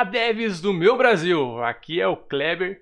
Olá, 0.00 0.08
devs 0.08 0.62
do 0.62 0.72
meu 0.72 0.96
Brasil! 0.96 1.62
Aqui 1.62 2.00
é 2.00 2.08
o 2.08 2.16
Kleber 2.16 2.80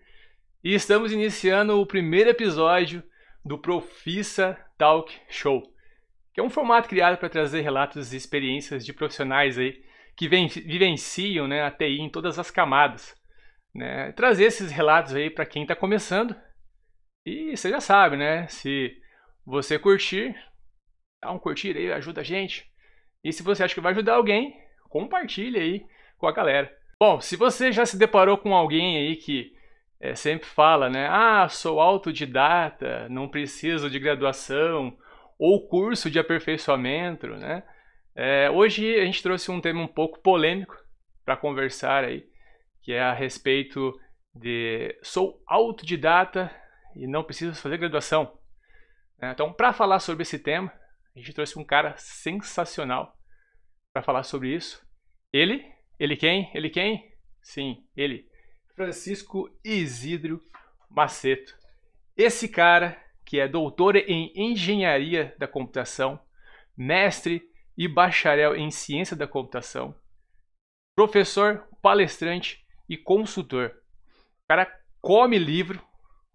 e 0.63 0.73
estamos 0.73 1.11
iniciando 1.11 1.81
o 1.81 1.85
primeiro 1.85 2.31
episódio 2.31 3.03
do 3.45 3.59
Profissa 3.59 4.57
Talk 4.79 5.13
Show, 5.29 5.65
que 6.33 6.39
é 6.39 6.45
um 6.45 6.49
formato 6.49 6.89
criado 6.89 7.19
para 7.19 7.29
trazer 7.29 7.63
relatos 7.63 8.13
e 8.13 8.17
experiências 8.17 8.87
de 8.87 8.93
profissionais 8.93 9.59
aí 9.59 9.83
que 10.17 10.29
vivenciam 10.29 11.49
né, 11.49 11.65
a 11.65 11.73
TI 11.73 12.01
em 12.01 12.09
todas 12.09 12.39
as 12.39 12.53
camadas. 12.53 13.17
Né? 13.75 14.13
Trazer 14.13 14.45
esses 14.45 14.71
relatos 14.71 15.13
aí 15.13 15.29
para 15.29 15.45
quem 15.45 15.63
está 15.63 15.75
começando 15.75 16.37
e 17.27 17.57
você 17.57 17.69
já 17.69 17.81
sabe, 17.81 18.17
né? 18.17 18.47
Se 18.47 18.97
você 19.45 19.77
curtir, 19.77 20.37
dá 21.21 21.33
um 21.33 21.39
curtir 21.41 21.77
aí, 21.77 21.93
ajuda 21.93 22.21
a 22.21 22.25
gente. 22.25 22.65
E 23.25 23.33
se 23.33 23.43
você 23.43 23.65
acha 23.65 23.75
que 23.75 23.81
vai 23.81 23.91
ajudar 23.91 24.15
alguém, 24.15 24.55
compartilhe 24.89 25.59
aí 25.59 25.85
com 26.17 26.29
a 26.29 26.33
galera. 26.33 26.78
Bom, 27.01 27.21
se 27.21 27.37
você 27.37 27.71
já 27.71 27.87
se 27.87 27.97
deparou 27.97 28.37
com 28.37 28.53
alguém 28.53 28.97
aí 28.97 29.15
que 29.15 29.55
é, 30.01 30.17
sempre 30.17 30.49
fala, 30.49 30.91
né? 30.91 31.07
Ah, 31.09 31.49
sou 31.49 31.81
autodidata, 31.81 33.09
não 33.09 33.29
preciso 33.29 33.89
de 33.89 34.01
graduação 34.01 34.99
ou 35.39 35.69
curso 35.69 36.11
de 36.11 36.19
aperfeiçoamento, 36.19 37.29
né? 37.29 37.63
É, 38.17 38.51
hoje 38.51 38.99
a 38.99 39.05
gente 39.05 39.23
trouxe 39.23 39.49
um 39.49 39.61
tema 39.61 39.81
um 39.81 39.87
pouco 39.87 40.21
polêmico 40.21 40.77
para 41.25 41.37
conversar 41.37 42.03
aí, 42.03 42.29
que 42.83 42.93
é 42.93 43.01
a 43.01 43.13
respeito 43.13 43.97
de 44.35 44.99
sou 45.01 45.41
autodidata 45.47 46.51
e 46.97 47.07
não 47.07 47.23
preciso 47.23 47.55
fazer 47.63 47.79
graduação. 47.79 48.37
É, 49.23 49.31
então, 49.31 49.53
para 49.53 49.73
falar 49.73 50.01
sobre 50.01 50.23
esse 50.23 50.39
tema, 50.39 50.73
a 51.15 51.19
gente 51.19 51.33
trouxe 51.33 51.57
um 51.61 51.65
cara 51.65 51.95
sensacional 51.97 53.17
para 53.93 54.03
falar 54.03 54.25
sobre 54.25 54.53
isso. 54.53 54.85
Ele 55.33 55.78
ele 55.99 56.17
quem? 56.17 56.51
Ele 56.55 56.71
quem? 56.71 57.13
Sim, 57.43 57.85
ele. 57.97 58.29
Francisco 58.75 59.51
Isidro 59.65 60.43
Maceto. 60.89 61.57
Esse 62.17 62.49
cara 62.49 62.97
que 63.25 63.39
é 63.39 63.47
doutor 63.47 63.97
em 63.97 64.33
engenharia 64.35 65.35
da 65.39 65.47
computação, 65.47 66.19
mestre 66.77 67.43
e 67.77 67.87
bacharel 67.87 68.57
em 68.57 68.71
ciência 68.71 69.15
da 69.15 69.27
computação, 69.27 69.95
professor, 70.97 71.69
palestrante 71.83 72.65
e 72.89 72.97
consultor. 72.97 73.75
O 74.45 74.49
cara 74.49 74.67
come 75.01 75.39
livro, 75.39 75.83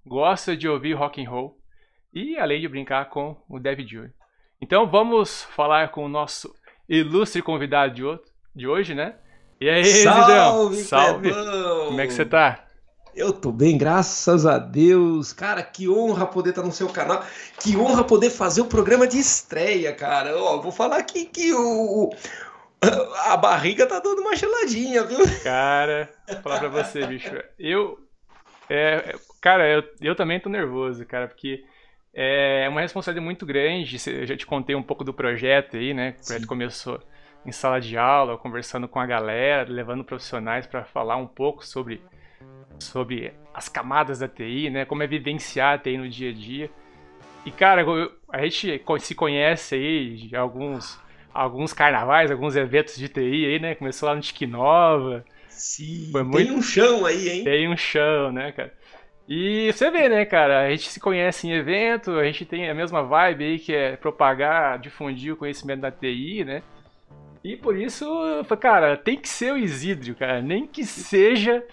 gosta 0.05 0.55
de 0.55 0.67
ouvir 0.67 0.93
rock 0.93 1.19
and 1.19 1.29
roll 1.29 1.59
e 2.13 2.37
além 2.37 2.61
de 2.61 2.67
brincar 2.67 3.09
com 3.09 3.43
o 3.49 3.59
David 3.59 3.89
Jr. 3.89 4.13
Então 4.61 4.85
vamos 4.85 5.43
falar 5.45 5.89
com 5.89 6.05
o 6.05 6.09
nosso 6.09 6.55
ilustre 6.87 7.41
convidado 7.41 8.21
de 8.55 8.67
hoje, 8.67 8.93
né? 8.93 9.17
E 9.63 9.69
aí, 9.69 9.85
Salve, 9.85 10.83
Salve! 10.83 11.31
Clebão. 11.31 11.85
Como 11.85 12.01
é 12.01 12.05
que 12.05 12.11
você 12.11 12.25
tá? 12.25 12.65
Eu 13.15 13.31
tô 13.31 13.49
bem, 13.49 13.77
graças 13.77 14.45
a 14.45 14.57
Deus. 14.57 15.31
Cara, 15.31 15.63
que 15.63 15.87
honra 15.87 16.25
poder 16.25 16.49
estar 16.49 16.63
no 16.63 16.71
seu 16.73 16.89
canal. 16.89 17.25
Que 17.61 17.77
honra 17.77 18.03
poder 18.03 18.29
fazer 18.29 18.59
o 18.59 18.65
programa 18.65 19.07
de 19.07 19.17
estreia, 19.17 19.95
cara. 19.95 20.37
Ó, 20.37 20.59
vou 20.59 20.69
falar 20.69 20.97
aqui 20.97 21.23
que 21.23 21.53
o, 21.53 22.09
a 23.27 23.37
barriga 23.37 23.87
tá 23.87 24.01
dando 24.01 24.19
uma 24.19 24.35
geladinha, 24.35 25.05
viu? 25.05 25.19
Cara, 25.41 26.09
vou 26.27 26.41
falar 26.41 26.59
pra 26.59 26.67
você, 26.67 27.07
bicho. 27.07 27.31
Eu. 27.57 27.97
É, 28.69 29.15
cara, 29.39 29.65
eu, 29.65 29.83
eu 30.01 30.13
também 30.13 30.41
tô 30.41 30.49
nervoso, 30.49 31.05
cara, 31.05 31.29
porque 31.29 31.63
é 32.13 32.67
uma 32.67 32.81
responsabilidade 32.81 33.25
muito 33.25 33.45
grande. 33.45 33.95
Eu 34.11 34.25
já 34.25 34.35
te 34.35 34.45
contei 34.45 34.75
um 34.75 34.83
pouco 34.83 35.05
do 35.05 35.13
projeto 35.13 35.77
aí, 35.77 35.93
né? 35.93 36.17
O 36.21 36.25
projeto 36.25 36.41
Sim. 36.41 36.47
começou 36.47 36.99
em 37.45 37.51
sala 37.51 37.79
de 37.79 37.97
aula, 37.97 38.37
conversando 38.37 38.87
com 38.87 38.99
a 38.99 39.05
galera, 39.05 39.69
levando 39.69 40.03
profissionais 40.03 40.65
para 40.65 40.83
falar 40.83 41.17
um 41.17 41.27
pouco 41.27 41.65
sobre, 41.65 42.01
sobre 42.79 43.33
as 43.53 43.67
camadas 43.67 44.19
da 44.19 44.27
TI, 44.27 44.69
né? 44.69 44.85
Como 44.85 45.03
é 45.03 45.07
vivenciar 45.07 45.75
a 45.75 45.77
TI 45.77 45.97
no 45.97 46.09
dia 46.09 46.29
a 46.29 46.33
dia. 46.33 46.71
E, 47.45 47.51
cara, 47.51 47.83
a 48.29 48.41
gente 48.43 48.81
se 48.99 49.15
conhece 49.15 49.75
aí 49.75 50.15
de 50.15 50.35
alguns, 50.35 50.99
alguns 51.33 51.73
carnavais, 51.73 52.31
alguns 52.31 52.55
eventos 52.55 52.95
de 52.95 53.09
TI 53.09 53.45
aí, 53.45 53.59
né? 53.59 53.75
Começou 53.75 54.07
lá 54.07 54.15
no 54.15 54.21
Tique 54.21 54.47
Nova. 54.47 55.25
Sim, 55.49 56.09
Foi 56.11 56.23
muito... 56.23 56.47
tem 56.47 56.57
um 56.57 56.61
chão 56.61 57.05
aí, 57.05 57.29
hein? 57.29 57.43
Tem 57.43 57.69
um 57.69 57.77
chão, 57.77 58.31
né, 58.31 58.51
cara? 58.53 58.73
E 59.27 59.71
você 59.71 59.89
vê, 59.89 60.09
né, 60.09 60.25
cara? 60.25 60.65
A 60.65 60.69
gente 60.69 60.89
se 60.89 60.99
conhece 60.99 61.47
em 61.47 61.53
evento, 61.53 62.11
a 62.11 62.25
gente 62.25 62.45
tem 62.45 62.69
a 62.69 62.73
mesma 62.73 63.03
vibe 63.03 63.43
aí 63.45 63.59
que 63.59 63.73
é 63.73 63.95
propagar, 63.95 64.79
difundir 64.79 65.33
o 65.33 65.37
conhecimento 65.37 65.81
da 65.81 65.91
TI, 65.91 66.43
né? 66.43 66.61
E 67.43 67.57
por 67.57 67.77
isso, 67.77 68.07
cara, 68.59 68.95
tem 68.95 69.17
que 69.17 69.27
ser 69.27 69.53
o 69.53 69.57
Isidro, 69.57 70.15
cara. 70.15 70.41
Nem 70.41 70.65
que 70.65 70.85
seja 70.85 71.63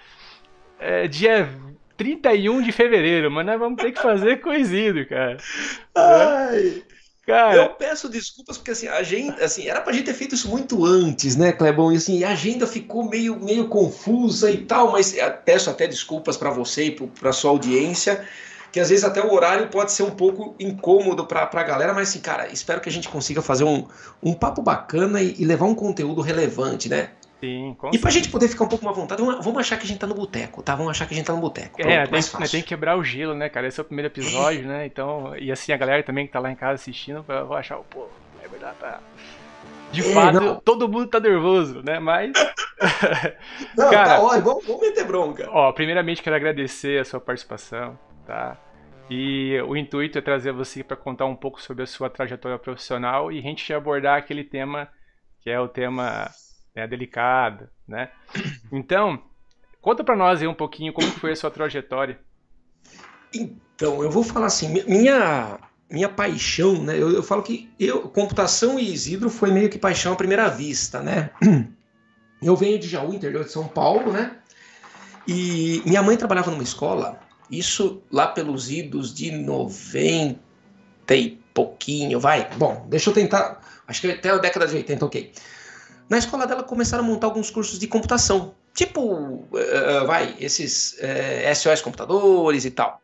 é, 0.79 1.07
dia 1.07 1.49
31 1.97 2.63
de 2.63 2.73
fevereiro, 2.73 3.31
mas 3.31 3.47
nós 3.47 3.59
vamos 3.59 3.81
ter 3.81 3.93
que 3.93 4.03
fazer 4.03 4.41
com 4.41 4.51
o 4.51 4.55
Isidro, 4.55 5.07
cara. 5.09 5.37
Ai. 5.95 6.83
Cara, 7.27 7.55
eu 7.55 7.69
peço 7.75 8.09
desculpas 8.09 8.57
porque 8.59 8.73
assim, 8.73 8.89
a 8.89 8.97
agenda, 8.97 9.45
assim, 9.45 9.69
era 9.69 9.81
pra 9.81 9.93
gente 9.93 10.07
ter 10.07 10.15
feito 10.15 10.35
isso 10.35 10.49
muito 10.49 10.85
antes, 10.85 11.37
né, 11.37 11.53
Clebão? 11.53 11.93
E 11.93 11.97
assim, 11.97 12.25
a 12.25 12.31
agenda 12.31 12.67
ficou 12.67 13.09
meio, 13.09 13.39
meio 13.39 13.69
confusa 13.69 14.51
e 14.51 14.57
tal, 14.65 14.91
mas 14.91 15.15
peço 15.45 15.71
até 15.71 15.87
desculpas 15.87 16.37
para 16.37 16.51
você 16.51 16.87
e 16.87 16.91
para 16.91 17.33
sua 17.33 17.51
audiência 17.51 18.27
que 18.73 18.79
às 18.79 18.89
vezes 18.89 19.05
até 19.05 19.21
o 19.21 19.33
horário 19.33 19.69
pode 19.69 19.93
ser 19.93 20.03
um 20.03 20.11
pouco 20.11 20.55
incômodo 20.59 21.27
para 21.27 21.49
a 21.53 21.63
galera, 21.63 21.93
mas 21.93 22.09
assim, 22.09 22.21
cara, 22.21 22.49
espero 22.49 22.81
que 22.81 22.89
a 22.89 22.93
gente 22.93 23.09
consiga 23.09 23.43
fazer 23.43 23.65
um, 23.65 23.87
um 24.23 24.33
papo 24.33 24.63
bacana 24.63 25.21
e, 25.21 25.35
e 25.39 25.45
levar 25.45 25.67
um 25.67 25.75
conteúdo 25.75 26.21
relevante, 26.21 26.89
né? 26.89 27.11
Sim, 27.41 27.75
E 27.91 27.99
pra 27.99 28.11
gente 28.11 28.29
poder 28.29 28.49
ficar 28.49 28.65
um 28.65 28.69
pouco 28.69 28.85
mais 28.85 28.97
à 28.97 29.01
vontade, 29.01 29.23
vamos 29.23 29.57
achar 29.57 29.79
que 29.79 29.85
a 29.85 29.87
gente 29.87 29.99
tá 29.99 30.07
no 30.07 30.15
boteco, 30.15 30.63
tá? 30.63 30.75
Vamos 30.77 30.91
achar 30.91 31.07
que 31.07 31.15
a 31.15 31.17
gente 31.17 31.27
tá 31.27 31.33
no 31.33 31.41
boteco. 31.41 31.81
É, 31.81 32.07
tem, 32.07 32.21
tem, 32.21 32.61
que 32.61 32.69
quebrar 32.69 32.99
o 32.99 33.03
gelo, 33.03 33.35
né, 33.35 33.49
cara? 33.49 33.67
Esse 33.67 33.81
é 33.81 33.83
o 33.83 33.87
primeiro 33.87 34.09
episódio, 34.09 34.69
né? 34.69 34.85
Então, 34.85 35.35
e 35.39 35.51
assim, 35.51 35.73
a 35.73 35.77
galera 35.79 36.03
também 36.03 36.27
que 36.27 36.33
tá 36.35 36.39
lá 36.39 36.53
em 36.53 36.55
casa 36.55 36.75
assistindo, 36.75 37.23
vai 37.23 37.59
achar, 37.59 37.79
pô, 37.79 38.09
é 38.45 38.49
verdade, 38.49 38.77
tá. 38.79 39.01
De 39.91 40.03
é, 40.03 40.13
fato, 40.13 40.41
não. 40.41 40.61
todo 40.61 40.87
mundo 40.87 41.07
tá 41.07 41.19
nervoso, 41.19 41.83
né? 41.83 41.99
Mas. 41.99 42.33
não, 43.75 43.89
cara, 43.91 44.17
tá, 44.17 44.21
ó, 44.21 44.39
vamos, 44.39 44.67
vamos 44.67 44.83
meter 44.83 45.05
bronca. 45.07 45.49
Ó, 45.51 45.73
primeiramente 45.73 46.23
quero 46.23 46.37
agradecer 46.37 47.01
a 47.01 47.05
sua 47.07 47.21
participação 47.21 47.99
tá? 48.31 48.57
E 49.11 49.61
o 49.67 49.77
intuito 49.77 50.17
é 50.17 50.21
trazer 50.21 50.53
você 50.53 50.85
para 50.85 50.97
contar 50.97 51.27
um 51.27 51.35
pouco 51.35 51.61
sobre 51.61 51.83
a 51.83 51.87
sua 51.87 52.09
trajetória 52.09 52.57
profissional 52.57 53.33
e 53.33 53.41
a 53.41 53.43
gente 53.43 53.73
abordar 53.73 54.17
aquele 54.17 54.45
tema 54.45 54.89
que 55.41 55.51
é 55.51 55.59
o 55.59 55.67
tema 55.67 56.31
né, 56.77 56.87
delicado, 56.87 57.69
né? 57.89 58.11
Então, 58.71 59.21
conta 59.81 60.05
para 60.05 60.15
nós 60.15 60.41
aí 60.41 60.47
um 60.47 60.55
pouquinho 60.55 60.93
como 60.93 61.09
foi 61.09 61.33
a 61.33 61.37
sua 61.37 61.51
trajetória. 61.51 62.21
Então, 63.35 64.01
eu 64.01 64.11
vou 64.11 64.23
falar 64.23 64.47
assim, 64.47 64.69
minha 64.87 65.59
minha 65.91 66.09
paixão, 66.09 66.81
né? 66.85 66.97
Eu, 66.97 67.11
eu 67.11 67.23
falo 67.23 67.43
que 67.43 67.69
eu 67.81 68.09
computação 68.11 68.79
e 68.79 68.93
Isidro 68.93 69.29
foi 69.29 69.51
meio 69.51 69.69
que 69.69 69.77
paixão 69.77 70.13
à 70.13 70.17
primeira 70.17 70.49
vista, 70.49 71.03
né? 71.03 71.31
Eu 72.41 72.55
venho 72.55 72.79
de 72.79 72.87
Jaú, 72.87 73.13
interior 73.13 73.45
de 73.45 73.51
São 73.51 73.67
Paulo, 73.67 74.13
né? 74.13 74.37
E 75.27 75.83
minha 75.85 76.01
mãe 76.01 76.17
trabalhava 76.17 76.51
numa 76.51 76.63
escola 76.63 77.19
isso 77.51 78.03
lá 78.11 78.29
pelos 78.29 78.71
idos 78.71 79.13
de 79.13 79.33
90 79.33 80.39
e 81.11 81.41
pouquinho, 81.53 82.21
vai. 82.21 82.49
Bom, 82.57 82.87
deixa 82.89 83.11
eu 83.11 83.15
tentar. 83.15 83.61
Acho 83.87 84.01
que 84.01 84.11
até 84.11 84.31
a 84.31 84.39
década 84.39 84.67
de 84.67 84.77
80, 84.77 85.05
ok. 85.05 85.33
Na 86.09 86.19
escola 86.19 86.47
dela 86.47 86.63
começaram 86.63 87.05
a 87.05 87.07
montar 87.07 87.27
alguns 87.27 87.51
cursos 87.51 87.79
de 87.79 87.87
computação. 87.87 88.55
Tipo, 88.75 89.03
uh, 89.03 90.07
vai, 90.07 90.37
esses 90.39 90.93
uh, 90.95 90.99
eh, 91.03 91.55
SOS 91.55 91.83
computadores 91.83 92.65
e 92.65 92.71
tal. 92.71 93.01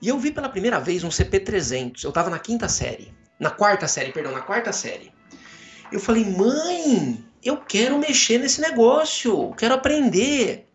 E 0.00 0.08
eu 0.08 0.18
vi 0.18 0.30
pela 0.30 0.48
primeira 0.48 0.80
vez 0.80 1.04
um 1.04 1.08
CP300. 1.08 2.04
Eu 2.04 2.12
tava 2.12 2.30
na 2.30 2.38
quinta 2.38 2.68
série. 2.68 3.14
Na 3.38 3.50
quarta 3.50 3.86
série, 3.86 4.12
perdão, 4.12 4.32
na 4.32 4.40
quarta 4.40 4.72
série. 4.72 5.12
Eu 5.92 6.00
falei, 6.00 6.24
mãe, 6.24 7.24
eu 7.44 7.58
quero 7.58 7.98
mexer 7.98 8.38
nesse 8.38 8.60
negócio, 8.60 9.52
quero 9.56 9.74
aprender. 9.74 10.65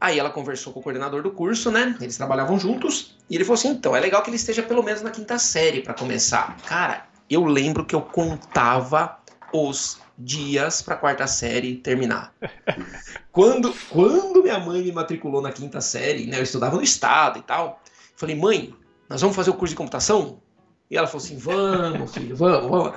Aí 0.00 0.18
ela 0.18 0.30
conversou 0.30 0.72
com 0.72 0.80
o 0.80 0.82
coordenador 0.82 1.22
do 1.22 1.30
curso, 1.30 1.70
né? 1.70 1.96
Eles 2.00 2.16
trabalhavam 2.16 2.58
juntos. 2.58 3.16
E 3.28 3.34
ele 3.34 3.44
falou 3.44 3.54
assim: 3.54 3.68
então, 3.68 3.94
é 3.96 4.00
legal 4.00 4.22
que 4.22 4.30
ele 4.30 4.36
esteja 4.36 4.62
pelo 4.62 4.82
menos 4.82 5.02
na 5.02 5.10
quinta 5.10 5.38
série 5.38 5.80
para 5.80 5.94
começar. 5.94 6.56
Cara, 6.66 7.06
eu 7.28 7.44
lembro 7.44 7.84
que 7.84 7.94
eu 7.94 8.02
contava 8.02 9.18
os 9.52 9.98
dias 10.18 10.82
para 10.82 10.94
a 10.94 10.98
quarta 10.98 11.26
série 11.26 11.76
terminar. 11.76 12.34
quando, 13.32 13.74
quando 13.90 14.42
minha 14.42 14.58
mãe 14.58 14.82
me 14.82 14.92
matriculou 14.92 15.40
na 15.40 15.52
quinta 15.52 15.80
série, 15.80 16.26
né? 16.26 16.38
Eu 16.38 16.42
estudava 16.42 16.76
no 16.76 16.82
estado 16.82 17.38
e 17.38 17.42
tal. 17.42 17.80
Falei, 18.16 18.36
mãe, 18.36 18.74
nós 19.08 19.20
vamos 19.20 19.36
fazer 19.36 19.50
o 19.50 19.54
curso 19.54 19.72
de 19.72 19.76
computação? 19.76 20.38
E 20.90 20.96
ela 20.96 21.06
falou 21.06 21.24
assim: 21.24 21.36
vamos, 21.36 22.12
filho, 22.12 22.36
vamos, 22.36 22.70
vamos. 22.70 22.94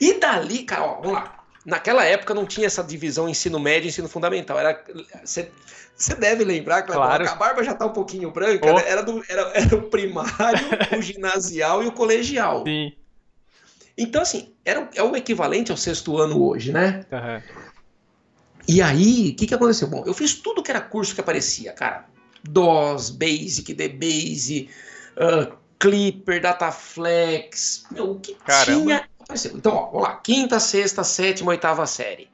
E 0.00 0.14
dali, 0.14 0.62
cara, 0.64 0.84
ó, 0.84 1.00
vamos 1.00 1.12
lá. 1.12 1.35
Naquela 1.66 2.04
época 2.04 2.32
não 2.32 2.46
tinha 2.46 2.68
essa 2.68 2.82
divisão 2.82 3.28
ensino 3.28 3.58
médio 3.58 3.86
e 3.86 3.88
ensino 3.88 4.08
fundamental. 4.08 4.56
Era 4.56 4.84
você 5.96 6.14
deve 6.14 6.44
lembrar, 6.44 6.82
claro. 6.82 7.28
a 7.28 7.34
barba 7.34 7.64
já 7.64 7.74
tá 7.74 7.86
um 7.86 7.92
pouquinho 7.92 8.30
branca, 8.30 8.70
oh. 8.70 8.76
né? 8.76 8.84
era, 8.86 9.02
do, 9.02 9.24
era, 9.28 9.50
era 9.54 9.76
o 9.76 9.82
primário, 9.82 10.60
o 10.96 11.02
ginasial 11.02 11.82
e 11.82 11.86
o 11.86 11.92
colegial. 11.92 12.62
Sim. 12.64 12.92
Então, 13.98 14.22
assim, 14.22 14.52
era, 14.64 14.88
é 14.94 15.02
o 15.02 15.16
equivalente 15.16 15.70
ao 15.70 15.76
sexto 15.76 16.18
ano 16.18 16.40
hoje, 16.40 16.70
né? 16.70 17.04
Uhum. 17.10 17.42
E 18.68 18.82
aí, 18.82 19.30
o 19.30 19.36
que, 19.36 19.46
que 19.46 19.54
aconteceu? 19.54 19.88
Bom, 19.88 20.04
eu 20.06 20.12
fiz 20.12 20.34
tudo 20.34 20.62
que 20.62 20.70
era 20.70 20.82
curso 20.82 21.14
que 21.14 21.20
aparecia, 21.20 21.72
cara. 21.72 22.04
DOS, 22.44 23.10
Basic, 23.10 23.72
DBase, 23.72 24.68
uh, 25.16 25.56
Clipper, 25.78 26.42
Dataflex, 26.42 27.86
meu, 27.90 28.12
o 28.12 28.20
que 28.20 28.34
Caramba. 28.34 28.82
tinha 28.82 29.08
apareceu. 29.26 29.52
Então, 29.54 29.74
ó, 29.74 29.86
vamos 29.86 30.02
lá. 30.02 30.16
Quinta, 30.16 30.58
sexta, 30.58 31.04
sétima, 31.04 31.50
oitava 31.50 31.86
série. 31.86 32.28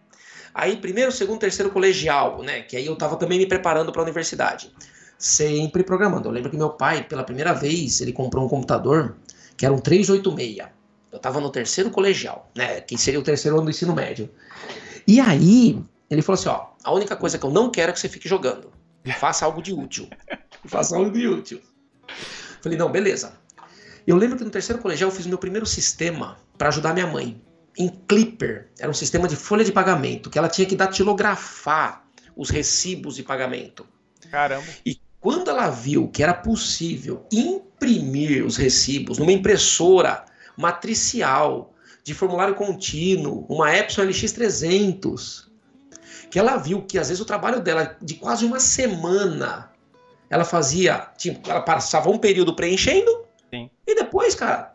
Aí, 0.55 0.77
primeiro, 0.77 1.11
segundo, 1.11 1.41
terceiro 1.41 1.71
colegial, 1.71 2.43
né? 2.43 2.63
Que 2.63 2.77
aí 2.77 2.87
eu 2.87 2.95
tava 2.95 3.17
também 3.17 3.39
me 3.39 3.47
preparando 3.47 3.91
para 3.91 4.03
a 4.03 4.05
universidade. 4.05 4.73
Sempre 5.19 5.83
programando. 5.83 6.29
Eu 6.29 6.33
lembro 6.33 6.51
que 6.51 6.57
meu 6.57 6.71
pai, 6.71 7.05
pela 7.05 7.25
primeira 7.25 7.53
vez, 7.53 8.01
ele 8.01 8.13
comprou 8.13 8.45
um 8.45 8.49
computador 8.49 9.17
que 9.57 9.65
era 9.65 9.75
um 9.75 9.79
386. 9.79 10.69
Eu 11.11 11.19
tava 11.19 11.41
no 11.41 11.51
terceiro 11.51 11.91
colegial, 11.91 12.51
né? 12.55 12.81
Que 12.81 12.99
seria 12.99 13.21
o 13.21 13.23
terceiro 13.23 13.57
ano 13.57 13.65
do 13.65 13.71
ensino 13.71 13.95
médio. 13.95 14.31
E 15.07 15.21
aí, 15.21 15.83
ele 16.11 16.23
falou 16.23 16.39
assim: 16.39 16.49
ó, 16.49 16.67
a 16.85 16.93
única 16.93 17.17
coisa 17.17 17.39
que 17.39 17.45
eu 17.45 17.51
não 17.51 17.71
quero 17.71 17.91
é 17.91 17.93
que 17.93 18.01
você 18.01 18.09
fique 18.09 18.29
jogando. 18.29 18.71
Faça 19.19 19.45
algo 19.45 19.63
de 19.63 19.73
útil. 19.73 20.09
Faça 20.67 20.97
algo 20.97 21.11
de 21.11 21.27
útil. 21.27 21.61
Falei, 22.61 22.79
não, 22.79 22.91
beleza. 22.91 23.33
Eu 24.07 24.17
lembro 24.17 24.37
que 24.37 24.45
no 24.45 24.51
terceiro 24.51 24.81
colegial 24.81 25.11
eu 25.11 25.15
fiz 25.15 25.27
o 25.27 25.29
meu 25.29 25.39
primeiro 25.39 25.67
sistema 25.67 26.37
para 26.57 26.69
ajudar 26.69 26.95
minha 26.95 27.07
mãe. 27.07 27.41
Em 27.77 27.89
Clipper, 27.89 28.71
era 28.79 28.91
um 28.91 28.95
sistema 28.95 29.27
de 29.27 29.35
folha 29.37 29.65
de 29.65 29.73
pagamento, 29.73 30.29
que 30.29 30.39
ela 30.39 30.49
tinha 30.49 30.67
que 30.67 30.77
datilografar 30.77 32.05
os 32.37 32.51
recibos 32.51 33.17
de 33.17 33.23
pagamento. 33.23 33.87
Caramba. 34.31 34.67
E 34.85 35.01
quando 35.21 35.51
ela 35.51 35.71
viu 35.71 36.09
que 36.09 36.23
era 36.23 36.35
possível 36.35 37.27
imprimir 37.33 38.45
os 38.45 38.57
recibos 38.57 39.19
numa 39.19 39.33
impressora 39.33 40.25
matricial 40.57 41.73
de 42.05 42.13
formulário 42.13 42.55
contínuo, 42.55 43.47
uma 43.49 43.75
Epson 43.75 44.03
LX300, 44.03 45.47
que 46.31 46.39
ela 46.39 46.57
viu 46.57 46.83
que 46.83 46.99
às 46.99 47.09
vezes 47.09 47.21
o 47.21 47.25
trabalho 47.25 47.61
dela 47.61 47.97
de 48.03 48.15
quase 48.15 48.45
uma 48.45 48.59
semana 48.59 49.71
ela 50.29 50.45
fazia, 50.45 51.11
tipo, 51.19 51.51
ela 51.51 51.61
passava 51.61 52.09
um 52.09 52.17
período 52.17 52.57
preenchendo 52.57 53.27
Sim. 53.51 53.71
e 53.87 53.95
depois, 53.95 54.35
cara, 54.35 54.75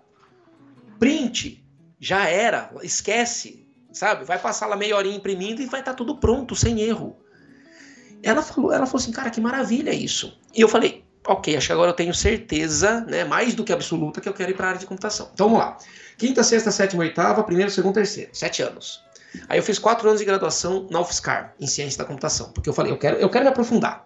print, 0.99 1.65
já 1.99 2.27
era, 2.27 2.71
esquece, 2.83 3.67
sabe? 3.91 4.25
Vai 4.25 4.39
passar 4.39 4.67
lá 4.67 4.75
meia 4.75 4.95
horinha 4.95 5.15
imprimindo 5.15 5.61
e 5.61 5.65
vai 5.65 5.79
estar 5.79 5.91
tá 5.91 5.97
tudo 5.97 6.17
pronto, 6.17 6.55
sem 6.55 6.81
erro. 6.81 7.17
Ela 8.23 8.41
falou, 8.41 8.71
ela 8.71 8.85
falou 8.85 9.01
assim, 9.01 9.11
cara, 9.11 9.29
que 9.29 9.41
maravilha 9.41 9.93
isso. 9.93 10.39
E 10.53 10.61
eu 10.61 10.67
falei, 10.67 11.03
ok, 11.25 11.55
acho 11.55 11.67
que 11.67 11.73
agora 11.73 11.91
eu 11.91 11.95
tenho 11.95 12.13
certeza, 12.13 13.01
né, 13.01 13.23
mais 13.23 13.53
do 13.53 13.63
que 13.63 13.73
absoluta, 13.73 14.21
que 14.21 14.29
eu 14.29 14.33
quero 14.33 14.51
ir 14.51 14.55
para 14.55 14.65
a 14.65 14.69
área 14.69 14.79
de 14.79 14.85
computação. 14.85 15.29
Então 15.33 15.47
vamos 15.47 15.63
lá. 15.63 15.77
Quinta, 16.17 16.43
sexta, 16.43 16.71
sétima, 16.71 17.03
oitava, 17.03 17.43
primeiro, 17.43 17.69
segundo, 17.69 17.95
terceiro. 17.95 18.31
Sete 18.33 18.61
anos. 18.61 19.03
Aí 19.47 19.59
eu 19.59 19.63
fiz 19.63 19.77
quatro 19.77 20.07
anos 20.07 20.19
de 20.19 20.25
graduação 20.25 20.87
na 20.89 20.99
UFSCar, 21.01 21.53
em 21.59 21.67
ciência 21.67 21.97
da 21.97 22.05
computação, 22.05 22.51
porque 22.51 22.69
eu 22.69 22.73
falei, 22.73 22.91
eu 22.91 22.97
quero, 22.97 23.17
eu 23.17 23.29
quero 23.29 23.43
me 23.43 23.51
aprofundar. 23.51 24.05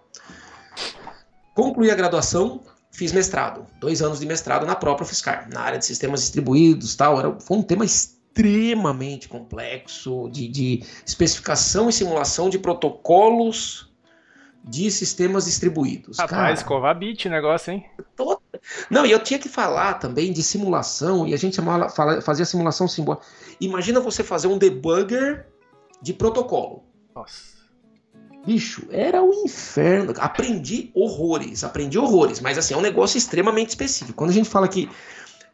Concluí 1.54 1.90
a 1.90 1.94
graduação, 1.94 2.62
fiz 2.92 3.10
mestrado, 3.10 3.66
dois 3.80 4.02
anos 4.02 4.20
de 4.20 4.26
mestrado 4.26 4.66
na 4.66 4.76
própria 4.76 5.04
UFSCar, 5.04 5.48
na 5.50 5.60
área 5.60 5.78
de 5.78 5.86
sistemas 5.86 6.20
distribuídos 6.20 6.94
tal. 6.94 7.18
Era, 7.18 7.40
foi 7.40 7.56
um 7.56 7.62
tema 7.62 7.84
extremamente 7.84 9.28
complexo 9.28 10.28
de, 10.30 10.46
de 10.46 10.84
especificação 11.04 11.88
e 11.88 11.92
simulação 11.92 12.48
de 12.48 12.58
protocolos 12.58 13.90
de 14.64 14.90
sistemas 14.90 15.46
distribuídos. 15.46 16.18
Rapaz, 16.18 16.60
escovar 16.60 16.96
bit 16.96 17.28
negócio, 17.28 17.72
hein? 17.72 17.84
Não, 18.88 19.04
e 19.04 19.10
eu 19.10 19.18
tinha 19.18 19.38
que 19.38 19.48
falar 19.48 19.94
também 19.94 20.32
de 20.32 20.42
simulação, 20.42 21.26
e 21.26 21.34
a 21.34 21.36
gente 21.36 21.56
chamava, 21.56 21.88
fazia 22.22 22.44
simulação 22.44 22.86
simbólica. 22.86 23.26
Imagina 23.60 23.98
você 23.98 24.22
fazer 24.22 24.46
um 24.46 24.56
debugger 24.56 25.48
de 26.00 26.12
protocolo. 26.12 26.84
Nossa. 27.14 27.61
Bicho, 28.44 28.86
era 28.90 29.22
um 29.22 29.44
inferno. 29.44 30.12
Aprendi 30.18 30.90
horrores, 30.94 31.62
aprendi 31.62 31.98
horrores, 31.98 32.40
mas 32.40 32.58
assim, 32.58 32.74
é 32.74 32.76
um 32.76 32.80
negócio 32.82 33.16
extremamente 33.16 33.70
específico. 33.70 34.14
Quando 34.14 34.30
a 34.30 34.34
gente 34.34 34.48
fala 34.48 34.66
que 34.66 34.90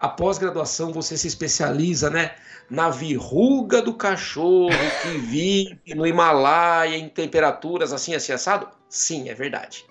a 0.01 0.09
pós-graduação 0.09 0.93
você 0.93 1.17
se 1.17 1.27
especializa, 1.27 2.09
né, 2.09 2.33
na 2.71 2.89
verruga 2.89 3.83
do 3.83 3.95
cachorro 3.95 4.71
que 5.03 5.19
vive 5.19 5.95
no 5.95 6.07
Himalaia 6.07 6.97
em 6.97 7.09
temperaturas 7.09 7.93
assim, 7.93 8.15
assim, 8.15 8.33
assado, 8.33 8.69
sim, 8.89 9.29
é 9.29 9.35
verdade. 9.35 9.85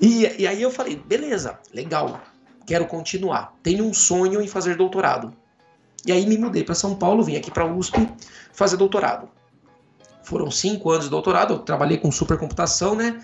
E, 0.00 0.42
e 0.42 0.46
aí 0.46 0.60
eu 0.60 0.70
falei, 0.70 0.96
beleza, 0.96 1.58
legal, 1.72 2.20
quero 2.66 2.86
continuar. 2.86 3.54
Tenho 3.62 3.84
um 3.84 3.94
sonho 3.94 4.42
em 4.42 4.48
fazer 4.48 4.76
doutorado. 4.76 5.32
E 6.06 6.12
aí 6.12 6.26
me 6.26 6.36
mudei 6.36 6.64
para 6.64 6.74
São 6.74 6.94
Paulo, 6.94 7.22
vim 7.22 7.36
aqui 7.36 7.50
para 7.50 7.64
a 7.64 7.66
USP 7.66 8.08
fazer 8.52 8.76
doutorado. 8.76 9.37
Foram 10.28 10.50
cinco 10.50 10.90
anos 10.90 11.06
de 11.06 11.10
doutorado, 11.10 11.54
eu 11.54 11.58
trabalhei 11.60 11.96
com 11.96 12.12
supercomputação, 12.12 12.94
né? 12.94 13.18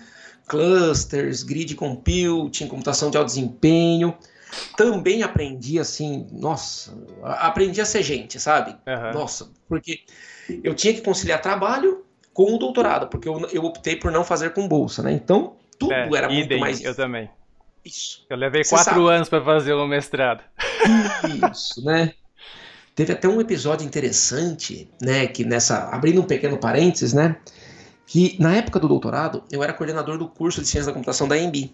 Clusters, 0.47 1.43
grid 1.43 1.75
computing, 1.75 2.67
computação 2.67 3.11
de 3.11 3.17
alto 3.17 3.27
desempenho. 3.27 4.17
Também 4.75 5.21
aprendi 5.21 5.77
assim, 5.77 6.25
nossa, 6.31 6.97
aprendi 7.23 7.79
a 7.79 7.85
ser 7.85 8.01
gente, 8.01 8.39
sabe? 8.39 8.75
Uhum. 8.87 9.13
Nossa, 9.13 9.47
porque 9.69 9.99
eu 10.63 10.73
tinha 10.73 10.95
que 10.95 11.01
conciliar 11.01 11.39
trabalho 11.41 12.03
com 12.33 12.55
o 12.55 12.57
doutorado, 12.57 13.07
porque 13.07 13.29
eu, 13.29 13.39
eu 13.53 13.63
optei 13.63 13.95
por 13.95 14.11
não 14.11 14.23
fazer 14.23 14.53
com 14.53 14.67
bolsa, 14.67 15.03
né? 15.03 15.11
Então, 15.11 15.57
tudo 15.77 15.93
é, 15.93 16.09
era 16.11 16.27
muito 16.27 16.57
mais. 16.57 16.83
Eu 16.83 16.95
também. 16.95 17.29
Isso. 17.83 18.25
Eu 18.27 18.37
levei 18.37 18.63
Você 18.63 18.71
quatro 18.71 18.93
sabe. 18.93 19.09
anos 19.09 19.29
para 19.29 19.43
fazer 19.43 19.73
o 19.73 19.85
mestrado. 19.85 20.43
Isso, 21.51 21.85
né? 21.85 22.13
Teve 22.95 23.11
até 23.11 23.27
um 23.27 23.41
episódio 23.41 23.85
interessante, 23.85 24.89
né? 25.01 25.27
Que 25.27 25.43
nessa. 25.43 25.89
Abrindo 25.89 26.21
um 26.21 26.25
pequeno 26.25 26.57
parênteses, 26.57 27.11
né? 27.11 27.35
Que 28.07 28.37
na 28.39 28.55
época 28.55 28.79
do 28.79 28.87
doutorado, 28.87 29.43
eu 29.51 29.61
era 29.61 29.73
coordenador 29.73 30.17
do 30.17 30.29
curso 30.29 30.61
de 30.61 30.67
ciência 30.67 30.87
da 30.87 30.93
computação 30.93 31.27
da 31.27 31.37
EMB. 31.37 31.73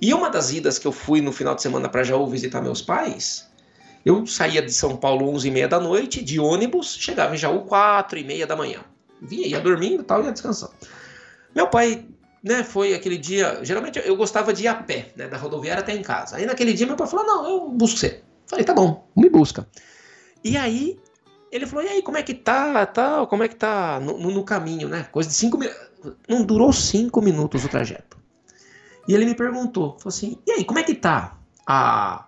E 0.00 0.14
uma 0.14 0.30
das 0.30 0.50
idas 0.50 0.78
que 0.78 0.86
eu 0.86 0.92
fui 0.92 1.20
no 1.20 1.32
final 1.32 1.54
de 1.54 1.60
semana 1.60 1.88
para 1.88 2.02
Jaú 2.02 2.26
visitar 2.26 2.62
meus 2.62 2.80
pais, 2.80 3.48
eu 4.04 4.26
saía 4.26 4.62
de 4.62 4.72
São 4.72 4.96
Paulo 4.96 5.30
11h30 5.32 5.68
da 5.68 5.78
noite, 5.78 6.24
de 6.24 6.40
ônibus, 6.40 6.96
chegava 6.98 7.34
em 7.34 7.38
Jaú 7.38 7.66
4h30 7.66 8.46
da 8.46 8.56
manhã. 8.56 8.80
Vinha, 9.20 9.46
ia 9.46 9.60
dormindo 9.60 10.02
e 10.02 10.04
tal, 10.04 10.24
ia 10.24 10.32
descansando. 10.32 10.72
Meu 11.54 11.68
pai 11.68 12.06
né, 12.42 12.64
foi 12.64 12.94
aquele 12.94 13.18
dia. 13.18 13.60
Geralmente 13.62 14.00
eu 14.04 14.16
gostava 14.16 14.52
de 14.52 14.64
ir 14.64 14.68
a 14.68 14.74
pé, 14.74 15.12
né, 15.14 15.28
da 15.28 15.36
rodoviária 15.36 15.82
até 15.82 15.94
em 15.94 16.02
casa. 16.02 16.36
Aí 16.36 16.46
naquele 16.46 16.72
dia 16.72 16.86
meu 16.86 16.96
pai 16.96 17.06
falou: 17.06 17.26
Não, 17.26 17.48
eu 17.48 17.68
busco 17.68 17.98
você. 17.98 18.22
Falei: 18.46 18.64
Tá 18.64 18.72
bom, 18.74 19.06
me 19.14 19.28
busca. 19.28 19.68
E 20.44 20.56
aí 20.56 20.98
ele 21.52 21.66
falou: 21.66 21.84
E 21.84 21.88
aí, 21.88 22.02
como 22.02 22.16
é 22.16 22.22
que 22.22 22.34
tá? 22.34 22.86
Tal, 22.86 23.26
como 23.26 23.44
é 23.44 23.48
que 23.48 23.56
tá 23.56 24.00
no, 24.00 24.18
no, 24.18 24.42
caminho, 24.42 24.88
né? 24.88 25.06
Coisa 25.12 25.28
de 25.28 25.34
cinco 25.34 25.58
minutos. 25.58 25.80
Não 26.28 26.42
durou 26.42 26.72
cinco 26.72 27.20
minutos 27.20 27.64
o 27.64 27.68
trajeto. 27.68 28.16
E 29.06 29.14
ele 29.14 29.26
me 29.26 29.34
perguntou: 29.34 29.98
falou 29.98 30.08
assim, 30.08 30.38
E 30.46 30.52
aí, 30.52 30.64
como 30.64 30.78
é 30.78 30.82
que 30.82 30.94
tá 30.94 31.36
a, 31.66 32.26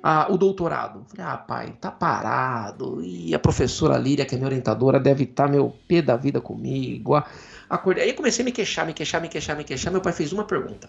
a, 0.00 0.32
o 0.32 0.38
doutorado? 0.38 1.04
Falei: 1.08 1.26
Ah, 1.26 1.36
pai, 1.36 1.76
tá 1.80 1.90
parado. 1.90 3.02
E 3.02 3.34
a 3.34 3.38
professora 3.38 3.98
Líria, 3.98 4.24
que 4.24 4.36
é 4.36 4.38
minha 4.38 4.48
orientadora, 4.48 5.00
deve 5.00 5.24
estar 5.24 5.46
tá, 5.46 5.50
meu 5.50 5.76
pé 5.88 6.00
da 6.00 6.16
vida 6.16 6.40
comigo. 6.40 7.20
Acordei. 7.68 8.04
Aí 8.04 8.12
comecei 8.12 8.42
a 8.42 8.46
me 8.46 8.52
queixar, 8.52 8.86
me 8.86 8.94
queixar, 8.94 9.20
me 9.20 9.28
queixar, 9.28 9.56
me 9.56 9.64
queixar. 9.64 9.92
Meu 9.92 10.00
pai 10.00 10.12
fez 10.12 10.32
uma 10.32 10.44
pergunta. 10.44 10.88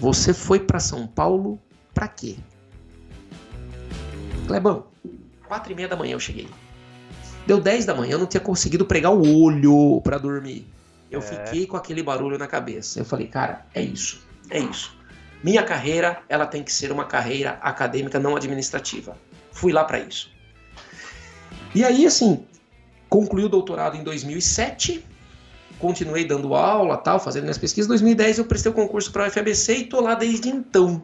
Você 0.00 0.34
foi 0.34 0.60
para 0.60 0.78
São 0.78 1.06
Paulo 1.06 1.58
para 1.92 2.06
quê? 2.06 2.36
Clebão, 4.48 4.86
quatro 5.46 5.70
e 5.70 5.74
meia 5.74 5.88
da 5.88 5.94
manhã 5.94 6.14
eu 6.14 6.20
cheguei. 6.20 6.48
Deu 7.46 7.60
10 7.60 7.86
da 7.86 7.94
manhã, 7.94 8.12
eu 8.12 8.18
não 8.18 8.26
tinha 8.26 8.40
conseguido 8.40 8.84
pregar 8.84 9.12
o 9.12 9.42
olho 9.42 10.00
para 10.02 10.18
dormir. 10.18 10.66
Eu 11.10 11.20
é. 11.20 11.22
fiquei 11.22 11.66
com 11.66 11.76
aquele 11.76 12.02
barulho 12.02 12.36
na 12.36 12.46
cabeça. 12.46 12.98
Eu 12.98 13.04
falei, 13.04 13.26
cara, 13.26 13.64
é 13.74 13.82
isso, 13.82 14.26
é 14.50 14.58
isso. 14.58 14.96
Minha 15.42 15.62
carreira, 15.62 16.20
ela 16.28 16.46
tem 16.46 16.64
que 16.64 16.72
ser 16.72 16.90
uma 16.90 17.04
carreira 17.04 17.58
acadêmica, 17.62 18.18
não 18.18 18.34
administrativa. 18.34 19.16
Fui 19.52 19.72
lá 19.72 19.84
para 19.84 20.00
isso. 20.00 20.30
E 21.74 21.84
aí, 21.84 22.04
assim, 22.06 22.44
concluí 23.08 23.44
o 23.44 23.48
doutorado 23.48 23.96
em 23.96 24.02
2007 24.02 25.04
continuei 25.78 26.24
dando 26.24 26.54
aula, 26.54 26.96
tal, 26.96 27.20
fazendo 27.20 27.44
minhas 27.44 27.58
pesquisas. 27.58 27.86
Em 27.86 27.90
2010 27.90 28.38
eu 28.38 28.44
prestei 28.44 28.70
o 28.70 28.74
concurso 28.74 29.12
para 29.12 29.24
a 29.24 29.28
UFABC 29.28 29.76
e 29.76 29.84
tô 29.84 30.00
lá 30.00 30.14
desde 30.14 30.48
então. 30.48 31.02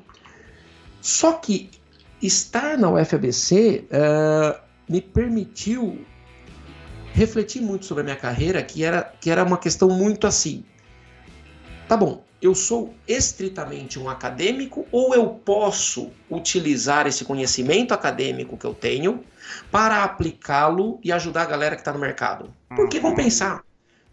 Só 1.01 1.33
que 1.33 1.71
estar 2.27 2.79
na 2.79 2.91
UFABC 2.91 3.85
uh, 3.85 3.89
eh, 3.91 4.61
me 4.89 5.01
permitiu 5.01 6.05
refletir 7.13 7.63
muito 7.63 7.87
sobre 7.87 8.03
a 8.03 8.05
minha 8.05 8.17
carreira, 8.17 8.63
que 8.63 8.85
era, 8.85 9.03
que 9.21 9.31
era 9.31 9.45
uma 9.45 9.59
questão 9.59 9.89
muito 9.89 10.27
assim. 10.27 10.65
Tá 11.89 11.97
bom, 11.97 12.25
eu 12.41 12.55
sou 12.55 12.95
estritamente 13.07 13.99
um 13.99 14.09
acadêmico 14.09 14.87
ou 14.91 15.15
eu 15.15 15.29
posso 15.29 16.11
utilizar 16.31 17.07
esse 17.07 17.25
conhecimento 17.25 17.95
acadêmico 17.95 18.57
que 18.57 18.67
eu 18.67 18.75
tenho 18.75 19.25
para 19.71 20.03
aplicá-lo 20.03 20.99
e 21.03 21.13
ajudar 21.13 21.43
a 21.43 21.47
galera 21.47 21.77
que 21.77 21.83
está 21.83 21.93
no 21.93 21.99
mercado? 21.99 22.53
Porque 22.69 22.99
vamos 23.01 23.17
pensar, 23.17 23.63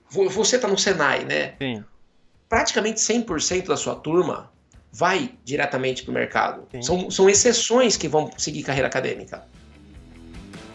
você 0.10 0.58
está 0.58 0.68
no 0.68 0.78
Senai, 0.78 1.26
né? 1.26 1.56
Sim. 1.58 1.84
Praticamente 2.48 3.00
100% 3.00 3.68
da 3.68 3.78
sua 3.78 3.96
turma 3.96 4.52
vai 4.92 5.36
diretamente 5.44 6.04
para 6.04 6.12
o 6.12 6.14
mercado. 6.14 6.68
São, 6.82 7.10
são 7.10 7.30
exceções 7.30 7.96
que 7.96 8.08
vão 8.08 8.30
seguir 8.38 8.64
carreira 8.64 8.88
acadêmica. 8.88 9.44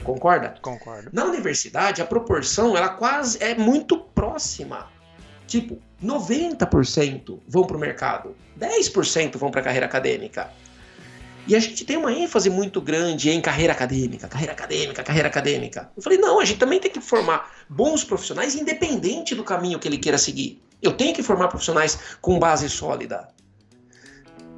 Concorda? 0.03 0.55
Concordo. 0.63 1.11
Na 1.13 1.25
universidade, 1.25 2.01
a 2.01 2.07
proporção 2.07 2.77
ela 2.77 2.91
quase 2.91 3.43
é 3.43 3.55
muito 3.55 3.99
próxima. 3.99 4.89
Tipo, 5.47 5.79
90% 6.03 7.41
vão 7.47 7.65
para 7.65 7.77
o 7.77 7.81
mercado, 7.81 8.37
10% 8.59 9.37
vão 9.37 9.51
para 9.51 9.61
a 9.61 9.65
carreira 9.65 9.87
acadêmica. 9.87 10.51
E 11.47 11.55
a 11.55 11.61
gente 11.61 11.85
tem 11.85 11.97
uma 11.97 12.13
ênfase 12.13 12.51
muito 12.51 12.81
grande 12.81 13.31
em 13.31 13.41
carreira 13.41 13.73
acadêmica, 13.73 14.27
carreira 14.27 14.53
acadêmica, 14.53 15.05
carreira 15.05 15.29
acadêmica. 15.29 15.91
Eu 15.97 16.03
falei, 16.03 16.19
não, 16.19 16.41
a 16.41 16.45
gente 16.45 16.59
também 16.59 16.81
tem 16.81 16.91
que 16.91 17.01
formar 17.01 17.53
bons 17.69 18.03
profissionais 18.03 18.57
independente 18.57 19.35
do 19.35 19.45
caminho 19.45 19.79
que 19.79 19.87
ele 19.87 19.99
queira 19.99 20.19
seguir. 20.19 20.61
Eu 20.83 20.93
tenho 20.93 21.15
que 21.15 21.23
formar 21.23 21.47
profissionais 21.47 21.99
com 22.21 22.39
base 22.39 22.69
sólida. 22.69 23.29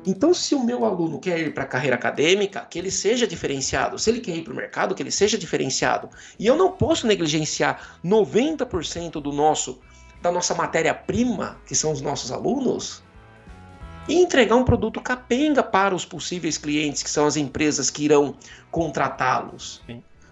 Então, 0.07 0.33
se 0.33 0.55
o 0.55 0.63
meu 0.63 0.85
aluno 0.85 1.19
quer 1.19 1.39
ir 1.39 1.53
para 1.53 1.65
a 1.65 1.67
carreira 1.67 1.97
acadêmica, 1.97 2.67
que 2.71 2.79
ele 2.79 2.91
seja 2.91 3.27
diferenciado. 3.27 3.99
Se 3.99 4.09
ele 4.11 4.21
quer 4.21 4.37
ir 4.37 4.43
para 4.43 4.53
o 4.53 4.57
mercado, 4.57 4.95
que 4.95 5.03
ele 5.03 5.11
seja 5.11 5.37
diferenciado. 5.37 6.09
E 6.39 6.47
eu 6.47 6.57
não 6.57 6.73
posso 6.73 7.07
negligenciar 7.07 7.99
90% 8.05 9.21
do 9.21 9.33
nosso 9.33 9.81
da 10.21 10.33
nossa 10.33 10.55
matéria-prima, 10.55 11.59
que 11.65 11.77
são 11.77 11.93
os 11.93 12.01
nossos 12.01 12.33
alunos, 12.33 13.05
e 14.09 14.15
entregar 14.15 14.57
um 14.57 14.65
produto 14.65 15.01
capenga 15.01 15.63
para 15.63 15.95
os 15.95 16.05
possíveis 16.05 16.59
clientes, 16.59 17.03
que 17.03 17.11
são 17.11 17.27
as 17.27 17.37
empresas 17.37 17.91
que 17.91 18.05
irão 18.05 18.35
contratá-los. 18.71 19.83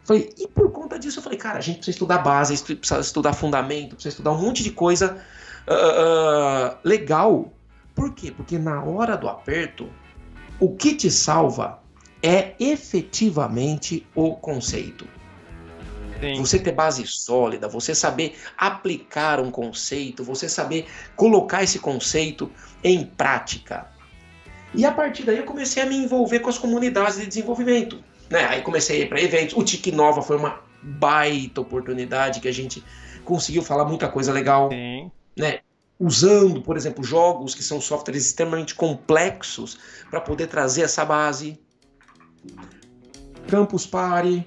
Falei, 0.03 0.33
e 0.39 0.49
por 0.49 0.71
conta 0.71 0.99
disso 0.99 1.19
eu 1.19 1.23
falei, 1.23 1.39
cara, 1.39 1.59
a 1.59 1.61
gente 1.61 1.77
precisa 1.77 1.97
estudar 1.97 2.19
base, 2.19 2.57
precisa 2.77 3.01
estudar 3.01 3.33
fundamento, 3.33 3.97
precisa 3.97 4.15
estudar 4.15 4.33
um 4.33 4.41
monte 4.41 4.63
de 4.63 4.71
coisa 4.71 5.19
uh, 5.69 6.75
uh, 6.75 6.79
legal. 6.83 7.53
Por 7.97 8.15
quê? 8.15 8.31
Porque 8.31 8.59
na 8.59 8.85
hora 8.85 9.17
do 9.17 9.27
aperto, 9.27 9.89
o 10.61 10.77
que 10.77 10.95
te 10.95 11.11
salva 11.11 11.81
é 12.23 12.55
efetivamente 12.61 14.07
o 14.15 14.37
conceito. 14.37 15.09
Sim. 16.21 16.35
Você 16.37 16.59
ter 16.59 16.73
base 16.73 17.07
sólida, 17.07 17.69
você 17.69 17.95
saber 17.95 18.37
aplicar 18.57 19.41
um 19.41 19.51
conceito, 19.51 20.23
você 20.23 20.49
saber 20.49 20.87
colocar 21.15 21.63
esse 21.63 21.79
conceito 21.79 22.51
em 22.85 23.05
prática. 23.05 23.91
E 24.75 24.85
a 24.85 24.93
partir 24.93 25.25
daí 25.25 25.39
eu 25.39 25.45
comecei 25.45 25.83
a 25.83 25.87
me 25.87 25.97
envolver 25.97 26.41
com 26.41 26.51
as 26.51 26.59
comunidades 26.59 27.19
de 27.19 27.27
desenvolvimento. 27.27 28.03
Né? 28.31 28.45
Aí 28.45 28.63
comecei 28.63 29.01
a 29.01 29.05
ir 29.05 29.09
para 29.09 29.21
eventos. 29.21 29.57
O 29.57 29.63
Tique 29.63 29.91
Nova 29.91 30.21
foi 30.21 30.37
uma 30.37 30.61
baita 30.83 31.61
oportunidade 31.61 32.41
que 32.41 32.49
a 32.49 32.53
gente 32.53 32.85
conseguiu 33.25 33.63
falar 33.63 33.85
muita 33.87 34.09
coisa 34.09 34.33
legal. 34.33 34.69
Sim. 34.71 35.11
Né? 35.37 35.61
Usando, 35.99 36.61
por 36.61 36.77
exemplo, 36.77 37.03
jogos 37.03 37.55
que 37.55 37.63
são 37.63 37.81
softwares 37.81 38.27
extremamente 38.27 38.75
complexos 38.75 39.79
para 40.11 40.21
poder 40.21 40.47
trazer 40.47 40.83
essa 40.83 41.05
base. 41.05 41.59
Campus 43.49 43.87
Party, 43.87 44.47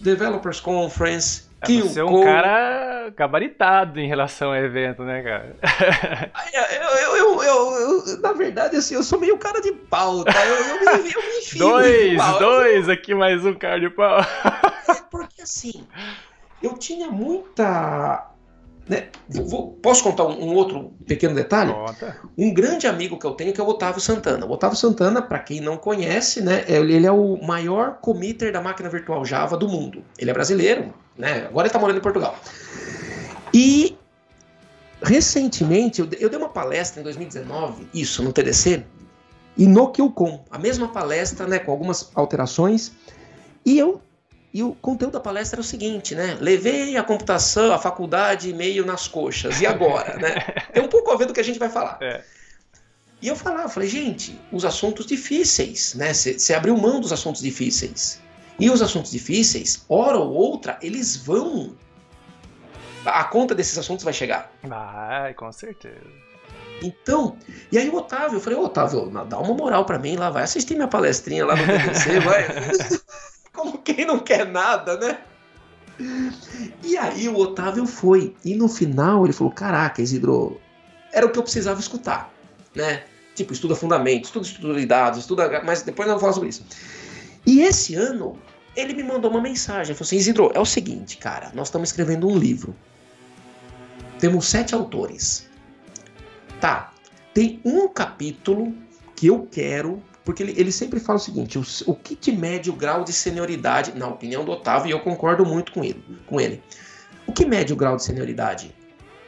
Developers 0.00 0.60
Conference, 0.60 1.46
é, 1.62 1.80
você 1.80 2.00
é 2.00 2.04
um 2.04 2.22
cara 2.22 3.10
gabaritado 3.16 3.98
em 3.98 4.06
relação 4.06 4.48
ao 4.48 4.56
evento, 4.56 5.02
né, 5.02 5.22
cara? 5.22 5.56
eu, 6.52 7.16
eu, 7.16 7.42
eu, 7.42 7.72
eu, 7.72 8.20
na 8.20 8.32
verdade, 8.32 8.76
assim, 8.76 8.94
eu 8.94 9.02
sou 9.02 9.18
meio 9.18 9.38
cara 9.38 9.60
de 9.60 9.72
pau, 9.72 10.22
tá? 10.22 10.46
Eu, 10.46 10.54
eu, 10.54 11.02
me, 11.02 11.12
eu 11.12 11.22
me 11.22 11.38
enfio 11.40 11.58
Dois, 11.58 12.38
dois, 12.38 12.88
aqui 12.88 13.14
mais 13.14 13.44
um 13.44 13.54
cara 13.54 13.80
de 13.80 13.88
pau. 13.88 14.20
É 14.20 14.94
porque, 15.10 15.42
assim, 15.42 15.86
eu 16.62 16.74
tinha 16.74 17.10
muita 17.10 18.30
né? 18.88 19.08
Vou, 19.28 19.72
posso 19.72 20.02
contar 20.02 20.24
um, 20.24 20.50
um, 20.50 20.54
outro 20.54 20.92
pequeno 21.06 21.34
detalhe? 21.34 21.74
Um 22.38 22.54
grande 22.54 22.86
amigo 22.86 23.18
que 23.18 23.26
eu 23.26 23.32
tenho 23.32 23.52
que 23.52 23.60
é 23.60 23.64
o 23.64 23.66
Otávio 23.66 24.00
Santana. 24.00 24.46
O 24.46 24.52
Otávio 24.52 24.76
Santana, 24.76 25.20
para 25.20 25.40
quem 25.40 25.60
não 25.60 25.76
conhece, 25.76 26.40
né, 26.40 26.64
é, 26.68 26.76
ele 26.76 27.06
é 27.06 27.12
o 27.12 27.36
maior 27.44 27.98
committer 28.00 28.52
da 28.52 28.60
máquina 28.60 28.88
virtual 28.88 29.24
Java 29.24 29.56
do 29.56 29.68
mundo. 29.68 30.04
Ele 30.18 30.30
é 30.30 30.34
brasileiro, 30.34 30.94
né? 31.16 31.46
agora 31.46 31.62
ele 31.62 31.68
está 31.68 31.78
morando 31.78 31.98
em 31.98 32.02
Portugal. 32.02 32.38
E 33.52 33.96
recentemente, 35.02 36.00
eu, 36.00 36.08
eu 36.18 36.30
dei 36.30 36.38
uma 36.38 36.48
palestra 36.48 37.00
em 37.00 37.04
2019, 37.04 37.88
isso, 37.92 38.22
no 38.22 38.32
TDC, 38.32 38.84
e 39.56 39.66
no 39.66 39.90
QCon, 39.90 40.44
a 40.50 40.58
mesma 40.58 40.88
palestra, 40.88 41.46
né, 41.46 41.58
com 41.58 41.72
algumas 41.72 42.10
alterações, 42.14 42.92
e 43.64 43.78
eu 43.78 44.00
e 44.56 44.62
o 44.62 44.72
conteúdo 44.72 45.12
da 45.12 45.20
palestra 45.20 45.56
era 45.56 45.60
o 45.60 45.64
seguinte, 45.64 46.14
né? 46.14 46.38
Levei 46.40 46.96
a 46.96 47.02
computação, 47.02 47.74
a 47.74 47.78
faculdade 47.78 48.54
meio 48.54 48.86
nas 48.86 49.06
coxas. 49.06 49.60
E 49.60 49.66
agora, 49.66 50.16
né? 50.16 50.34
Tem 50.72 50.82
um 50.82 50.88
pouco 50.88 51.10
a 51.10 51.16
ver 51.16 51.26
do 51.26 51.34
que 51.34 51.40
a 51.40 51.44
gente 51.44 51.58
vai 51.58 51.68
falar. 51.68 51.98
É. 52.00 52.24
E 53.20 53.28
eu 53.28 53.36
falava, 53.36 53.68
falei, 53.68 53.86
gente, 53.86 54.40
os 54.50 54.64
assuntos 54.64 55.04
difíceis, 55.04 55.92
né? 55.94 56.14
Você 56.14 56.54
abriu 56.54 56.74
mão 56.74 57.02
dos 57.02 57.12
assuntos 57.12 57.42
difíceis. 57.42 58.18
E 58.58 58.70
os 58.70 58.80
assuntos 58.80 59.10
difíceis, 59.10 59.84
hora 59.90 60.16
ou 60.16 60.32
outra, 60.32 60.78
eles 60.80 61.18
vão. 61.18 61.74
A 63.04 63.24
conta 63.24 63.54
desses 63.54 63.76
assuntos 63.76 64.06
vai 64.06 64.14
chegar. 64.14 64.50
Vai, 64.62 65.34
com 65.34 65.52
certeza. 65.52 66.00
Então, 66.82 67.36
e 67.70 67.76
aí 67.76 67.90
o 67.90 67.96
Otávio, 67.96 68.38
eu 68.38 68.40
falei, 68.40 68.58
Otávio, 68.58 69.10
dá 69.28 69.38
uma 69.38 69.52
moral 69.52 69.84
para 69.84 69.98
mim 69.98 70.16
lá, 70.16 70.30
vai 70.30 70.44
assistir 70.44 70.76
minha 70.76 70.88
palestrinha 70.88 71.44
lá 71.44 71.54
no 71.54 71.66
BBC, 71.66 72.20
vai. 72.20 72.46
Como 73.56 73.78
quem 73.78 74.04
não 74.04 74.18
quer 74.18 74.46
nada, 74.46 74.98
né? 74.98 75.18
E 76.84 76.96
aí 76.96 77.26
o 77.26 77.36
Otávio 77.36 77.86
foi. 77.86 78.36
E 78.44 78.54
no 78.54 78.68
final 78.68 79.24
ele 79.24 79.32
falou: 79.32 79.52
Caraca, 79.52 80.02
Isidro, 80.02 80.60
era 81.12 81.24
o 81.24 81.30
que 81.30 81.38
eu 81.38 81.42
precisava 81.42 81.80
escutar, 81.80 82.30
né? 82.74 83.04
Tipo, 83.34 83.52
estuda 83.52 83.74
fundamentos, 83.74 84.28
estuda 84.28 84.46
estrutura 84.46 85.18
estuda. 85.18 85.62
Mas 85.64 85.82
depois 85.82 86.06
nós 86.06 86.20
vamos 86.20 86.20
falar 86.20 86.32
sobre 86.34 86.50
isso. 86.50 86.64
E 87.46 87.60
esse 87.60 87.94
ano 87.94 88.38
ele 88.76 88.92
me 88.92 89.02
mandou 89.02 89.30
uma 89.30 89.40
mensagem. 89.40 89.92
Ele 89.92 89.94
falou 89.94 90.06
assim: 90.06 90.16
Isidro, 90.16 90.50
é 90.54 90.60
o 90.60 90.66
seguinte, 90.66 91.16
cara, 91.16 91.50
nós 91.54 91.68
estamos 91.68 91.88
escrevendo 91.88 92.28
um 92.28 92.36
livro. 92.36 92.76
Temos 94.18 94.46
sete 94.46 94.74
autores. 94.74 95.48
Tá, 96.60 96.92
tem 97.32 97.60
um 97.64 97.88
capítulo 97.88 98.74
que 99.14 99.26
eu 99.26 99.46
quero 99.50 100.02
porque 100.26 100.42
ele, 100.42 100.54
ele 100.60 100.72
sempre 100.72 100.98
fala 100.98 101.18
o 101.18 101.22
seguinte: 101.22 101.56
o, 101.56 101.64
o 101.86 101.94
que 101.94 102.16
te 102.16 102.32
mede 102.32 102.68
o 102.68 102.72
grau 102.72 103.04
de 103.04 103.12
senioridade, 103.12 103.96
na 103.96 104.08
opinião 104.08 104.44
do 104.44 104.50
Otávio, 104.50 104.88
e 104.88 104.90
eu 104.90 104.98
concordo 104.98 105.46
muito 105.46 105.70
com 105.72 105.84
ele, 105.84 106.04
com 106.26 106.40
ele. 106.40 106.60
O 107.28 107.32
que 107.32 107.46
mede 107.46 107.72
o 107.72 107.76
grau 107.76 107.96
de 107.96 108.02
senioridade? 108.02 108.74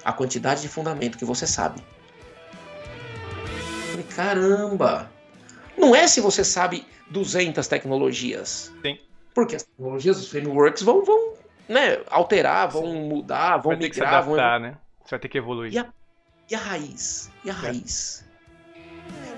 A 0.05 0.13
quantidade 0.13 0.61
de 0.61 0.69
fundamento 0.69 1.17
que 1.17 1.25
você 1.25 1.47
sabe. 1.47 1.81
falei, 3.91 4.07
caramba! 4.07 5.11
Não 5.77 5.95
é 5.95 6.09
se 6.09 6.21
você 6.21 6.43
sabe 6.43 6.85
200 7.11 7.67
tecnologias. 7.69 8.73
Sim. 8.83 8.99
Porque 9.33 9.55
as 9.55 9.63
tecnologias, 9.63 10.19
os 10.19 10.29
frameworks 10.29 10.83
vão, 10.83 11.05
vão 11.05 11.35
né, 11.69 12.01
alterar, 12.11 12.69
vão 12.69 12.87
Sim. 12.87 13.09
mudar, 13.09 13.59
vão 13.59 13.71
vai 13.71 13.77
migrar. 13.77 13.81
Ter 13.81 13.89
que 13.91 13.95
se 13.95 14.03
adaptar, 14.03 14.59
vão... 14.59 14.69
né? 14.69 14.79
Você 15.05 15.11
vai 15.11 15.19
ter 15.21 15.29
que 15.29 15.39
evoluir. 15.39 15.73
E 15.73 15.79
a, 15.79 15.87
e 16.51 16.55
a 16.57 16.59
raiz? 16.59 17.31
E 17.45 17.51
a 17.51 17.53
é. 17.53 17.57
raiz? 17.57 18.28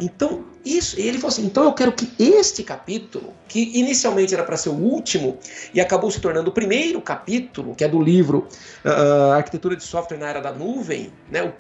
Então, 0.01 0.45
isso, 0.65 0.99
ele 0.99 1.19
falou 1.19 1.29
assim: 1.29 1.45
então 1.45 1.65
eu 1.65 1.73
quero 1.73 1.93
que 1.93 2.11
este 2.19 2.63
capítulo, 2.63 3.35
que 3.49 3.79
inicialmente 3.79 4.35
era 4.35 4.43
para 4.43 4.57
ser 4.57 4.71
o 4.71 4.75
último 4.75 5.39
e 5.75 5.81
acabou 5.81 6.11
se 6.11 6.21
tornando 6.21 6.51
o 6.51 6.53
primeiro 6.53 7.01
capítulo, 7.01 7.75
que 7.75 7.85
é 7.85 7.89
do 7.89 8.01
livro 8.01 8.49
uh, 8.85 9.33
Arquitetura 9.33 9.77
de 9.77 9.85
Software 9.85 10.19
na 10.19 10.29
Era 10.29 10.41
da 10.41 10.53
Nuvem, 10.53 11.13
né, 11.31 11.53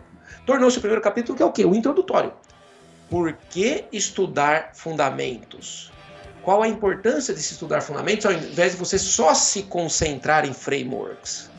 tornou-se 0.46 0.78
o 0.78 0.80
primeiro 0.80 1.02
capítulo, 1.02 1.36
que 1.36 1.42
é 1.42 1.46
o 1.46 1.52
quê? 1.52 1.64
O 1.64 1.74
introdutório. 1.74 2.32
Por 3.08 3.32
que 3.50 3.84
estudar 3.92 4.70
fundamentos? 4.74 5.90
Qual 6.42 6.62
a 6.62 6.68
importância 6.68 7.34
de 7.34 7.42
se 7.42 7.52
estudar 7.52 7.80
fundamentos 7.80 8.24
ao 8.24 8.32
invés 8.32 8.72
de 8.72 8.78
você 8.78 8.98
só 8.98 9.34
se 9.34 9.64
concentrar 9.64 10.46
em 10.46 10.54
frameworks? 10.54 11.50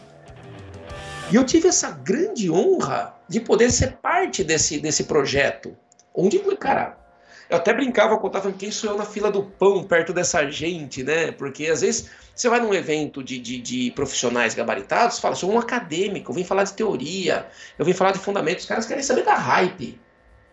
E 1.32 1.36
eu 1.36 1.46
tive 1.46 1.68
essa 1.68 1.92
grande 1.92 2.50
honra 2.52 3.16
de 3.28 3.40
poder 3.40 3.72
ser 3.72 3.94
parte 3.98 4.44
desse, 4.44 4.80
desse 4.80 5.06
projeto. 5.06 5.76
Onde, 6.14 6.40
cara, 6.58 6.98
eu 7.50 7.58
até 7.58 7.74
brincava 7.74 8.18
com 8.18 8.24
o 8.24 8.30
Otávio, 8.30 8.54
quem 8.54 8.72
sou 8.72 8.92
eu 8.92 8.98
na 8.98 9.06
fila 9.06 9.30
do 9.30 9.44
pão 9.44 9.84
perto 9.84 10.14
dessa 10.14 10.50
gente, 10.50 11.04
né? 11.04 11.32
Porque 11.32 11.68
às 11.68 11.82
vezes 11.82 12.10
você 12.34 12.48
vai 12.48 12.60
num 12.60 12.74
evento 12.74 13.24
de, 13.24 13.40
de, 13.40 13.60
de 13.60 13.92
profissionais 13.92 14.54
gabaritados, 14.54 15.20
fala, 15.20 15.36
sou 15.36 15.52
um 15.52 15.60
acadêmico, 15.60 16.32
eu 16.32 16.36
vim 16.36 16.44
falar 16.44 16.64
de 16.64 16.74
teoria, 16.74 17.48
eu 17.78 17.86
vim 17.86 17.94
falar 17.94 18.12
de 18.12 18.20
fundamentos, 18.20 18.64
os 18.64 18.70
caras 18.70 18.86
querem 18.86 19.04
saber 19.04 19.24
da 19.24 19.36
hype. 19.36 20.00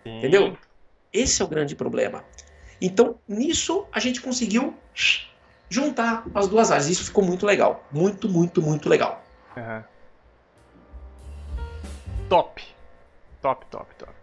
Sim. 0.02 0.18
Entendeu? 0.18 0.58
Esse 1.12 1.40
é 1.40 1.44
o 1.44 1.48
grande 1.48 1.76
problema. 1.76 2.24
Então, 2.80 3.18
nisso 3.28 3.86
a 3.92 4.00
gente 4.00 4.20
conseguiu 4.20 4.74
juntar 5.68 6.24
as 6.34 6.48
duas 6.48 6.70
áreas. 6.70 6.88
Isso 6.88 7.04
ficou 7.04 7.24
muito 7.24 7.46
legal. 7.46 7.86
Muito, 7.92 8.28
muito, 8.28 8.62
muito 8.62 8.88
legal. 8.88 9.24
Uhum. 9.56 9.82
Top. 12.28 12.62
Top, 13.40 13.66
top, 13.70 13.94
top. 13.96 14.17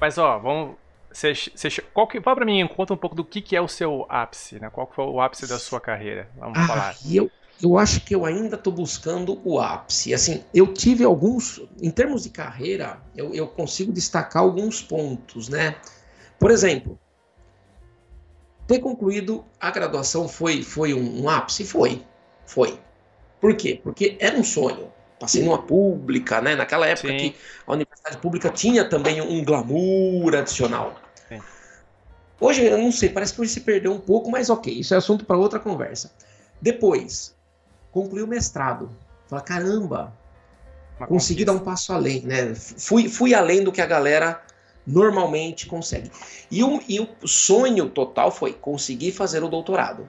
Mas 0.00 0.18
ó, 0.18 0.38
vamos. 0.38 0.76
Você, 1.10 1.32
você, 1.34 1.70
qual 1.92 2.06
que, 2.06 2.20
fala 2.20 2.36
pra 2.36 2.44
mim, 2.44 2.66
conta 2.68 2.92
um 2.92 2.96
pouco 2.96 3.16
do 3.16 3.24
que, 3.24 3.40
que 3.40 3.56
é 3.56 3.60
o 3.60 3.68
seu 3.68 4.04
ápice, 4.08 4.60
né? 4.60 4.68
Qual 4.70 4.90
foi 4.94 5.04
o 5.06 5.20
ápice 5.20 5.46
da 5.46 5.58
sua 5.58 5.80
carreira? 5.80 6.28
Vamos 6.36 6.58
ah, 6.58 6.66
falar. 6.66 6.96
Eu, 7.10 7.30
eu 7.62 7.78
acho 7.78 8.02
que 8.02 8.14
eu 8.14 8.24
ainda 8.24 8.56
estou 8.56 8.72
buscando 8.72 9.40
o 9.44 9.58
ápice. 9.58 10.12
Assim, 10.12 10.44
eu 10.54 10.72
tive 10.72 11.04
alguns. 11.04 11.62
Em 11.80 11.90
termos 11.90 12.22
de 12.22 12.30
carreira, 12.30 13.00
eu, 13.16 13.34
eu 13.34 13.48
consigo 13.48 13.90
destacar 13.90 14.42
alguns 14.42 14.82
pontos, 14.82 15.48
né? 15.48 15.76
Por 16.38 16.50
exemplo, 16.50 16.98
ter 18.66 18.78
concluído 18.78 19.44
a 19.58 19.70
graduação 19.70 20.28
foi, 20.28 20.62
foi 20.62 20.92
um, 20.94 21.22
um 21.22 21.28
ápice? 21.28 21.64
Foi. 21.64 22.04
Foi. 22.46 22.78
Por 23.40 23.56
quê? 23.56 23.80
Porque 23.82 24.16
era 24.20 24.36
um 24.36 24.44
sonho. 24.44 24.92
Passei 25.18 25.42
numa 25.42 25.60
pública, 25.60 26.40
né? 26.40 26.54
Naquela 26.54 26.86
época 26.86 27.08
Sim. 27.08 27.16
que 27.16 27.36
a 27.66 27.72
universidade 27.72 28.18
pública 28.18 28.50
tinha 28.50 28.84
também 28.84 29.20
um 29.20 29.44
glamour 29.44 30.36
adicional. 30.36 30.94
Sim. 31.28 31.40
Hoje, 32.40 32.64
eu 32.64 32.78
não 32.78 32.92
sei, 32.92 33.08
parece 33.08 33.34
que 33.34 33.40
hoje 33.40 33.52
se 33.52 33.60
perdeu 33.62 33.92
um 33.92 33.98
pouco, 33.98 34.30
mas 34.30 34.48
ok, 34.48 34.72
isso 34.72 34.94
é 34.94 34.96
assunto 34.96 35.24
para 35.24 35.36
outra 35.36 35.58
conversa. 35.58 36.12
Depois, 36.60 37.34
concluí 37.90 38.22
o 38.22 38.28
mestrado. 38.28 38.90
Falei, 39.26 39.44
caramba, 39.44 40.12
Uma 40.98 41.06
consegui 41.08 41.44
conquista. 41.44 41.52
dar 41.52 41.52
um 41.52 41.64
passo 41.64 41.92
além, 41.92 42.22
né? 42.22 42.54
Fui, 42.54 43.08
fui 43.08 43.34
além 43.34 43.64
do 43.64 43.72
que 43.72 43.80
a 43.80 43.86
galera 43.86 44.40
normalmente 44.86 45.66
consegue. 45.66 46.10
E 46.50 46.62
o, 46.64 46.80
e 46.88 47.00
o 47.00 47.26
sonho 47.26 47.90
total 47.90 48.30
foi 48.30 48.52
conseguir 48.52 49.12
fazer 49.12 49.42
o 49.42 49.48
doutorado. 49.48 50.08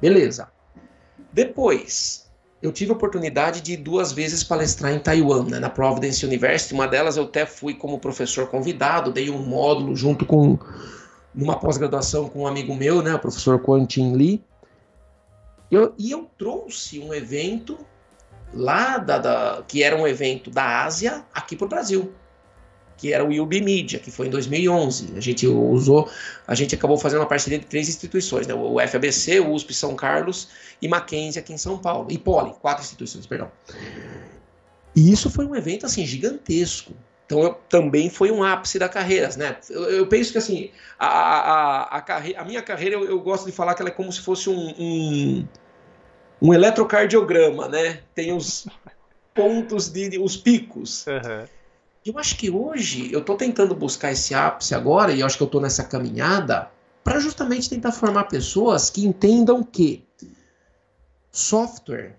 Beleza. 0.00 0.50
Depois, 1.32 2.29
eu 2.62 2.70
tive 2.70 2.90
a 2.90 2.94
oportunidade 2.94 3.60
de 3.62 3.76
duas 3.76 4.12
vezes 4.12 4.44
palestrar 4.44 4.92
em 4.92 4.98
Taiwan, 4.98 5.44
né, 5.44 5.58
na 5.58 5.70
Providence 5.70 6.24
University. 6.24 6.74
Uma 6.74 6.86
delas 6.86 7.16
eu 7.16 7.24
até 7.24 7.46
fui 7.46 7.74
como 7.74 7.98
professor 7.98 8.48
convidado, 8.48 9.12
dei 9.12 9.30
um 9.30 9.42
módulo 9.42 9.96
junto 9.96 10.26
com 10.26 10.58
numa 11.34 11.58
pós-graduação 11.58 12.28
com 12.28 12.40
um 12.40 12.46
amigo 12.46 12.74
meu, 12.74 13.02
né, 13.02 13.14
o 13.14 13.18
professor 13.18 13.62
Quentin 13.62 14.14
Lee. 14.14 14.42
Eu, 15.70 15.94
e 15.96 16.10
eu 16.10 16.28
trouxe 16.36 16.98
um 16.98 17.14
evento 17.14 17.78
lá 18.52 18.98
da, 18.98 19.18
da, 19.18 19.62
que 19.66 19.82
era 19.82 19.96
um 19.96 20.06
evento 20.06 20.50
da 20.50 20.84
Ásia 20.84 21.24
aqui 21.32 21.54
para 21.54 21.66
o 21.66 21.68
Brasil 21.68 22.12
que 23.00 23.14
era 23.14 23.24
o 23.24 23.42
UB 23.42 23.62
Media, 23.62 23.98
que 23.98 24.10
foi 24.10 24.26
em 24.26 24.30
2011. 24.30 25.14
A 25.16 25.20
gente 25.20 25.46
usou, 25.46 26.10
a 26.46 26.54
gente 26.54 26.74
acabou 26.74 26.98
fazendo 26.98 27.20
uma 27.20 27.26
parceria 27.26 27.58
de 27.58 27.64
três 27.64 27.88
instituições, 27.88 28.46
né? 28.46 28.52
o 28.52 28.78
FABC, 28.78 29.40
o 29.40 29.52
USP 29.52 29.72
São 29.72 29.96
Carlos 29.96 30.48
e 30.82 30.86
Mackenzie 30.86 31.40
aqui 31.40 31.54
em 31.54 31.58
São 31.58 31.78
Paulo, 31.78 32.08
e 32.10 32.18
Poli, 32.18 32.52
quatro 32.60 32.84
instituições, 32.84 33.26
perdão. 33.26 33.50
E 34.94 35.10
isso 35.10 35.30
foi 35.30 35.46
um 35.46 35.56
evento 35.56 35.86
assim 35.86 36.04
gigantesco. 36.04 36.92
Então 37.24 37.42
eu, 37.42 37.54
também 37.70 38.10
foi 38.10 38.30
um 38.30 38.42
ápice 38.42 38.78
da 38.78 38.88
carreira, 38.88 39.30
né? 39.36 39.56
Eu, 39.70 39.84
eu 39.84 40.06
penso 40.06 40.32
que 40.32 40.38
assim 40.38 40.70
a, 40.98 41.06
a, 41.06 41.82
a, 41.96 42.00
carre, 42.02 42.34
a 42.36 42.44
minha 42.44 42.60
carreira 42.60 42.96
eu, 42.96 43.04
eu, 43.04 43.20
gosto 43.20 43.46
de 43.46 43.52
falar 43.52 43.74
que 43.74 43.80
ela 43.80 43.88
é 43.88 43.94
como 43.94 44.12
se 44.12 44.20
fosse 44.20 44.50
um, 44.50 44.74
um, 44.78 45.48
um 46.42 46.52
eletrocardiograma, 46.52 47.66
né? 47.66 48.00
Tem 48.14 48.32
os 48.34 48.66
pontos 49.32 49.88
de, 49.88 50.10
de 50.10 50.18
os 50.18 50.36
picos. 50.36 51.06
Uhum. 51.06 51.59
Eu 52.04 52.18
acho 52.18 52.36
que 52.36 52.50
hoje 52.50 53.12
eu 53.12 53.20
estou 53.20 53.36
tentando 53.36 53.74
buscar 53.74 54.12
esse 54.12 54.34
ápice 54.34 54.74
agora, 54.74 55.12
e 55.12 55.22
acho 55.22 55.36
que 55.36 55.42
eu 55.42 55.46
estou 55.46 55.60
nessa 55.60 55.84
caminhada, 55.84 56.70
para 57.04 57.20
justamente 57.20 57.68
tentar 57.68 57.92
formar 57.92 58.24
pessoas 58.24 58.88
que 58.88 59.06
entendam 59.06 59.62
que 59.62 60.02
software 61.30 62.16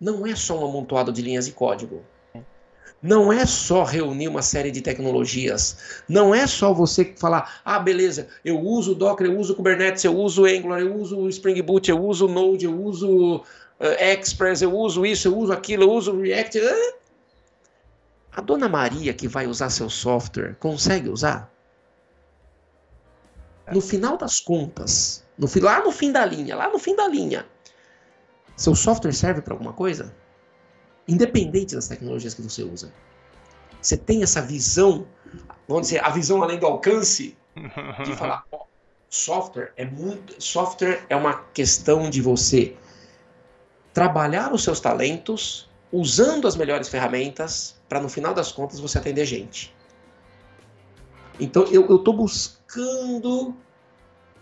não 0.00 0.26
é 0.26 0.34
só 0.34 0.58
um 0.58 0.68
amontoado 0.68 1.12
de 1.12 1.22
linhas 1.22 1.46
de 1.46 1.52
código. 1.52 2.02
Não 3.02 3.32
é 3.32 3.46
só 3.46 3.82
reunir 3.82 4.28
uma 4.28 4.42
série 4.42 4.70
de 4.70 4.82
tecnologias. 4.82 6.02
Não 6.08 6.34
é 6.34 6.46
só 6.46 6.74
você 6.74 7.14
falar, 7.16 7.60
ah, 7.64 7.78
beleza, 7.78 8.28
eu 8.44 8.60
uso 8.60 8.94
Docker, 8.94 9.26
eu 9.26 9.38
uso 9.38 9.54
Kubernetes, 9.54 10.04
eu 10.04 10.14
uso 10.14 10.44
Angular, 10.44 10.80
eu 10.80 10.94
uso 10.96 11.28
Spring 11.28 11.62
Boot, 11.62 11.88
eu 11.88 12.04
uso 12.04 12.28
Node, 12.28 12.66
eu 12.66 12.78
uso 12.78 13.36
uh, 13.36 13.44
Express, 13.98 14.60
eu 14.60 14.74
uso 14.74 15.06
isso, 15.06 15.28
eu 15.28 15.36
uso 15.36 15.52
aquilo, 15.52 15.84
eu 15.84 15.90
uso 15.92 16.20
React. 16.20 16.58
A 18.32 18.40
dona 18.40 18.68
Maria 18.68 19.12
que 19.12 19.26
vai 19.26 19.46
usar 19.46 19.70
seu 19.70 19.90
software 19.90 20.54
consegue 20.56 21.08
usar? 21.08 21.50
É. 23.66 23.74
No 23.74 23.80
final 23.80 24.16
das 24.16 24.40
contas, 24.40 25.24
no, 25.36 25.48
lá 25.62 25.82
no 25.82 25.90
fim 25.90 26.12
da 26.12 26.24
linha, 26.24 26.56
lá 26.56 26.68
no 26.68 26.78
fim 26.78 26.94
da 26.94 27.08
linha, 27.08 27.46
seu 28.56 28.74
software 28.74 29.12
serve 29.12 29.40
para 29.40 29.54
alguma 29.54 29.72
coisa? 29.72 30.14
Independente 31.08 31.74
das 31.74 31.88
tecnologias 31.88 32.34
que 32.34 32.42
você 32.42 32.62
usa. 32.62 32.92
Você 33.80 33.96
tem 33.96 34.22
essa 34.22 34.42
visão, 34.42 35.06
vamos 35.66 35.88
dizer, 35.88 36.04
a 36.04 36.10
visão 36.10 36.42
além 36.42 36.58
do 36.58 36.66
alcance, 36.66 37.36
de 38.04 38.14
falar, 38.16 38.44
ó, 38.52 38.64
software 39.08 39.72
é 39.76 39.84
muito, 39.84 40.40
software 40.42 41.04
é 41.08 41.16
uma 41.16 41.42
questão 41.54 42.10
de 42.10 42.20
você 42.20 42.76
trabalhar 43.92 44.52
os 44.52 44.62
seus 44.62 44.78
talentos 44.78 45.69
usando 45.92 46.46
as 46.46 46.56
melhores 46.56 46.88
ferramentas 46.88 47.80
para 47.88 48.00
no 48.00 48.08
final 48.08 48.32
das 48.32 48.52
contas 48.52 48.78
você 48.78 48.98
atender 48.98 49.24
gente. 49.24 49.74
Então 51.38 51.64
eu 51.64 51.96
estou 51.96 52.14
buscando, 52.14 53.56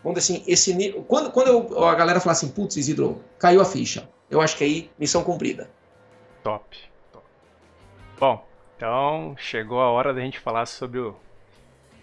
vamos 0.02 0.18
dizer 0.18 0.34
assim, 0.34 0.44
esse 0.46 0.74
nível. 0.74 1.02
Quando, 1.04 1.30
quando 1.30 1.48
eu, 1.48 1.84
a 1.84 1.94
galera 1.94 2.20
fala 2.20 2.32
assim, 2.32 2.48
putz, 2.48 2.76
Isidro, 2.76 3.22
caiu 3.38 3.60
a 3.60 3.64
ficha. 3.64 4.08
Eu 4.30 4.40
acho 4.40 4.56
que 4.56 4.64
aí, 4.64 4.90
missão 4.98 5.22
cumprida. 5.22 5.70
Top. 6.42 6.76
top. 7.12 7.24
Bom, 8.18 8.46
então 8.76 9.34
chegou 9.38 9.80
a 9.80 9.90
hora 9.90 10.12
da 10.12 10.20
gente 10.20 10.38
falar 10.38 10.66
sobre 10.66 10.98
o 10.98 11.16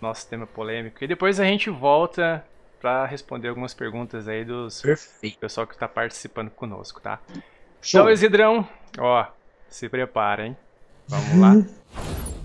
nosso 0.02 0.28
tema 0.28 0.48
polêmico. 0.48 1.04
E 1.04 1.08
depois 1.08 1.40
a 1.40 1.44
gente 1.44 1.70
volta 1.70 2.44
para 2.80 3.06
responder 3.06 3.50
algumas 3.50 3.74
perguntas 3.74 4.28
aí 4.28 4.46
dos 4.46 4.82
Perfeito. 4.82 5.40
pessoal 5.40 5.68
que 5.68 5.74
está 5.74 5.88
participando 5.88 6.50
conosco, 6.52 7.02
tá? 7.02 7.20
Show. 7.82 8.02
Então, 8.02 8.12
Isidrão, 8.12 8.68
ó, 8.98 9.26
se 9.70 9.90
prepara, 9.90 10.48
hein? 10.48 10.58
Vamos 11.08 11.38
lá. 11.38 11.54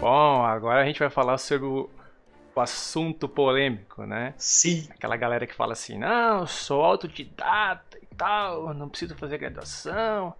Bom, 0.00 0.44
agora 0.44 0.80
a 0.80 0.86
gente 0.86 0.98
vai 0.98 1.10
falar 1.10 1.36
sobre 1.36 1.66
o, 1.66 1.90
o, 2.54 2.60
assunto 2.60 3.28
polêmico, 3.28 4.06
né? 4.06 4.32
Sim. 4.38 4.88
Aquela 4.90 5.14
galera 5.14 5.46
que 5.46 5.54
fala 5.54 5.74
assim, 5.74 5.98
não, 5.98 6.46
sou 6.46 6.82
autodidata 6.82 7.98
e 8.00 8.06
tal, 8.16 8.72
não 8.72 8.88
preciso 8.88 9.14
fazer 9.14 9.36
graduação, 9.36 10.34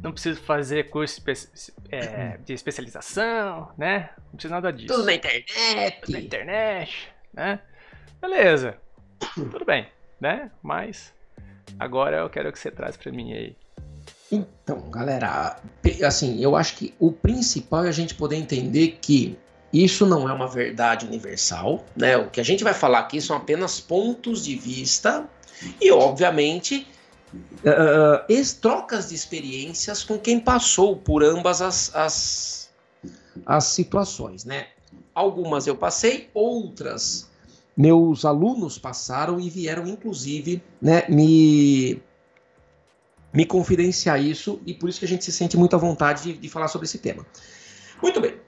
não 0.00 0.12
preciso 0.12 0.40
fazer 0.40 0.88
curso 0.88 1.20
espe 1.28 1.50
é, 1.90 2.36
de 2.38 2.52
especialização, 2.52 3.72
né? 3.76 4.10
Não 4.26 4.32
preciso 4.32 4.54
nada 4.54 4.72
disso. 4.72 4.94
Tudo 4.94 5.06
na 5.06 5.14
internet. 5.14 6.00
Tudo 6.00 6.12
na 6.12 6.20
internet, 6.20 7.12
né? 7.32 7.60
Beleza, 8.20 8.78
tudo 9.34 9.64
bem, 9.64 9.88
né? 10.20 10.50
Mas 10.62 11.12
agora 11.78 12.18
eu 12.18 12.30
quero 12.30 12.52
que 12.52 12.58
você 12.58 12.70
traz 12.70 12.96
para 12.96 13.12
mim 13.12 13.32
aí 13.32 13.56
então, 14.30 14.90
galera, 14.90 15.56
assim, 16.04 16.42
eu 16.42 16.56
acho 16.56 16.76
que 16.76 16.94
o 16.98 17.12
principal 17.12 17.84
é 17.84 17.88
a 17.88 17.92
gente 17.92 18.14
poder 18.14 18.36
entender 18.36 18.98
que 19.00 19.38
isso 19.72 20.06
não 20.06 20.28
é 20.28 20.32
uma 20.32 20.48
verdade 20.48 21.06
universal, 21.06 21.84
né? 21.96 22.16
O 22.16 22.30
que 22.30 22.40
a 22.40 22.44
gente 22.44 22.64
vai 22.64 22.74
falar 22.74 23.00
aqui 23.00 23.20
são 23.20 23.36
apenas 23.36 23.78
pontos 23.78 24.44
de 24.44 24.56
vista 24.56 25.28
e, 25.80 25.92
obviamente, 25.92 26.86
uh, 27.34 28.60
trocas 28.60 29.10
de 29.10 29.14
experiências 29.14 30.02
com 30.02 30.18
quem 30.18 30.40
passou 30.40 30.96
por 30.96 31.22
ambas 31.22 31.62
as, 31.62 31.94
as, 31.94 32.70
as 33.44 33.64
situações, 33.64 34.44
né? 34.44 34.68
Algumas 35.14 35.66
eu 35.66 35.76
passei, 35.76 36.30
outras 36.34 37.30
meus 37.76 38.24
alunos 38.24 38.78
passaram 38.78 39.38
e 39.38 39.50
vieram, 39.50 39.86
inclusive, 39.86 40.62
né, 40.80 41.04
me 41.08 42.02
me 43.32 43.44
confidenciar 43.44 44.22
isso 44.22 44.62
e 44.64 44.72
por 44.72 44.88
isso 44.88 44.98
que 44.98 45.04
a 45.04 45.08
gente 45.08 45.22
se 45.22 45.30
sente 45.30 45.58
muito 45.58 45.76
à 45.76 45.78
vontade 45.78 46.22
de, 46.22 46.32
de 46.38 46.48
falar 46.48 46.68
sobre 46.68 46.86
esse 46.86 46.98
tema. 46.98 47.26
Muito 48.02 48.18
bem. 48.18 48.40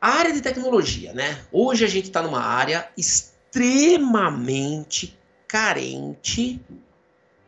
A 0.00 0.18
área 0.18 0.32
de 0.32 0.40
tecnologia, 0.40 1.12
né? 1.12 1.38
Hoje 1.52 1.84
a 1.84 1.88
gente 1.88 2.06
está 2.06 2.22
numa 2.22 2.40
área 2.40 2.88
extremamente 2.96 5.18
carente 5.46 6.60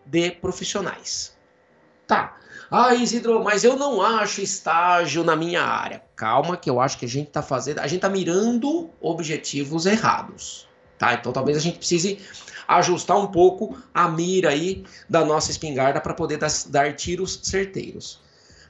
de 0.05 0.31
profissionais. 0.33 1.37
Tá. 2.07 2.39
Ah, 2.71 2.95
Isidro, 2.95 3.43
mas 3.43 3.65
eu 3.65 3.77
não 3.77 4.03
acho 4.03 4.43
estágio 4.43 5.25
na 5.25 5.35
minha 5.35 5.63
área. 5.63 6.03
Calma, 6.15 6.57
que 6.57 6.69
eu 6.69 6.79
acho 6.81 6.99
que 6.99 7.07
a 7.07 7.09
gente 7.09 7.29
está 7.29 7.41
fazendo, 7.41 7.79
a 7.79 7.87
gente 7.87 7.97
está 7.97 8.11
mirando 8.11 8.91
objetivos 9.01 9.87
errados. 9.87 10.69
Tá? 10.99 11.15
Então 11.15 11.33
talvez 11.33 11.57
a 11.57 11.61
gente 11.61 11.79
precise 11.79 12.19
ajustar 12.67 13.17
um 13.17 13.29
pouco 13.29 13.79
a 13.95 14.09
mira 14.09 14.51
aí 14.51 14.85
da 15.09 15.25
nossa 15.25 15.51
espingarda 15.51 16.01
para 16.01 16.13
poder 16.13 16.37
dar, 16.37 16.51
dar 16.67 16.95
tiros 16.95 17.41
certeiros. 17.43 18.21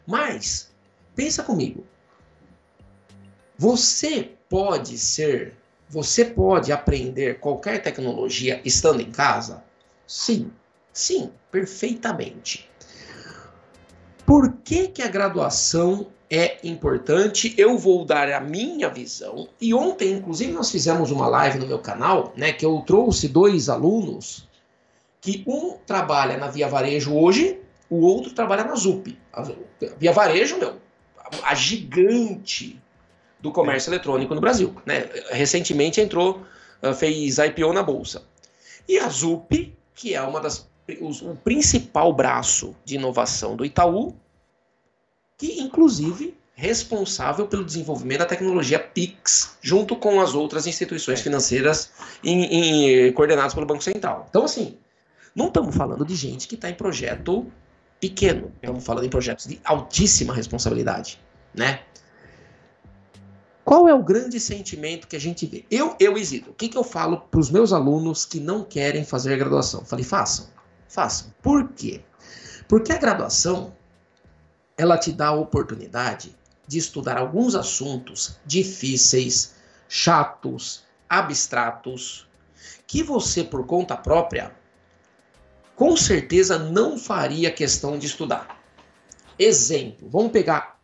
Mas, 0.06 0.70
pensa 1.16 1.42
comigo. 1.42 1.84
Você 3.58 4.30
pode 4.48 4.96
ser, 4.96 5.56
você 5.88 6.24
pode 6.24 6.70
aprender 6.70 7.40
qualquer 7.40 7.82
tecnologia 7.82 8.60
estando 8.64 9.00
em 9.00 9.10
casa? 9.10 9.64
Sim, 10.06 10.52
sim, 10.92 11.32
perfeitamente. 11.50 12.67
Por 14.28 14.58
que, 14.62 14.88
que 14.88 15.00
a 15.00 15.08
graduação 15.08 16.06
é 16.30 16.58
importante. 16.62 17.54
Eu 17.56 17.78
vou 17.78 18.04
dar 18.04 18.30
a 18.30 18.38
minha 18.38 18.90
visão. 18.90 19.48
E 19.58 19.72
ontem, 19.72 20.12
inclusive, 20.12 20.52
nós 20.52 20.70
fizemos 20.70 21.10
uma 21.10 21.26
live 21.26 21.58
no 21.58 21.66
meu 21.66 21.78
canal, 21.78 22.34
né, 22.36 22.52
que 22.52 22.66
eu 22.66 22.82
trouxe 22.86 23.28
dois 23.28 23.70
alunos 23.70 24.46
que 25.22 25.42
um 25.46 25.78
trabalha 25.86 26.36
na 26.36 26.48
Via 26.48 26.68
Varejo 26.68 27.16
hoje, 27.16 27.58
o 27.88 28.02
outro 28.02 28.32
trabalha 28.34 28.62
na 28.62 28.74
ZUP. 28.74 29.18
A 29.32 29.42
Via 29.98 30.12
Varejo, 30.12 30.58
meu, 30.58 30.76
a 31.42 31.54
gigante 31.54 32.78
do 33.40 33.50
comércio 33.50 33.88
eletrônico 33.88 34.34
no 34.34 34.42
Brasil, 34.42 34.76
né? 34.84 35.08
Recentemente 35.30 36.02
entrou, 36.02 36.42
ah, 36.82 36.92
fez 36.92 37.38
IPO 37.38 37.72
na 37.72 37.82
bolsa. 37.82 38.22
E 38.86 38.98
a 38.98 39.08
ZUP 39.08 39.74
que 39.98 40.14
é 40.14 40.22
uma 40.22 40.40
das 40.40 40.70
o, 41.00 41.36
principal 41.36 42.12
braço 42.12 42.74
de 42.84 42.94
inovação 42.94 43.56
do 43.56 43.64
Itaú, 43.64 44.14
que 45.36 45.60
inclusive 45.60 46.36
responsável 46.54 47.46
pelo 47.46 47.64
desenvolvimento 47.64 48.18
da 48.20 48.26
tecnologia 48.26 48.80
Pix, 48.80 49.56
junto 49.60 49.94
com 49.94 50.20
as 50.20 50.34
outras 50.34 50.66
instituições 50.66 51.20
financeiras 51.20 51.92
em, 52.24 53.06
em, 53.06 53.12
coordenadas 53.12 53.54
pelo 53.54 53.64
Banco 53.64 53.84
Central. 53.84 54.26
Então, 54.28 54.44
assim, 54.44 54.76
não 55.34 55.46
estamos 55.46 55.76
falando 55.76 56.04
de 56.04 56.16
gente 56.16 56.48
que 56.48 56.56
está 56.56 56.68
em 56.68 56.74
projeto 56.74 57.46
pequeno, 58.00 58.52
estamos 58.60 58.84
falando 58.84 59.04
em 59.04 59.08
projetos 59.08 59.46
de 59.46 59.60
altíssima 59.62 60.34
responsabilidade, 60.34 61.20
né? 61.54 61.80
Qual 63.64 63.86
é 63.86 63.94
o 63.94 64.02
grande 64.02 64.40
sentimento 64.40 65.06
que 65.06 65.14
a 65.14 65.20
gente 65.20 65.44
vê? 65.44 65.64
Eu, 65.70 65.94
eu 66.00 66.16
Isidro, 66.16 66.52
o 66.52 66.54
que, 66.54 66.68
que 66.68 66.76
eu 66.78 66.82
falo 66.82 67.18
para 67.18 67.38
os 67.38 67.50
meus 67.50 67.72
alunos 67.72 68.24
que 68.24 68.40
não 68.40 68.64
querem 68.64 69.04
fazer 69.04 69.36
graduação? 69.36 69.84
Falei, 69.84 70.04
façam, 70.04 70.46
façam. 70.88 71.32
Por 71.42 71.68
quê? 71.68 72.02
Porque 72.66 72.92
a 72.92 72.98
graduação, 72.98 73.74
ela 74.76 74.98
te 74.98 75.12
dá 75.12 75.28
a 75.28 75.34
oportunidade 75.34 76.36
de 76.66 76.78
estudar 76.78 77.16
alguns 77.16 77.54
assuntos 77.54 78.36
difíceis, 78.44 79.54
chatos, 79.88 80.84
abstratos, 81.08 82.28
que 82.86 83.02
você, 83.02 83.44
por 83.44 83.66
conta 83.66 83.96
própria, 83.96 84.52
com 85.74 85.96
certeza 85.96 86.58
não 86.58 86.98
faria 86.98 87.50
questão 87.50 87.98
de 87.98 88.06
estudar. 88.06 88.60
Exemplo, 89.38 90.08
vamos 90.10 90.32
pegar 90.32 90.78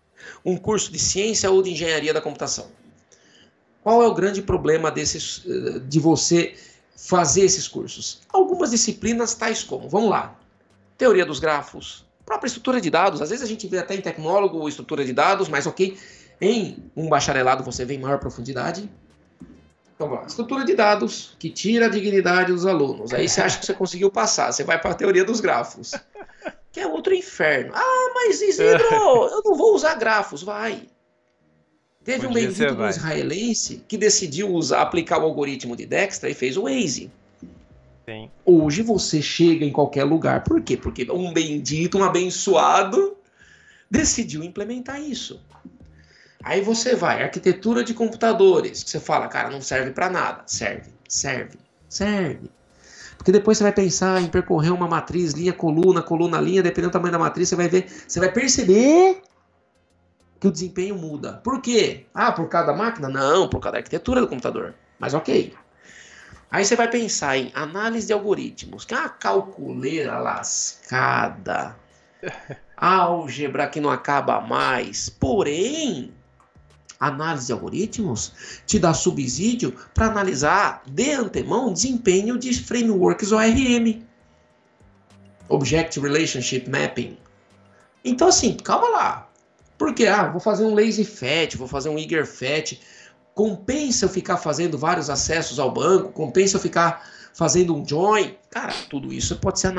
um 0.45 0.57
curso 0.57 0.93
de 0.93 0.99
ciência 0.99 1.51
ou 1.51 1.63
de 1.63 1.73
engenharia 1.73 2.15
da 2.15 2.21
computação. 2.21 2.71
Qual 3.83 4.03
é 4.03 4.07
o 4.07 4.15
grande 4.15 4.41
problema 4.41 4.91
desses, 4.91 5.45
eh, 5.47 5.79
de 5.81 6.01
você 6.01 6.57
fazer 6.97 7.43
esses 7.43 7.69
cursos? 7.69 8.21
Algumas 8.33 8.71
disciplinas 8.71 9.35
tais 9.35 9.63
como, 9.63 9.89
vamos 9.89 10.11
lá, 10.11 10.37
teoria 10.97 11.27
dos 11.27 11.41
grafos, 11.41 12.05
própria 12.25 12.49
estrutura 12.49 12.81
de 12.81 12.91
dados. 12.91 13.21
Às 13.21 13.31
vezes 13.31 13.45
a 13.45 13.49
gente 13.49 13.67
vê 13.67 13.79
até 13.79 13.95
em 13.95 14.01
tecnólogo 14.01 14.69
estrutura 14.69 15.05
de 15.05 15.13
dados, 15.13 15.49
mas 15.49 15.67
ok, 15.67 15.99
em 16.41 16.77
um 16.97 17.09
bacharelado 17.09 17.63
você 17.63 17.85
vê 17.85 17.95
em 17.95 18.01
maior 18.01 18.19
profundidade. 18.19 18.89
Então, 19.95 20.09
vamos 20.09 20.23
lá. 20.23 20.27
Estrutura 20.27 20.65
de 20.65 20.75
dados 20.75 21.37
que 21.39 21.51
tira 21.51 21.87
a 21.87 21.89
dignidade 21.89 22.53
dos 22.53 22.67
alunos. 22.67 23.13
Aí 23.13 23.29
você 23.29 23.41
acha 23.41 23.59
que 23.59 23.67
você 23.67 23.75
conseguiu 23.75 24.11
passar, 24.11 24.53
você 24.53 24.65
vai 24.65 24.81
para 24.81 24.91
a 24.91 24.95
teoria 24.95 25.25
dos 25.25 25.41
grafos, 25.41 25.93
que 26.73 26.81
é 26.81 26.87
outro 26.87 27.15
inferno. 27.15 27.73
Ah, 27.75 28.13
mas 28.15 28.41
Isidro, 28.41 28.83
eu 28.83 29.43
não 29.45 29.55
vou 29.55 29.75
usar 29.75 29.95
grafos. 29.95 30.43
Vai. 30.43 30.89
Teve 32.05 32.27
um 32.27 32.33
bendito 32.33 32.85
israelense 32.87 33.83
que 33.89 33.97
decidiu 33.97 34.53
usar, 34.53 34.83
aplicar 34.83 35.19
o 35.19 35.23
algoritmo 35.23 35.75
de 35.75 35.87
Dextra 35.87 36.29
e 36.29 36.35
fez 36.35 36.57
o 36.57 36.65
Waze. 36.65 37.11
Sim. 38.05 38.31
Hoje 38.45 38.83
você 38.83 39.23
chega 39.23 39.65
em 39.65 39.73
qualquer 39.73 40.05
lugar. 40.05 40.45
Por 40.45 40.61
quê? 40.61 40.77
Porque 40.77 41.11
um 41.11 41.33
bendito, 41.33 41.97
um 41.97 42.05
abençoado 42.05 43.17
decidiu 43.91 44.45
implementar 44.45 45.01
isso. 45.01 45.41
Aí 46.43 46.61
você 46.61 46.95
vai, 46.95 47.23
arquitetura 47.23 47.83
de 47.83 47.95
computadores, 47.95 48.83
que 48.83 48.91
você 48.91 49.01
fala, 49.01 49.27
cara, 49.29 49.49
não 49.49 49.63
serve 49.63 49.93
para 49.93 50.11
nada. 50.11 50.43
Serve, 50.47 50.91
serve, 51.09 51.57
serve. 51.89 52.51
Porque 53.17 53.33
depois 53.33 53.57
você 53.57 53.65
vai 53.65 53.73
pensar 53.73 54.21
em 54.21 54.29
percorrer 54.29 54.71
uma 54.71 54.87
matriz, 54.87 55.33
linha, 55.33 55.55
coluna, 55.55 56.03
coluna, 56.03 56.39
linha, 56.39 56.63
dependendo 56.63 56.91
do 56.91 56.93
tamanho 56.93 57.13
da 57.13 57.19
matriz, 57.19 57.49
você 57.49 57.57
vai 57.57 57.69
ver, 57.69 57.87
você 58.07 58.21
vai 58.21 58.31
perceber 58.31 59.23
que 60.45 60.49
o 60.49 60.53
desempenho 60.53 60.95
muda. 60.95 61.41
Por 61.43 61.63
quê? 61.63 62.05
Ah, 62.13 62.31
por 62.31 62.47
causa 62.51 62.67
da 62.67 62.77
máquina? 62.77 63.09
Não, 63.09 63.49
por 63.49 63.61
causa 63.61 63.73
da 63.73 63.79
arquitetura 63.79 64.21
do 64.21 64.29
computador. 64.29 64.75
Mas 64.99 65.15
ok. 65.15 65.55
Aí 66.51 66.63
você 66.63 66.77
vai 66.77 66.87
pensar 66.91 67.39
em 67.39 67.51
análise 67.55 68.09
de 68.09 68.13
algoritmos, 68.13 68.85
que 68.85 68.93
é 68.93 68.99
uma 68.99 69.09
calculeira 69.09 70.19
lascada, 70.19 71.75
álgebra 72.77 73.67
que 73.69 73.81
não 73.81 73.89
acaba 73.89 74.39
mais. 74.43 75.09
Porém, 75.09 76.13
análise 77.01 77.47
de 77.47 77.53
algoritmos 77.55 78.61
te 78.67 78.79
dá 78.79 78.93
subsídio 78.93 79.75
para 79.95 80.09
analisar 80.09 80.83
de 80.87 81.11
antemão 81.13 81.69
o 81.69 81.73
desempenho 81.73 82.37
de 82.37 82.53
frameworks 82.53 83.33
ORM. 83.33 84.05
Object 85.49 85.99
Relationship 85.99 86.69
Mapping. 86.69 87.17
Então 88.05 88.29
assim, 88.29 88.59
calma 88.59 88.89
lá. 88.91 89.31
Porque, 89.77 90.07
ah, 90.07 90.29
vou 90.29 90.41
fazer 90.41 90.65
um 90.65 90.75
lazy 90.75 91.05
fetch, 91.05 91.57
vou 91.57 91.69
fazer 91.69 91.89
um 91.89 91.99
eager 91.99 92.27
fetch. 92.27 92.79
Compensa 93.35 94.05
eu 94.05 94.09
ficar 94.09 94.37
fazendo 94.37 94.79
vários 94.79 95.11
acessos 95.11 95.59
ao 95.59 95.71
banco? 95.71 96.13
Compensa 96.13 96.57
eu 96.57 96.61
ficar 96.61 97.05
fazendo 97.35 97.75
um 97.75 97.87
join? 97.87 98.37
Cara, 98.51 98.73
tudo 98.89 99.13
isso 99.13 99.37
pode 99.37 99.59
ser 99.59 99.75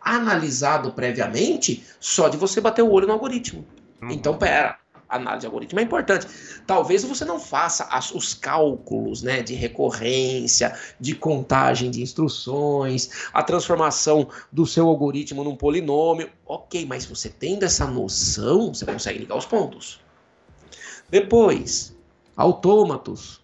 analisado 0.00 0.92
previamente 0.92 1.84
só 2.00 2.28
de 2.28 2.38
você 2.38 2.60
bater 2.60 2.82
o 2.82 2.90
olho 2.90 3.06
no 3.06 3.12
algoritmo. 3.12 3.66
Uhum. 4.00 4.10
Então, 4.10 4.38
pera, 4.38 4.78
análise 5.08 5.40
de 5.40 5.46
algoritmo 5.46 5.80
é 5.80 5.82
importante. 5.82 6.26
Talvez 6.66 7.02
você 7.04 7.24
não 7.24 7.40
faça 7.40 7.84
as, 7.84 8.12
os 8.12 8.34
cálculos 8.34 9.22
né, 9.22 9.42
de 9.42 9.54
recorrência, 9.54 10.76
de 11.00 11.14
contagem 11.14 11.90
de 11.90 12.02
instruções, 12.02 13.28
a 13.32 13.42
transformação 13.42 14.28
do 14.52 14.66
seu 14.66 14.86
algoritmo 14.88 15.42
num 15.42 15.56
polinômio. 15.56 16.30
Ok, 16.46 16.84
mas 16.86 17.06
você 17.06 17.28
tendo 17.28 17.64
essa 17.64 17.86
noção, 17.86 18.74
você 18.74 18.84
consegue 18.84 19.20
ligar 19.20 19.36
os 19.36 19.46
pontos. 19.46 20.00
Depois, 21.08 21.96
autômatos, 22.36 23.40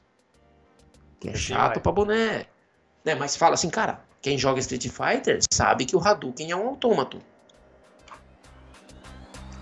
que 1.19 1.31
é 1.31 1.35
chato 1.35 1.81
pra 1.81 1.93
boné. 1.93 2.47
Né? 3.05 3.15
Mas 3.15 3.37
fala 3.37 3.55
assim, 3.55 3.71
cara, 3.71 4.05
quem 4.21 4.39
joga 4.39 4.61
Street 4.61 4.89
Fighter 4.89 5.41
sabe 5.53 5.85
que 5.85 5.97
o 5.97 6.01
Hadouken 6.01 6.51
é 6.51 6.57
um 6.57 6.69
autômato. 6.69 7.19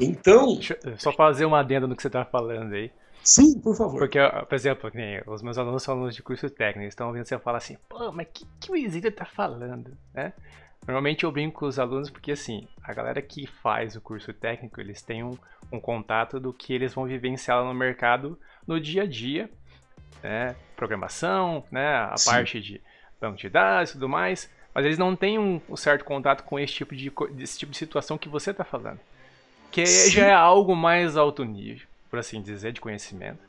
Então. 0.02 0.54
Deixa 0.54 0.78
eu 0.84 0.98
só 0.98 1.12
fazer 1.12 1.44
uma 1.44 1.60
adenda 1.60 1.86
no 1.86 1.94
que 1.94 2.02
você 2.02 2.10
tá 2.10 2.24
falando 2.24 2.74
aí. 2.74 2.90
Sim, 3.22 3.60
por 3.60 3.76
favor. 3.76 3.98
Porque, 3.98 4.18
por 4.48 4.54
exemplo, 4.54 4.90
os 5.26 5.42
meus 5.42 5.56
alunos 5.56 5.82
são 5.82 5.94
alunos 5.94 6.14
de 6.14 6.22
curso 6.22 6.50
técnico, 6.50 6.88
estão 6.88 7.06
ouvindo 7.06 7.24
você 7.24 7.38
falar 7.38 7.58
assim, 7.58 7.76
pô, 7.88 8.10
mas 8.10 8.26
o 8.26 8.30
que, 8.30 8.46
que 8.60 8.72
o 8.72 8.76
Isidro 8.76 9.12
tá 9.12 9.24
falando, 9.24 9.96
né? 10.12 10.32
Normalmente 10.84 11.22
eu 11.22 11.30
brinco 11.30 11.60
com 11.60 11.66
os 11.66 11.78
alunos 11.78 12.10
porque, 12.10 12.32
assim, 12.32 12.66
a 12.82 12.92
galera 12.92 13.22
que 13.22 13.46
faz 13.46 13.94
o 13.94 14.00
curso 14.00 14.32
técnico, 14.32 14.80
eles 14.80 15.00
têm 15.00 15.22
um, 15.22 15.38
um 15.70 15.78
contato 15.78 16.40
do 16.40 16.52
que 16.52 16.74
eles 16.74 16.92
vão 16.92 17.04
vivenciar 17.04 17.64
no 17.64 17.72
mercado 17.72 18.36
no 18.66 18.80
dia 18.80 19.02
a 19.02 19.06
dia, 19.06 19.48
né? 20.20 20.56
Programação, 20.74 21.64
né? 21.70 21.94
A 21.94 22.16
Sim. 22.16 22.30
parte 22.30 22.60
de 22.60 22.80
banco 23.20 23.36
de 23.36 23.48
dados 23.48 23.90
e 23.90 23.92
tudo 23.92 24.08
mais, 24.08 24.50
mas 24.74 24.84
eles 24.84 24.98
não 24.98 25.14
têm 25.14 25.38
um, 25.38 25.60
um 25.68 25.76
certo 25.76 26.04
contato 26.04 26.42
com 26.42 26.58
esse 26.58 26.74
tipo 26.74 26.96
de, 26.96 27.12
esse 27.38 27.56
tipo 27.56 27.70
de 27.70 27.78
situação 27.78 28.18
que 28.18 28.28
você 28.28 28.50
está 28.50 28.64
falando. 28.64 28.98
Que 29.72 29.87
Sim. 29.87 30.11
já 30.11 30.26
é 30.26 30.32
algo 30.32 30.76
mais 30.76 31.16
alto 31.16 31.44
nível, 31.44 31.87
por 32.08 32.18
assim 32.18 32.40
dizer, 32.40 32.72
de 32.72 32.80
conhecimento, 32.80 33.40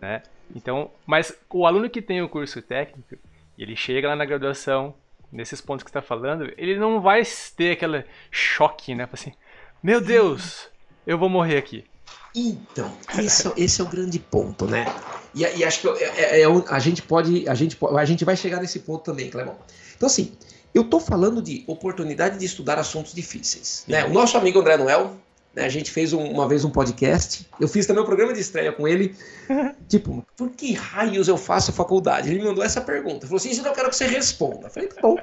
né? 0.00 0.22
Então, 0.54 0.90
mas 1.04 1.36
o 1.50 1.66
aluno 1.66 1.90
que 1.90 2.00
tem 2.00 2.22
o 2.22 2.28
curso 2.28 2.62
técnico, 2.62 3.16
ele 3.58 3.76
chega 3.76 4.08
lá 4.08 4.16
na 4.16 4.24
graduação, 4.24 4.94
nesses 5.32 5.60
pontos 5.60 5.82
que 5.82 5.90
está 5.90 6.00
falando, 6.00 6.50
ele 6.56 6.78
não 6.78 7.00
vai 7.00 7.22
ter 7.56 7.72
aquele 7.72 8.04
choque, 8.30 8.94
né? 8.94 9.08
Assim, 9.12 9.32
meu 9.82 10.00
Deus, 10.00 10.68
eu 11.06 11.18
vou 11.18 11.28
morrer 11.28 11.58
aqui. 11.58 11.84
Então, 12.34 12.90
esse, 13.18 13.48
é 13.48 13.52
esse 13.56 13.80
é 13.80 13.84
o 13.84 13.88
grande 13.88 14.18
ponto, 14.18 14.66
né? 14.66 14.86
E, 15.34 15.40
e 15.42 15.64
acho 15.64 15.80
que 15.80 15.88
é, 15.88 16.38
é, 16.38 16.42
é, 16.42 16.46
a 16.68 16.78
gente 16.78 17.02
pode, 17.02 17.48
a 17.48 17.54
gente 17.54 17.76
a 17.96 18.04
gente 18.04 18.24
vai 18.24 18.36
chegar 18.36 18.60
nesse 18.60 18.80
ponto 18.80 19.02
também, 19.02 19.28
Clemão. 19.28 19.56
Então, 19.96 20.06
assim, 20.06 20.32
eu 20.72 20.84
tô 20.84 20.98
falando 20.98 21.40
de 21.40 21.64
oportunidade 21.66 22.38
de 22.38 22.44
estudar 22.44 22.78
assuntos 22.78 23.12
difíceis, 23.14 23.84
né? 23.88 24.04
O 24.04 24.12
nosso 24.12 24.36
amigo 24.36 24.60
André 24.60 24.76
Noel, 24.76 25.16
a 25.56 25.68
gente 25.68 25.90
fez 25.90 26.12
um, 26.12 26.22
uma 26.22 26.48
vez 26.48 26.64
um 26.64 26.70
podcast. 26.70 27.48
Eu 27.60 27.68
fiz 27.68 27.86
também 27.86 28.02
um 28.02 28.06
programa 28.06 28.32
de 28.32 28.40
estreia 28.40 28.72
com 28.72 28.86
ele. 28.88 29.14
tipo, 29.88 30.26
por 30.36 30.50
que 30.50 30.72
raios 30.72 31.28
eu 31.28 31.36
faço 31.36 31.72
faculdade? 31.72 32.28
Ele 32.28 32.40
me 32.40 32.46
mandou 32.46 32.64
essa 32.64 32.80
pergunta. 32.80 33.18
Ele 33.18 33.26
falou 33.26 33.36
assim: 33.36 33.50
isso 33.50 33.66
eu 33.66 33.72
quero 33.72 33.88
que 33.88 33.96
você 33.96 34.06
responda. 34.06 34.66
Eu 34.66 34.70
falei, 34.70 34.88
tá 34.88 35.00
bom. 35.00 35.16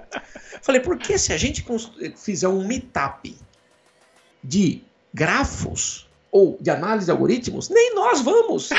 falei, 0.61 0.81
por 0.81 0.97
que 0.97 1.17
se 1.17 1.33
a 1.33 1.37
gente 1.37 1.65
fizer 2.15 2.47
um 2.47 2.65
meetup 2.65 3.35
de 4.43 4.81
grafos 5.13 6.07
ou 6.31 6.57
de 6.61 6.69
análise 6.69 7.05
de 7.05 7.11
algoritmos, 7.11 7.69
nem 7.69 7.93
nós 7.93 8.21
vamos. 8.21 8.69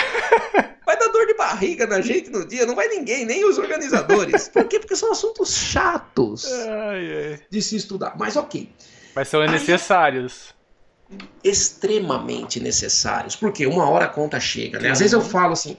Vai 0.84 0.98
dar 0.98 1.08
dor 1.08 1.26
de 1.26 1.34
barriga 1.34 1.86
na 1.86 2.00
gente 2.00 2.30
no 2.30 2.46
dia, 2.46 2.66
não 2.66 2.74
vai 2.74 2.88
ninguém, 2.88 3.24
nem 3.24 3.44
os 3.44 3.56
organizadores. 3.56 4.48
Por 4.48 4.64
quê? 4.64 4.80
Porque 4.80 4.96
são 4.96 5.12
assuntos 5.12 5.54
chatos 5.54 6.44
ai, 6.44 7.32
ai. 7.32 7.40
de 7.48 7.62
se 7.62 7.76
estudar. 7.76 8.16
Mas 8.18 8.36
ok. 8.36 8.68
Mas 9.14 9.28
são 9.28 9.46
necessários 9.46 10.54
extremamente 11.42 12.61
necessários, 12.61 13.35
porque 13.37 13.66
uma 13.66 13.88
hora 13.88 14.05
a 14.07 14.09
conta 14.09 14.38
chega, 14.38 14.79
né? 14.79 14.90
Às 14.90 15.01
vezes 15.01 15.12
eu 15.12 15.20
falo 15.20 15.53
assim, 15.53 15.77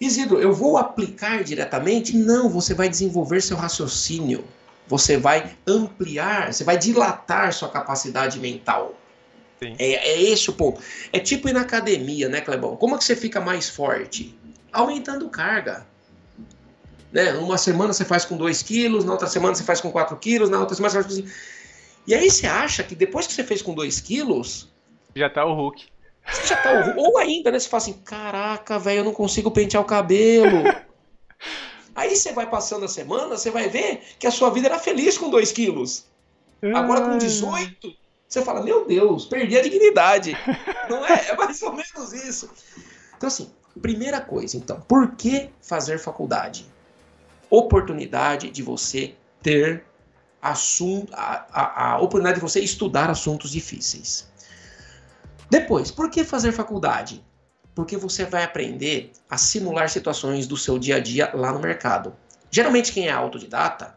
Isidro, 0.00 0.40
eu 0.40 0.52
vou 0.52 0.76
aplicar 0.76 1.44
diretamente? 1.44 2.16
Não, 2.16 2.48
você 2.48 2.74
vai 2.74 2.88
desenvolver 2.88 3.40
seu 3.40 3.56
raciocínio, 3.56 4.44
você 4.86 5.16
vai 5.16 5.56
ampliar, 5.66 6.52
você 6.52 6.64
vai 6.64 6.76
dilatar 6.76 7.52
sua 7.52 7.68
capacidade 7.68 8.38
mental. 8.38 8.94
É, 9.60 10.10
é, 10.10 10.22
esse 10.22 10.50
o 10.50 10.52
ponto. 10.52 10.80
É 11.12 11.18
tipo 11.18 11.48
ir 11.48 11.52
na 11.52 11.62
academia, 11.62 12.28
né, 12.28 12.40
Clebão? 12.40 12.76
Como 12.76 12.94
é 12.94 12.98
que 12.98 13.04
você 13.04 13.16
fica 13.16 13.40
mais 13.40 13.68
forte? 13.68 14.36
Aumentando 14.72 15.28
carga. 15.30 15.86
Né? 17.12 17.32
Uma 17.34 17.56
semana 17.56 17.92
você 17.92 18.04
faz 18.04 18.24
com 18.24 18.36
2 18.36 18.62
quilos, 18.62 19.04
na 19.04 19.12
outra 19.12 19.28
semana 19.28 19.54
você 19.54 19.62
faz 19.62 19.80
com 19.80 19.90
4 19.90 20.16
quilos, 20.16 20.50
na 20.50 20.58
outra 20.58 20.74
semana 20.74 20.90
você 20.90 21.02
faz 21.02 21.20
com... 21.20 21.28
E 22.06 22.14
aí 22.14 22.30
você 22.30 22.46
acha 22.46 22.82
que 22.82 22.94
depois 22.94 23.26
que 23.26 23.32
você 23.32 23.44
fez 23.44 23.62
com 23.62 23.74
2 23.74 24.00
quilos... 24.00 24.72
Já 25.14 25.30
tá 25.30 25.44
o 25.44 25.54
Hulk. 25.54 25.86
Você 26.30 26.46
já 26.48 26.56
tá 26.56 26.72
o 26.72 26.82
Hulk. 26.84 26.98
Ou 26.98 27.18
ainda, 27.18 27.50
né? 27.50 27.58
Você 27.58 27.68
fala 27.68 27.82
assim, 27.82 27.94
caraca, 27.94 28.78
velho, 28.78 29.00
eu 29.00 29.04
não 29.04 29.12
consigo 29.12 29.50
pentear 29.50 29.82
o 29.82 29.86
cabelo. 29.86 30.64
aí 31.94 32.14
você 32.14 32.32
vai 32.32 32.48
passando 32.48 32.84
a 32.84 32.88
semana, 32.88 33.36
você 33.36 33.50
vai 33.50 33.68
ver 33.68 34.02
que 34.18 34.26
a 34.26 34.30
sua 34.30 34.50
vida 34.50 34.68
era 34.68 34.78
feliz 34.78 35.16
com 35.16 35.30
2 35.30 35.52
quilos. 35.52 36.06
Agora 36.74 37.02
com 37.02 37.18
18, 37.18 37.94
você 38.26 38.42
fala, 38.42 38.62
meu 38.62 38.86
Deus, 38.86 39.26
perdi 39.26 39.58
a 39.58 39.62
dignidade. 39.62 40.36
Não 40.88 41.04
é? 41.06 41.28
É 41.28 41.36
mais 41.36 41.60
ou 41.62 41.72
menos 41.72 42.12
isso. 42.12 42.50
Então, 43.16 43.26
assim, 43.28 43.50
primeira 43.80 44.20
coisa, 44.20 44.56
então, 44.56 44.80
por 44.80 45.14
que 45.14 45.50
fazer 45.60 45.98
faculdade? 45.98 46.66
Oportunidade 47.50 48.50
de 48.50 48.62
você 48.62 49.14
ter 49.42 49.84
assunto, 50.50 51.12
a, 51.14 51.46
a, 51.52 51.92
a 51.92 51.96
oportunidade 51.98 52.36
de 52.36 52.42
você 52.42 52.60
estudar 52.60 53.10
assuntos 53.10 53.50
difíceis. 53.50 54.28
Depois, 55.50 55.90
por 55.90 56.10
que 56.10 56.22
fazer 56.22 56.52
faculdade? 56.52 57.24
Porque 57.74 57.96
você 57.96 58.24
vai 58.24 58.44
aprender 58.44 59.12
a 59.28 59.36
simular 59.36 59.88
situações 59.88 60.46
do 60.46 60.56
seu 60.56 60.78
dia 60.78 60.96
a 60.96 61.00
dia 61.00 61.30
lá 61.34 61.52
no 61.52 61.60
mercado. 61.60 62.14
Geralmente, 62.50 62.92
quem 62.92 63.08
é 63.08 63.10
autodidata 63.10 63.94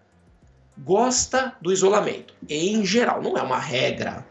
gosta 0.77 1.53
do 1.61 1.71
isolamento. 1.71 2.33
Em 2.47 2.85
geral, 2.85 3.21
não 3.21 3.37
é 3.37 3.41
uma 3.41 3.59
regra 3.59 4.25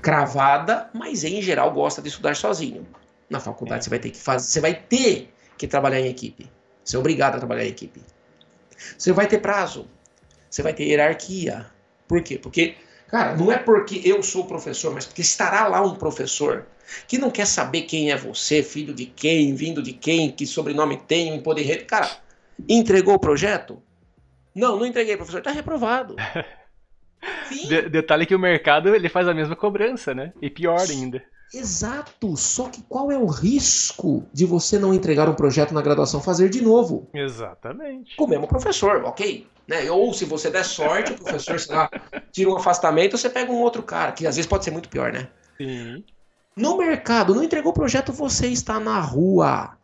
cravada, 0.00 0.88
mas 0.92 1.24
em 1.24 1.42
geral 1.42 1.72
gosta 1.72 2.00
de 2.00 2.08
estudar 2.08 2.36
sozinho. 2.36 2.86
Na 3.28 3.40
faculdade 3.40 3.80
é. 3.80 3.82
você 3.84 3.90
vai 3.90 3.98
ter 3.98 4.10
que 4.10 4.18
fazer, 4.18 4.46
você 4.46 4.60
vai 4.60 4.74
ter 4.74 5.32
que 5.56 5.66
trabalhar 5.66 6.00
em 6.00 6.08
equipe. 6.08 6.50
Você 6.84 6.96
é 6.96 6.98
obrigado 6.98 7.36
a 7.36 7.38
trabalhar 7.38 7.64
em 7.64 7.68
equipe. 7.68 8.02
Você 8.98 9.12
vai 9.12 9.26
ter 9.26 9.38
prazo. 9.38 9.86
Você 10.52 10.62
vai 10.62 10.74
ter 10.74 10.84
hierarquia. 10.84 11.64
Por 12.06 12.22
quê? 12.22 12.38
Porque, 12.38 12.74
cara, 13.08 13.34
não 13.34 13.50
é 13.50 13.56
porque 13.56 14.02
eu 14.04 14.22
sou 14.22 14.44
professor, 14.44 14.92
mas 14.92 15.06
porque 15.06 15.22
estará 15.22 15.66
lá 15.66 15.80
um 15.80 15.94
professor 15.94 16.66
que 17.08 17.16
não 17.16 17.30
quer 17.30 17.46
saber 17.46 17.82
quem 17.82 18.12
é 18.12 18.16
você, 18.16 18.62
filho 18.62 18.92
de 18.92 19.06
quem, 19.06 19.54
vindo 19.54 19.82
de 19.82 19.94
quem, 19.94 20.30
que 20.30 20.46
sobrenome 20.46 20.98
tem, 20.98 21.34
em 21.34 21.40
poder. 21.40 21.86
Cara, 21.86 22.10
entregou 22.68 23.14
o 23.14 23.18
projeto? 23.18 23.82
Não, 24.54 24.76
não 24.76 24.84
entreguei, 24.84 25.16
professor. 25.16 25.38
Está 25.38 25.50
reprovado. 25.50 26.16
De 27.68 27.82
detalhe 27.88 28.26
que 28.26 28.34
o 28.34 28.38
mercado 28.38 28.92
ele 28.92 29.08
faz 29.08 29.28
a 29.28 29.34
mesma 29.34 29.54
cobrança, 29.54 30.12
né? 30.12 30.32
E 30.42 30.50
pior 30.50 30.80
ainda. 30.90 31.22
Exato. 31.54 32.36
Só 32.36 32.68
que 32.68 32.82
qual 32.82 33.10
é 33.10 33.18
o 33.18 33.26
risco 33.26 34.24
de 34.32 34.46
você 34.46 34.78
não 34.78 34.94
entregar 34.94 35.28
um 35.28 35.34
projeto 35.34 35.74
na 35.74 35.82
graduação 35.82 36.20
fazer 36.20 36.48
de 36.48 36.62
novo? 36.62 37.08
Exatamente. 37.12 38.16
Com 38.16 38.24
o 38.24 38.28
mesmo 38.28 38.48
professor, 38.48 39.04
ok? 39.04 39.46
Né? 39.66 39.90
Ou 39.90 40.12
se 40.12 40.24
você 40.24 40.50
der 40.50 40.64
sorte, 40.64 41.12
o 41.12 41.16
professor, 41.16 41.60
sei 41.60 41.74
lá, 41.74 41.90
tira 42.30 42.50
um 42.50 42.56
afastamento, 42.56 43.18
você 43.18 43.28
pega 43.28 43.52
um 43.52 43.60
outro 43.60 43.82
cara, 43.82 44.12
que 44.12 44.26
às 44.26 44.36
vezes 44.36 44.48
pode 44.48 44.64
ser 44.64 44.70
muito 44.70 44.88
pior, 44.88 45.12
né? 45.12 45.28
Sim. 45.58 46.04
No 46.56 46.76
mercado, 46.76 47.34
não 47.34 47.42
entregou 47.42 47.70
o 47.70 47.74
projeto, 47.74 48.12
você 48.12 48.48
está 48.48 48.80
na 48.80 49.00
rua. 49.00 49.76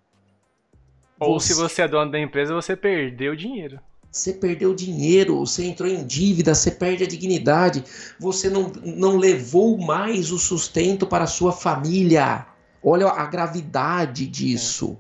Ou 1.21 1.39
você... 1.39 1.55
se 1.55 1.61
você 1.61 1.83
é 1.83 1.89
dono 1.89 2.11
da 2.11 2.19
empresa, 2.19 2.55
você 2.55 2.77
perdeu 2.77 3.35
dinheiro. 3.35 3.81
Você 4.11 4.33
perdeu 4.33 4.75
dinheiro, 4.75 5.39
você 5.39 5.65
entrou 5.65 5.89
em 5.89 6.05
dívida, 6.07 6.55
você 6.55 6.71
perde 6.71 7.05
a 7.05 7.07
dignidade, 7.07 7.85
você 8.19 8.49
não, 8.49 8.73
não 8.83 9.17
levou 9.17 9.79
mais 9.79 10.33
o 10.33 10.39
sustento 10.39 11.07
para 11.07 11.25
a 11.25 11.29
sua 11.29 11.53
família. 11.53 12.47
Olha 12.83 13.09
a 13.09 13.27
gravidade 13.27 14.27
disso. 14.27 14.99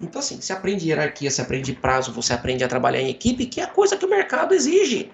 Então, 0.00 0.20
assim, 0.20 0.40
você 0.40 0.52
aprende 0.52 0.88
hierarquia, 0.88 1.30
você 1.30 1.40
aprende 1.40 1.72
prazo, 1.72 2.12
você 2.12 2.32
aprende 2.32 2.64
a 2.64 2.68
trabalhar 2.68 3.00
em 3.00 3.08
equipe, 3.08 3.46
que 3.46 3.60
é 3.60 3.64
a 3.64 3.68
coisa 3.68 3.96
que 3.96 4.04
o 4.04 4.10
mercado 4.10 4.52
exige. 4.52 5.10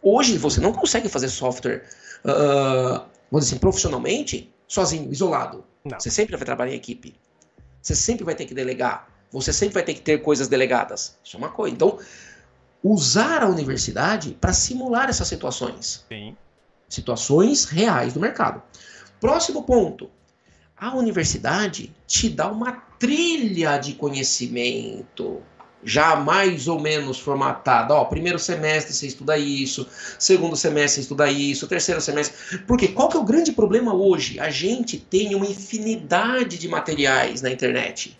Hoje, 0.00 0.38
você 0.38 0.60
não 0.60 0.72
consegue 0.72 1.08
fazer 1.08 1.28
software, 1.28 1.84
uh, 2.24 3.02
vamos 3.30 3.44
dizer 3.44 3.54
assim, 3.54 3.58
profissionalmente, 3.58 4.54
sozinho, 4.66 5.10
isolado. 5.10 5.64
Não. 5.84 5.98
Você 5.98 6.10
sempre 6.10 6.36
vai 6.36 6.44
trabalhar 6.44 6.72
em 6.72 6.76
equipe. 6.76 7.16
Você 7.82 7.96
sempre 7.96 8.24
vai 8.24 8.34
ter 8.34 8.46
que 8.46 8.54
delegar. 8.54 9.08
Você 9.30 9.52
sempre 9.52 9.74
vai 9.74 9.82
ter 9.82 9.94
que 9.94 10.00
ter 10.00 10.18
coisas 10.18 10.48
delegadas. 10.48 11.16
Isso 11.22 11.36
é 11.36 11.38
uma 11.38 11.50
coisa. 11.50 11.74
Então, 11.74 11.98
usar 12.82 13.42
a 13.42 13.48
universidade 13.48 14.36
para 14.40 14.52
simular 14.52 15.08
essas 15.08 15.28
situações. 15.28 16.04
Sim. 16.08 16.36
Situações 16.88 17.64
reais 17.64 18.14
do 18.14 18.20
mercado. 18.20 18.62
Próximo 19.20 19.64
ponto. 19.64 20.10
A 20.76 20.94
universidade 20.96 21.92
te 22.06 22.28
dá 22.28 22.50
uma 22.50 22.72
trilha 22.98 23.78
de 23.78 23.94
conhecimento 23.94 25.42
já 25.82 26.16
mais 26.16 26.66
ou 26.68 26.80
menos 26.80 27.18
formatada. 27.18 27.94
Ó, 27.94 28.04
primeiro 28.04 28.38
semestre 28.38 28.92
você 28.92 29.06
estuda 29.06 29.36
isso, 29.36 29.86
segundo 30.18 30.56
semestre 30.56 30.96
você 30.96 31.00
estuda 31.00 31.30
isso, 31.30 31.66
terceiro 31.66 32.00
semestre. 32.00 32.58
Porque 32.58 32.88
qual 32.88 33.08
que 33.08 33.16
é 33.16 33.20
o 33.20 33.24
grande 33.24 33.52
problema 33.52 33.94
hoje? 33.94 34.40
A 34.40 34.50
gente 34.50 34.98
tem 34.98 35.34
uma 35.34 35.46
infinidade 35.46 36.58
de 36.58 36.68
materiais 36.68 37.42
na 37.42 37.50
internet. 37.50 38.18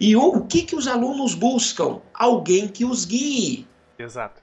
E 0.00 0.16
o, 0.16 0.42
que, 0.42 0.62
que 0.62 0.76
os 0.76 0.86
alunos 0.86 1.34
buscam? 1.34 2.00
Alguém 2.12 2.68
que 2.68 2.84
os 2.84 3.04
guie. 3.04 3.66
Exato. 3.98 4.42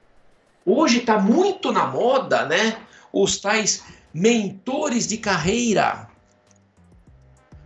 Hoje 0.65 1.00
está 1.00 1.17
muito 1.17 1.71
na 1.71 1.88
moda, 1.88 2.45
né? 2.45 2.78
Os 3.12 3.39
tais 3.39 3.84
mentores 4.13 5.08
de 5.08 5.17
carreira. 5.17 6.10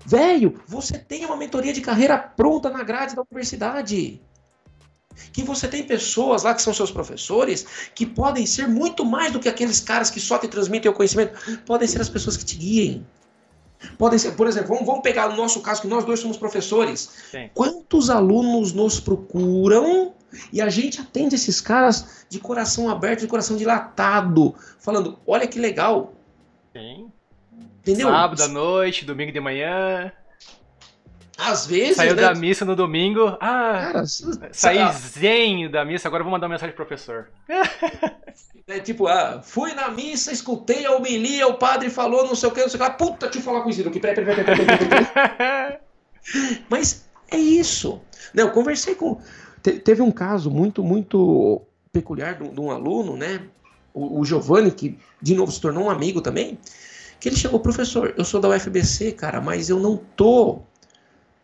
Velho, 0.06 0.62
você 0.68 0.98
tem 0.98 1.26
uma 1.26 1.36
mentoria 1.36 1.74
de 1.74 1.82
carreira 1.82 2.18
pronta 2.18 2.70
na 2.70 2.84
grade 2.84 3.16
da 3.16 3.22
universidade. 3.22 4.22
Que 5.32 5.44
você 5.44 5.68
tem 5.68 5.84
pessoas 5.84 6.44
lá 6.44 6.54
que 6.54 6.62
são 6.62 6.74
seus 6.74 6.92
professores 6.92 7.66
que 7.94 8.06
podem 8.06 8.46
ser 8.46 8.68
muito 8.68 9.06
mais 9.06 9.32
do 9.32 9.40
que 9.40 9.50
aqueles 9.50 9.80
caras 9.80 10.10
que 10.10 10.20
só 10.20 10.38
te 10.38 10.48
transmitem 10.48 10.90
o 10.90 10.94
conhecimento. 10.94 11.60
Podem 11.66 11.88
ser 11.88 12.02
as 12.02 12.10
pessoas 12.10 12.38
que 12.38 12.46
te 12.46 12.56
guiem. 12.56 13.06
Podem 13.98 14.20
ser, 14.20 14.34
por 14.34 14.48
exemplo, 14.48 14.70
vamos, 14.70 14.86
vamos 14.86 15.02
pegar 15.02 15.30
o 15.30 15.36
nosso 15.36 15.62
caso 15.62 15.82
que 15.82 15.88
nós 15.88 16.06
dois 16.06 16.20
somos 16.20 16.38
professores. 16.38 17.10
Sim. 17.32 17.50
Quantos 17.54 18.10
alunos 18.10 18.74
nos 18.74 19.00
procuram 19.00 20.13
e 20.52 20.62
a 20.62 20.70
gente 20.70 21.02
atende 21.02 21.36
esses 21.36 21.60
caras 21.60 22.26
de 22.30 22.39
coração 22.39 22.89
aberto, 22.89 23.22
de 23.22 23.28
coração 23.28 23.58
dilatado, 23.58 24.56
falando: 24.80 25.20
olha 25.26 25.48
que 25.48 25.60
legal. 25.60 26.13
Sim. 26.74 27.12
Entendeu? 27.80 28.10
Sábado 28.10 28.44
à 28.44 28.48
noite, 28.48 29.06
domingo 29.06 29.32
de 29.32 29.39
manhã. 29.39 30.12
Às 31.43 31.65
vezes. 31.65 31.95
Saiu 31.97 32.15
né? 32.15 32.21
da 32.21 32.36
missa 32.36 32.63
no 32.63 32.75
domingo. 32.75 33.36
Ah, 33.41 33.89
Cara, 33.91 34.04
saí 34.51 34.77
ah, 34.77 34.91
zen 34.91 35.69
da 35.71 35.84
missa, 35.84 36.08
agora 36.08 36.23
vou 36.23 36.32
mandar 36.32 36.45
uma 36.47 36.54
mensagem 36.54 36.75
pro 36.75 36.86
professor. 36.86 37.30
É 38.67 38.80
tipo, 38.80 39.06
ah, 39.08 39.41
fui 39.43 39.73
na 39.73 39.89
missa, 39.89 40.32
escutei 40.32 40.86
a 40.86 40.95
homilia, 40.95 41.45
o 41.45 41.56
padre 41.56 41.89
falou 41.89 42.25
não 42.25 42.36
sei 42.36 42.47
o 42.47 42.51
que, 42.54 42.62
não 42.62 42.69
sei 42.69 42.80
o 42.80 42.84
que. 42.84 42.89
lá. 42.89 42.93
Puta, 42.95 43.25
deixa 43.25 43.39
eu 43.39 43.43
falar 43.43 43.62
com 43.62 43.67
o 43.67 43.69
Isidro 43.69 43.89
aqui. 43.89 43.99
Peraí, 43.99 44.15
peraí, 44.15 44.45
peraí, 44.45 44.65
peraí. 44.65 45.77
Mas 46.69 47.06
é 47.30 47.38
isso. 47.38 47.99
Não, 48.34 48.45
eu 48.47 48.51
conversei 48.51 48.95
com. 48.95 49.19
te- 49.62 49.80
teve 49.80 50.01
um 50.01 50.12
caso 50.12 50.49
muito, 50.49 50.84
muito 50.84 51.62
peculiar 51.91 52.36
de 52.36 52.43
um, 52.43 52.54
de 52.54 52.60
um 52.62 52.71
aluno, 52.71 53.17
né? 53.17 53.41
O, 53.93 54.21
o 54.21 54.25
Giovanni, 54.25 54.71
que 54.71 54.97
de 55.21 55.36
novo 55.36 55.51
se 55.51 55.60
tornou 55.60 55.86
um 55.86 55.89
amigo 55.89 56.21
também. 56.21 56.58
Que 57.19 57.27
ele 57.27 57.36
chegou, 57.36 57.60
professor, 57.60 58.13
eu 58.17 58.23
sou 58.23 58.39
da 58.39 58.47
UFBC, 58.49 59.12
cara, 59.12 59.41
mas 59.41 59.69
eu 59.69 59.80
não 59.80 59.97
tô 60.15 60.62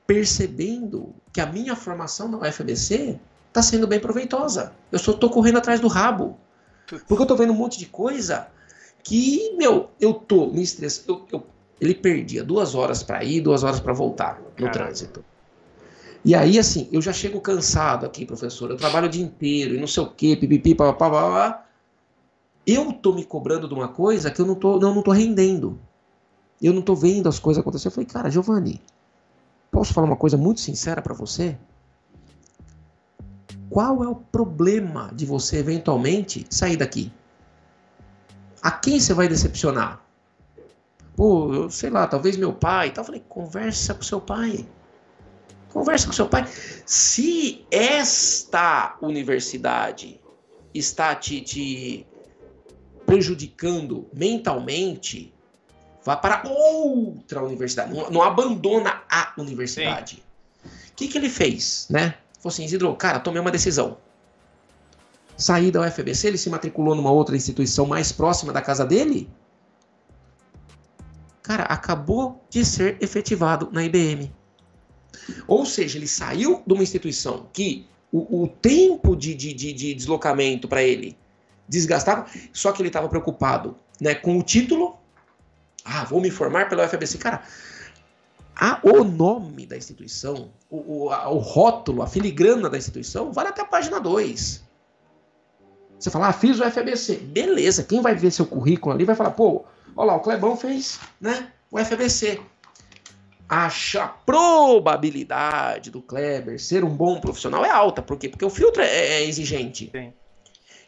percebendo 0.08 1.13
que 1.34 1.41
a 1.41 1.46
minha 1.46 1.76
formação 1.76 2.30
na 2.30 2.38
UFBC 2.39 3.20
está 3.50 3.62
sendo 3.62 3.86
bem 3.86 4.00
proveitosa. 4.00 4.74
Eu 4.91 4.98
só 4.98 5.12
tô 5.13 5.30
correndo 5.30 5.58
atrás 5.58 5.80
do 5.82 5.88
rabo. 5.88 6.38
Porque 7.08 7.22
eu 7.22 7.28
tô 7.28 7.36
vendo 7.36 7.52
um 7.52 7.56
monte 7.56 7.78
de 7.78 7.86
coisa 7.86 8.48
que, 9.04 9.54
meu, 9.58 9.89
eu 10.00 10.13
tô 10.13 10.48
me 10.48 10.63
estressando. 10.63 11.12
Eu, 11.12 11.39
eu- 11.39 11.48
ele 11.80 11.93
perdia 11.93 12.43
duas 12.43 12.74
horas 12.74 13.04
para 13.04 13.24
ir, 13.24 13.41
duas 13.41 13.63
horas 13.63 13.80
para 13.80 13.93
voltar 13.93 14.41
no 14.41 14.65
Caramba. 14.65 14.72
trânsito. 14.72 15.24
E 16.26 16.34
aí, 16.34 16.58
assim, 16.58 16.89
eu 16.91 17.02
já 17.02 17.13
chego 17.13 17.39
cansado 17.39 18.06
aqui, 18.06 18.26
professor. 18.26 18.70
Eu 18.72 18.78
trabalho 18.78 19.06
o 19.08 19.10
dia 19.10 19.24
inteiro 19.24 19.76
e 19.76 19.80
não 19.80 19.86
sei 19.88 20.02
o 20.04 20.08
quê, 20.10 20.36
pipipi, 20.36 20.74
papapá, 20.74 21.10
papapá. 21.10 21.65
Eu 22.65 22.91
tô 22.93 23.13
me 23.13 23.24
cobrando 23.24 23.67
de 23.67 23.74
uma 23.74 23.88
coisa 23.88 24.32
que 24.32 24.41
eu 24.41 24.46
não 24.46 24.56
tô, 24.56 24.80
não, 24.80 24.96
não 24.96 25.02
tô 25.04 25.12
rendendo. 25.12 25.80
Eu 26.62 26.74
não 26.74 26.82
tô 26.82 26.96
vendo 26.96 27.30
as 27.30 27.38
coisas 27.39 27.62
acontecer. 27.62 27.88
Eu 27.88 27.91
falei, 27.91 28.08
cara, 28.08 28.30
Giovanni, 28.32 28.82
posso 29.78 29.94
falar 29.94 30.08
uma 30.08 30.16
coisa 30.16 30.36
muito 30.38 30.60
sincera 30.60 31.04
para 31.04 31.13
você? 31.13 31.56
Qual 33.70 34.04
é 34.04 34.08
o 34.08 34.16
problema 34.16 35.12
de 35.13 35.24
você 35.24 35.58
eventualmente 35.58 36.48
sair 36.50 36.78
daqui? 36.78 37.13
A 38.60 38.72
quem 38.72 39.00
você 39.00 39.13
vai 39.13 39.28
decepcionar? 39.28 40.02
Pô, 41.16 41.54
eu 41.54 41.70
sei 41.70 41.92
lá, 41.92 42.08
talvez 42.08 42.36
meu 42.38 42.54
pai. 42.54 42.88
e 42.88 42.92
tal. 42.92 43.04
Eu 43.04 43.06
falei, 43.06 43.24
conversa 43.30 43.94
com 43.94 44.02
seu 44.02 44.20
pai. 44.20 44.68
Conversa 45.72 46.08
com 46.08 46.13
seu 46.13 46.28
pai. 46.28 46.48
Se 46.84 47.63
esta 47.70 48.98
universidade 49.00 50.20
está 50.74 51.13
te, 51.13 51.42
te 51.42 52.08
prejudicando 53.06 54.08
mentalmente, 54.12 55.32
vá 56.08 56.15
para 56.15 56.41
outra 56.48 57.43
universidade. 57.43 57.93
Não, 57.93 58.10
não 58.10 58.24
abandona 58.24 59.02
a 59.10 59.34
universidade. 59.38 60.24
O 60.63 60.96
que, 60.96 61.10
que 61.10 61.17
ele 61.17 61.30
fez, 61.30 61.86
né? 61.89 62.15
Falou 62.39 62.54
assim, 62.54 62.63
Isidro, 62.63 62.96
cara, 62.96 63.20
tomei 63.20 63.41
uma 63.41 63.52
decisão. 63.52 63.98
Saí 65.36 65.70
da 65.70 65.82
UFBC, 65.82 66.30
ele 66.30 66.38
se 66.38 66.50
matriculou 66.50 66.96
numa 66.96 67.12
outra 67.12 67.36
instituição 67.36 67.86
mais 67.86 68.13
próxima 68.13 68.54
da 68.54 68.62
casa 68.62 68.86
dele. 68.86 69.30
Cara, 71.43 71.63
acabou 71.63 72.41
de 72.50 72.63
ser 72.63 72.98
efetivado 73.02 73.70
na 73.74 73.84
IBM. 73.84 74.34
Ou 75.46 75.65
seja, 75.65 75.98
ele 75.98 76.08
saiu 76.08 76.63
de 76.65 76.74
uma 76.74 76.84
instituição 76.84 77.50
que 77.52 77.86
o, 78.13 78.43
o 78.43 78.48
tempo 78.48 79.13
de, 79.13 79.36
de, 79.36 79.54
de, 79.54 79.74
de 79.74 79.93
deslocamento 79.93 80.70
para 80.70 80.82
ele 80.82 81.17
desgastava, 81.67 82.26
só 82.54 82.72
que 82.72 82.82
ele 82.82 82.88
estava 82.88 83.10
preocupado 83.10 83.76
né, 84.00 84.15
com 84.15 84.38
o 84.38 84.41
título. 84.41 84.96
Ah, 85.88 86.04
vou 86.04 86.19
me 86.19 86.30
formar 86.30 86.67
pela 86.67 86.86
UFBC. 86.86 87.17
Cara, 87.17 87.41
a, 88.56 88.80
o 88.84 89.04
nome 89.04 89.65
da 89.65 89.78
instituição, 89.78 90.52
o, 90.69 91.06
o, 91.06 91.10
a, 91.12 91.30
o 91.30 91.38
rótulo, 91.38 92.02
a 92.02 92.08
filigrana 92.08 92.69
da 92.69 92.78
instituição, 92.78 93.32
vale 93.32 93.50
até 93.50 93.62
a 93.62 93.65
página 93.65 94.00
2. 94.00 94.63
Você 95.97 96.12
fala, 96.12 96.28
ah, 96.28 96.34
fiz 96.34 96.60
o 96.60 96.69
FBC. 96.69 97.15
Beleza, 97.15 97.84
quem 97.84 98.02
vai 98.02 98.13
ver 98.13 98.32
seu 98.32 98.45
currículo 98.45 98.93
ali 98.93 99.06
vai 99.06 99.15
falar, 99.15 99.32
pô, 99.32 99.65
olha 99.95 100.08
lá, 100.08 100.15
o 100.15 100.19
Clebão 100.19 100.58
fez 100.58 101.00
né, 101.21 101.52
o 101.71 101.80
FBC 101.80 102.41
a 103.50 103.69
probabilidade 104.26 105.89
do 105.89 106.02
Kleber 106.02 106.60
ser 106.60 106.84
um 106.84 106.89
bom 106.89 107.19
profissional 107.21 107.63
é 107.63 107.69
alta. 107.69 108.02
Por 108.02 108.17
quê? 108.17 108.28
Porque 108.28 108.43
o 108.43 108.50
filtro 108.50 108.82
é, 108.82 108.88
é 108.88 109.23
exigente. 109.23 109.89
Sim. 109.91 110.12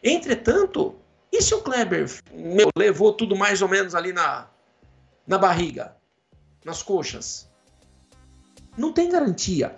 Entretanto, 0.02 0.94
e 1.32 1.40
se 1.40 1.54
o 1.54 1.62
Kleber 1.62 2.10
meu, 2.32 2.68
levou 2.76 3.12
tudo 3.12 3.34
mais 3.34 3.62
ou 3.62 3.68
menos 3.68 3.94
ali 3.94 4.12
na, 4.12 4.46
na 5.26 5.38
barriga, 5.38 5.96
nas 6.64 6.82
coxas? 6.82 7.50
Não 8.76 8.92
tem 8.92 9.10
garantia. 9.10 9.74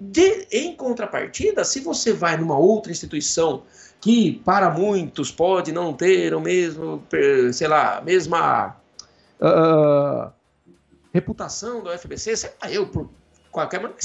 De, 0.00 0.46
em 0.50 0.74
contrapartida, 0.76 1.64
se 1.64 1.80
você 1.80 2.12
vai 2.12 2.36
numa 2.36 2.58
outra 2.58 2.92
instituição 2.92 3.62
que 4.00 4.40
para 4.44 4.68
muitos 4.68 5.30
pode 5.30 5.72
não 5.72 5.94
ter 5.94 6.34
o 6.34 6.40
mesmo, 6.40 7.02
sei 7.52 7.68
lá, 7.68 8.00
mesma 8.00 8.76
uh, 9.40 10.32
reputação 11.14 11.82
da 11.82 11.94
UFBC, 11.94 12.36
sei 12.36 12.52
lá, 12.60 12.70
eu, 12.70 12.88
por 12.88 13.08
qualquer 13.50 13.80
maneira. 13.80 14.02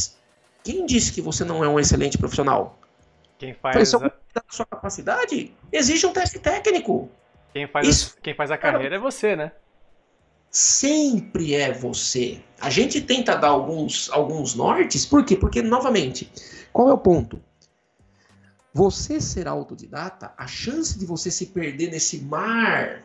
Quem 0.63 0.85
disse 0.85 1.11
que 1.13 1.21
você 1.21 1.43
não 1.43 1.63
é 1.63 1.67
um 1.67 1.79
excelente 1.79 2.17
profissional? 2.17 2.77
Quem 3.39 3.53
faz. 3.53 3.93
a... 3.93 3.99
da 3.99 4.43
sua 4.49 4.65
capacidade, 4.65 5.53
exige 5.71 6.05
um 6.05 6.13
teste 6.13 6.39
técnico. 6.39 7.09
Quem 7.53 7.67
faz, 7.67 7.87
Isso, 7.87 8.17
quem 8.21 8.35
faz 8.35 8.51
a 8.51 8.57
carreira 8.57 8.95
é 8.95 8.99
você, 8.99 9.35
né? 9.35 9.51
Sempre 10.49 11.53
é 11.53 11.71
você. 11.71 12.41
A 12.59 12.69
gente 12.69 13.01
tenta 13.01 13.35
dar 13.35 13.49
alguns, 13.49 14.09
alguns 14.11 14.55
nortes, 14.55 15.05
por 15.05 15.23
quê? 15.23 15.35
Porque, 15.35 15.61
novamente, 15.61 16.31
qual 16.73 16.89
é 16.89 16.93
o 16.93 16.97
ponto? 16.97 17.39
Você 18.73 19.19
ser 19.19 19.47
autodidata, 19.47 20.33
a 20.37 20.45
chance 20.45 20.97
de 20.97 21.05
você 21.05 21.31
se 21.31 21.47
perder 21.47 21.89
nesse 21.89 22.19
mar 22.19 23.03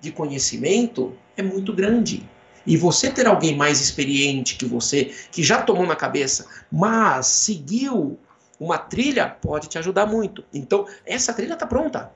de 0.00 0.12
conhecimento 0.12 1.16
é 1.36 1.42
muito 1.42 1.72
grande. 1.72 2.28
E 2.64 2.76
você 2.76 3.10
ter 3.10 3.26
alguém 3.26 3.56
mais 3.56 3.80
experiente 3.80 4.56
que 4.56 4.64
você, 4.64 5.06
que 5.32 5.42
já 5.42 5.62
tomou 5.62 5.86
na 5.86 5.96
cabeça, 5.96 6.46
mas 6.70 7.26
seguiu 7.26 8.18
uma 8.58 8.78
trilha, 8.78 9.28
pode 9.28 9.68
te 9.68 9.78
ajudar 9.78 10.06
muito. 10.06 10.44
Então, 10.54 10.86
essa 11.04 11.32
trilha 11.32 11.54
está 11.54 11.66
pronta. 11.66 12.12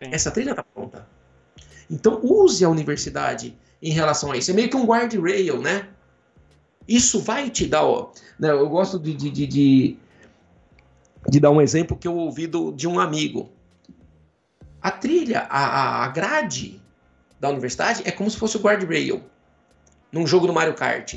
Sim. 0.00 0.10
Essa 0.12 0.30
trilha 0.30 0.50
está 0.50 0.62
pronta. 0.62 1.08
Então, 1.90 2.20
use 2.22 2.64
a 2.64 2.68
universidade 2.68 3.56
em 3.82 3.90
relação 3.90 4.32
a 4.32 4.36
isso. 4.36 4.50
É 4.50 4.54
meio 4.54 4.70
que 4.70 4.76
um 4.76 4.86
guardrail, 4.86 5.60
né? 5.60 5.88
Isso 6.86 7.20
vai 7.20 7.50
te 7.50 7.66
dar. 7.66 7.84
Ó, 7.84 8.12
né, 8.38 8.50
eu 8.50 8.68
gosto 8.68 8.98
de, 8.98 9.14
de, 9.14 9.30
de, 9.30 9.46
de, 9.46 9.98
de 11.28 11.40
dar 11.40 11.50
um 11.50 11.60
exemplo 11.60 11.96
que 11.96 12.08
eu 12.08 12.16
ouvi 12.16 12.46
do, 12.46 12.72
de 12.72 12.88
um 12.88 12.98
amigo. 12.98 13.50
A 14.80 14.90
trilha, 14.90 15.46
a, 15.48 16.04
a 16.04 16.08
grade 16.08 16.80
da 17.40 17.48
universidade 17.48 18.02
é 18.04 18.10
como 18.10 18.30
se 18.30 18.36
fosse 18.36 18.56
o 18.56 18.60
guardrail 18.60 19.22
num 20.12 20.26
jogo 20.26 20.46
do 20.46 20.52
Mario 20.52 20.74
Kart. 20.74 21.16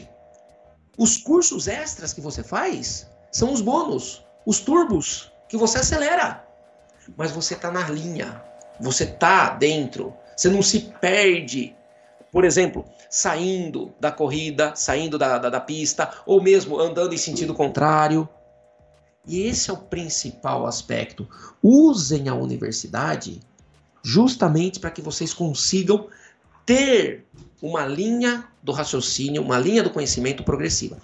Os 0.98 1.18
cursos 1.18 1.68
extras 1.68 2.14
que 2.14 2.22
você 2.22 2.44
faz 2.44 3.08
são 3.32 3.54
os 3.54 3.62
bônus, 3.62 4.24
os 4.46 4.60
turbos 4.60 5.32
que 5.48 5.56
você 5.56 5.80
acelera. 5.80 6.44
Mas 7.16 7.32
você 7.32 7.54
está 7.54 7.72
na 7.72 7.88
linha, 7.90 8.42
você 8.80 9.04
está 9.04 9.50
dentro, 9.50 10.14
você 10.38 10.50
não 10.50 10.62
se 10.62 10.80
perde. 11.02 11.76
Por 12.32 12.46
exemplo, 12.46 12.86
saindo 13.10 13.92
da 14.00 14.12
corrida, 14.12 14.76
saindo 14.76 15.18
da, 15.18 15.40
da, 15.40 15.50
da 15.50 15.60
pista, 15.60 16.14
ou 16.26 16.42
mesmo 16.42 16.80
andando 16.80 17.14
em 17.14 17.18
sentido 17.18 17.56
contrário. 17.56 18.30
E 19.26 19.42
esse 19.42 19.70
é 19.72 19.74
o 19.74 19.78
principal 19.78 20.68
aspecto. 20.68 21.28
Usem 21.62 22.30
a 22.30 22.36
universidade 22.36 23.40
justamente 24.04 24.80
para 24.80 24.92
que 24.92 25.02
vocês 25.02 25.34
consigam 25.34 26.08
ter 26.66 27.26
uma 27.62 27.86
linha 27.86 28.48
do 28.62 28.72
raciocínio, 28.72 29.42
uma 29.42 29.58
linha 29.58 29.82
do 29.82 29.90
conhecimento 29.90 30.44
progressiva. 30.44 30.98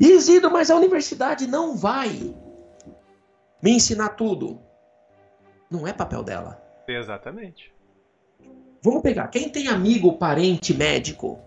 Isidro, 0.00 0.50
mas 0.50 0.70
a 0.70 0.76
universidade 0.76 1.46
não 1.46 1.76
vai 1.76 2.34
me 3.62 3.70
ensinar 3.70 4.10
tudo. 4.10 4.60
Não 5.70 5.86
é 5.86 5.92
papel 5.92 6.22
dela. 6.22 6.60
Exatamente. 6.88 7.71
Vamos 8.82 9.02
pegar. 9.02 9.28
Quem 9.28 9.48
tem 9.48 9.68
amigo, 9.68 10.18
parente 10.18 10.74
médico? 10.74 11.38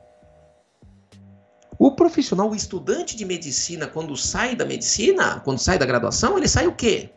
O 1.78 1.92
profissional, 1.92 2.50
o 2.50 2.56
estudante 2.56 3.18
de 3.18 3.26
medicina, 3.26 3.88
quando 3.88 4.16
sai 4.16 4.56
da 4.56 4.66
medicina, 4.66 5.42
quando 5.42 5.60
sai 5.60 5.78
da 5.78 5.86
graduação, 5.86 6.38
ele 6.38 6.48
sai 6.48 6.68
o 6.68 6.74
quê? 6.74 7.10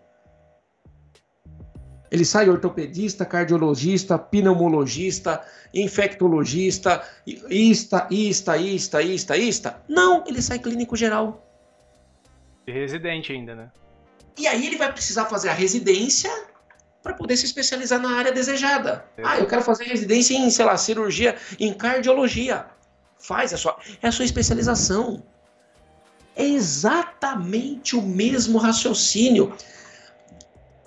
Ele 2.10 2.24
sai 2.24 2.48
ortopedista, 2.48 3.24
cardiologista, 3.24 4.18
pneumologista, 4.18 5.44
infectologista, 5.72 7.06
ista, 7.26 8.08
ista, 8.10 8.56
ista, 8.56 9.02
ista, 9.02 9.36
ista. 9.36 9.82
Não, 9.88 10.24
ele 10.26 10.42
sai 10.42 10.58
clínico 10.58 10.96
geral. 10.96 11.46
E 12.66 12.72
residente 12.72 13.32
ainda, 13.32 13.54
né? 13.54 13.70
E 14.38 14.46
aí 14.46 14.66
ele 14.66 14.76
vai 14.76 14.92
precisar 14.92 15.26
fazer 15.26 15.50
a 15.50 15.54
residência 15.54 16.30
para 17.08 17.16
poder 17.16 17.38
se 17.38 17.46
especializar 17.46 17.98
na 17.98 18.18
área 18.18 18.30
desejada. 18.30 19.02
Ah, 19.24 19.38
eu 19.38 19.46
quero 19.46 19.62
fazer 19.62 19.84
residência 19.84 20.34
em, 20.34 20.50
sei 20.50 20.64
lá, 20.66 20.76
cirurgia, 20.76 21.36
em 21.58 21.72
cardiologia. 21.72 22.66
Faz 23.18 23.54
a 23.54 23.56
sua, 23.56 23.78
é 24.02 24.08
a 24.08 24.12
sua 24.12 24.26
especialização. 24.26 25.22
É 26.36 26.44
exatamente 26.44 27.96
o 27.96 28.02
mesmo 28.02 28.58
raciocínio. 28.58 29.56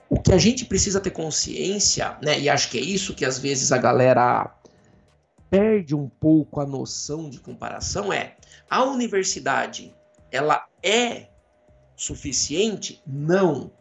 O 0.07 0.21
que 0.21 0.31
a 0.31 0.37
gente 0.37 0.63
precisa 0.63 0.99
ter 0.99 1.09
consciência, 1.09 2.15
né, 2.21 2.39
e 2.39 2.47
acho 2.47 2.69
que 2.69 2.77
é 2.77 2.81
isso 2.81 3.15
que 3.15 3.25
às 3.25 3.39
vezes 3.39 3.71
a 3.71 3.79
galera 3.79 4.53
perde 5.49 5.95
um 5.95 6.07
pouco 6.07 6.61
a 6.61 6.65
noção 6.67 7.31
de 7.31 7.39
comparação, 7.39 8.13
é 8.13 8.35
a 8.69 8.83
universidade, 8.83 9.91
ela 10.31 10.65
é 10.83 11.29
suficiente? 11.95 13.01
Não. 13.07 13.71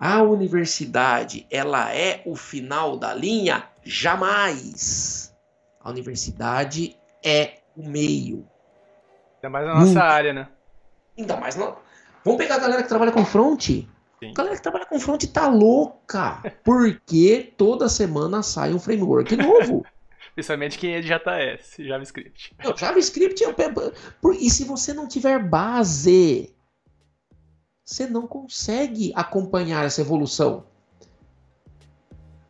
A 0.00 0.22
universidade, 0.22 1.46
ela 1.50 1.94
é 1.94 2.22
o 2.24 2.34
final 2.34 2.96
da 2.96 3.12
linha? 3.12 3.64
Jamais. 3.84 5.36
A 5.78 5.90
universidade 5.90 6.96
é 7.22 7.58
o 7.76 7.86
meio. 7.86 8.48
Ainda 9.36 9.50
mais 9.50 9.66
na 9.66 9.74
nossa 9.74 9.86
Nunca. 9.86 10.02
área, 10.02 10.32
né? 10.32 10.48
Ainda 11.18 11.36
mais 11.36 11.54
na... 11.54 11.74
Vamos 12.24 12.38
pegar 12.38 12.54
a 12.54 12.60
galera 12.60 12.82
que 12.82 12.88
trabalha 12.88 13.12
com 13.12 13.26
front. 13.26 13.60
Sim. 13.60 13.86
A 14.22 14.32
galera 14.32 14.56
que 14.56 14.62
trabalha 14.62 14.86
com 14.86 14.98
front 14.98 15.22
tá 15.26 15.48
louca. 15.48 16.42
Porque 16.64 17.52
toda 17.58 17.86
semana 17.86 18.42
sai 18.42 18.72
um 18.72 18.80
framework 18.80 19.36
novo. 19.36 19.84
Principalmente 20.34 20.78
quem 20.78 20.94
é 20.94 21.02
de 21.02 21.08
JS, 21.08 21.76
JavaScript. 21.78 22.54
Não, 22.64 22.74
JavaScript, 22.74 23.44
é 23.44 23.54
e 24.38 24.48
se 24.48 24.64
você 24.64 24.94
não 24.94 25.06
tiver 25.06 25.38
base, 25.38 26.54
você 27.90 28.06
não 28.06 28.24
consegue 28.24 29.12
acompanhar 29.16 29.84
essa 29.84 30.00
evolução. 30.00 30.64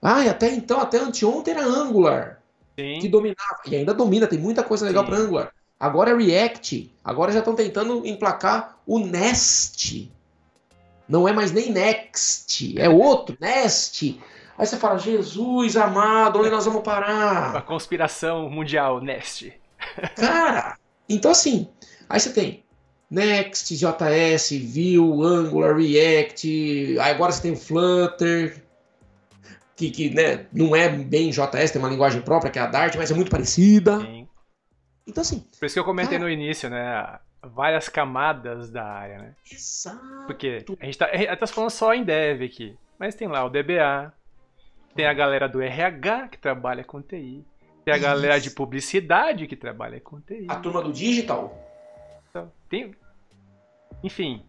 Ah, 0.02 0.22
e 0.22 0.28
até 0.28 0.52
então, 0.52 0.78
até 0.78 0.98
anteontem 0.98 1.54
era 1.54 1.64
Angular 1.64 2.42
Sim. 2.78 2.98
que 3.00 3.08
dominava. 3.08 3.60
E 3.66 3.74
ainda 3.74 3.94
domina, 3.94 4.26
tem 4.26 4.38
muita 4.38 4.62
coisa 4.62 4.84
legal 4.84 5.02
para 5.04 5.16
Angular. 5.16 5.50
Agora 5.78 6.10
é 6.10 6.14
React. 6.14 6.94
Agora 7.02 7.32
já 7.32 7.38
estão 7.38 7.54
tentando 7.54 8.06
emplacar 8.06 8.78
o 8.86 8.98
Nest. 8.98 10.12
Não 11.08 11.26
é 11.26 11.32
mais 11.32 11.52
nem 11.52 11.72
Next, 11.72 12.78
é 12.78 12.88
outro, 12.88 13.36
Nest. 13.40 14.20
Aí 14.58 14.66
você 14.66 14.76
fala, 14.76 14.98
Jesus 14.98 15.74
amado, 15.74 16.38
onde 16.38 16.50
nós 16.50 16.66
vamos 16.66 16.82
parar? 16.82 17.56
A 17.56 17.62
conspiração 17.62 18.50
mundial, 18.50 19.00
Nest. 19.00 19.52
Cara, 20.16 20.76
então 21.08 21.30
assim, 21.30 21.66
aí 22.08 22.20
você 22.20 22.30
tem 22.30 22.62
Next, 23.10 23.74
JS, 23.74 24.50
Vue, 24.50 25.24
Angular, 25.24 25.76
React, 25.76 26.98
agora 27.00 27.32
você 27.32 27.42
tem 27.42 27.52
o 27.52 27.56
Flutter, 27.56 28.62
que, 29.74 29.90
que 29.90 30.10
né, 30.10 30.46
não 30.52 30.76
é 30.76 30.88
bem 30.88 31.30
JS, 31.30 31.72
tem 31.72 31.82
uma 31.82 31.88
linguagem 31.88 32.22
própria 32.22 32.50
que 32.50 32.58
é 32.58 32.62
a 32.62 32.66
Dart, 32.66 32.94
mas 32.96 33.10
é 33.10 33.14
muito 33.14 33.30
parecida. 33.30 34.00
Sim. 34.00 34.28
Então 35.06 35.22
assim... 35.22 35.44
Por 35.58 35.66
isso 35.66 35.74
que 35.74 35.80
eu 35.80 35.84
comentei 35.84 36.18
cara, 36.18 36.24
no 36.24 36.30
início, 36.30 36.70
né? 36.70 37.18
várias 37.42 37.88
camadas 37.88 38.70
da 38.70 38.84
área, 38.84 39.18
né? 39.18 39.34
Exato. 39.50 40.00
Porque 40.26 40.64
a 40.78 40.84
gente 40.84 40.98
tá, 40.98 41.06
a 41.06 41.16
gente 41.16 41.36
tá 41.36 41.46
falando 41.46 41.70
só 41.70 41.94
em 41.94 42.04
dev 42.04 42.42
aqui, 42.42 42.76
mas 42.98 43.14
tem 43.14 43.28
lá 43.28 43.44
o 43.44 43.48
DBA, 43.48 44.12
tem 44.94 45.06
a 45.06 45.12
galera 45.12 45.48
do 45.48 45.60
RH 45.60 46.28
que 46.28 46.38
trabalha 46.38 46.84
com 46.84 47.00
TI, 47.00 47.44
tem 47.84 47.94
a 47.94 47.96
Isso. 47.96 48.06
galera 48.06 48.40
de 48.40 48.50
publicidade 48.50 49.46
que 49.46 49.56
trabalha 49.56 50.00
com 50.00 50.20
TI. 50.20 50.46
A 50.48 50.56
turma 50.56 50.82
do 50.82 50.92
digital. 50.92 51.69
Tem, 52.70 52.94
enfim, 54.02 54.42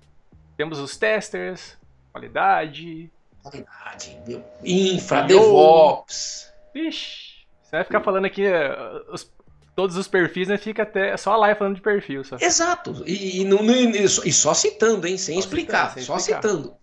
temos 0.55 0.79
os 0.79 0.95
testers, 0.95 1.77
qualidade. 2.13 3.11
Qualidade? 3.41 4.17
Infra. 4.63 5.23
DevOps. 5.23 6.53
Vixe, 6.73 7.45
você 7.63 7.71
vai 7.77 7.83
ficar 7.83 8.01
falando 8.01 8.25
aqui 8.25 8.45
eh, 8.45 8.75
os- 9.11 9.29
todos 9.75 9.95
os 9.97 10.07
perfis, 10.07 10.47
né? 10.47 10.57
Fica 10.57 10.83
até 10.83 11.17
só 11.17 11.33
a 11.33 11.37
live 11.37 11.57
falando 11.57 11.75
de 11.75 11.81
perfil. 11.81 12.23
Só. 12.23 12.37
Exato. 12.39 13.03
E, 13.07 13.41
e, 13.41 13.43
não- 13.43 13.59
e 13.65 14.07
só- 14.07 14.23
e 14.23 14.31
só 14.31 14.53
citando, 14.53 15.07
hein? 15.07 15.17
Sem 15.17 15.33
Só 15.35 15.39
explicar. 15.41 15.89
citando, 15.89 15.93
sem 15.95 16.03
só 16.03 16.17
explicar. 16.17 16.41
citando. 16.41 16.75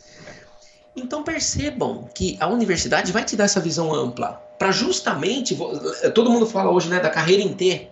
Então 0.97 1.23
percebam 1.23 2.11
que 2.13 2.37
a 2.41 2.49
universidade 2.49 3.13
vai 3.13 3.25
te 3.25 3.37
dar 3.37 3.45
essa 3.45 3.61
visão 3.61 3.95
ampla. 3.95 4.33
Para 4.59 4.73
justamente. 4.73 5.55
vo- 5.55 5.71
Todo 6.13 6.29
mundo 6.29 6.45
fala 6.47 6.73
hoje 6.73 6.91
né, 6.91 6.99
da 6.99 7.09
carreira 7.09 7.41
em 7.45 7.55
T. 7.55 7.89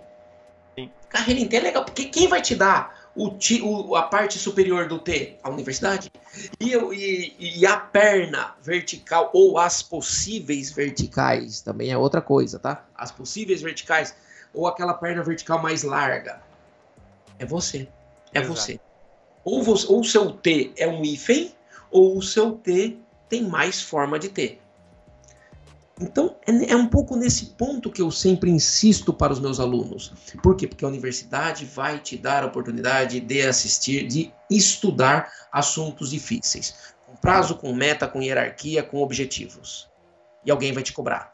Sim. 0.74 0.90
Carreira 1.08 1.40
em 1.40 1.46
T 1.46 1.56
é 1.56 1.60
legal, 1.60 1.84
porque 1.84 2.06
quem 2.06 2.26
vai 2.26 2.42
te 2.42 2.56
dar 2.56 2.95
o, 3.16 3.30
ti- 3.30 3.62
o- 3.62 3.96
a 3.96 4.02
parte 4.02 4.38
superior 4.38 4.86
do 4.88 4.98
T? 4.98 5.36
A 5.42 5.48
universidade. 5.50 6.12
E, 6.60 6.74
e- 6.74 7.58
e 7.60 7.66
a 7.66 7.76
perna 7.78 8.54
vertical, 8.62 9.30
ou 9.32 9.58
as 9.58 9.82
possíveis 9.82 10.70
verticais, 10.70 11.60
também 11.62 11.90
é 11.90 11.96
outra 11.96 12.20
coisa, 12.20 12.58
tá? 12.58 12.84
As 12.94 13.10
possíveis 13.10 13.62
verticais, 13.62 14.14
ou 14.52 14.66
aquela 14.66 14.94
perna 14.94 15.22
vertical 15.22 15.60
mais 15.62 15.82
larga. 15.82 16.42
É 17.38 17.44
você. 17.46 17.88
É 18.32 18.40
Exato. 18.40 18.54
você. 18.54 18.80
Ou, 19.44 19.62
você. 19.62 19.86
ou 19.88 20.00
o 20.00 20.04
seu 20.04 20.30
T 20.32 20.72
é 20.76 20.86
um 20.86 21.02
hífen, 21.04 21.54
ou 21.90 22.16
o 22.18 22.22
seu 22.22 22.52
T 22.52 22.98
tem 23.28 23.42
mais 23.42 23.80
forma 23.80 24.18
de 24.18 24.28
T. 24.28 24.58
Então, 26.00 26.36
é, 26.46 26.72
é 26.72 26.76
um 26.76 26.86
pouco 26.88 27.16
nesse 27.16 27.46
ponto 27.46 27.90
que 27.90 28.02
eu 28.02 28.10
sempre 28.10 28.50
insisto 28.50 29.14
para 29.14 29.32
os 29.32 29.40
meus 29.40 29.58
alunos. 29.58 30.12
Por 30.42 30.54
quê? 30.54 30.66
Porque 30.66 30.84
a 30.84 30.88
universidade 30.88 31.64
vai 31.64 31.98
te 31.98 32.18
dar 32.18 32.42
a 32.42 32.46
oportunidade 32.46 33.18
de 33.18 33.42
assistir, 33.42 34.06
de 34.06 34.30
estudar 34.50 35.32
assuntos 35.50 36.10
difíceis. 36.10 36.74
Com 37.06 37.16
prazo, 37.16 37.56
com 37.56 37.72
meta, 37.74 38.06
com 38.06 38.20
hierarquia, 38.20 38.82
com 38.82 38.98
objetivos. 39.02 39.88
E 40.44 40.50
alguém 40.50 40.72
vai 40.72 40.82
te 40.82 40.92
cobrar. 40.92 41.32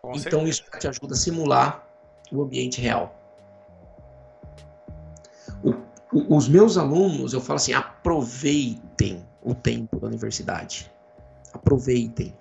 Com 0.00 0.10
então, 0.16 0.40
certeza. 0.40 0.48
isso 0.48 0.64
te 0.80 0.88
ajuda 0.88 1.14
a 1.14 1.16
simular 1.16 1.86
o 2.32 2.42
ambiente 2.42 2.80
real. 2.80 3.16
O- 5.62 5.74
o- 6.12 6.36
os 6.36 6.48
meus 6.48 6.76
alunos, 6.76 7.32
eu 7.32 7.40
falo 7.40 7.56
assim, 7.56 7.72
aproveitem 7.72 9.24
o 9.42 9.54
tempo 9.54 10.00
da 10.00 10.08
universidade. 10.08 10.90
Aproveitem. 11.52 12.34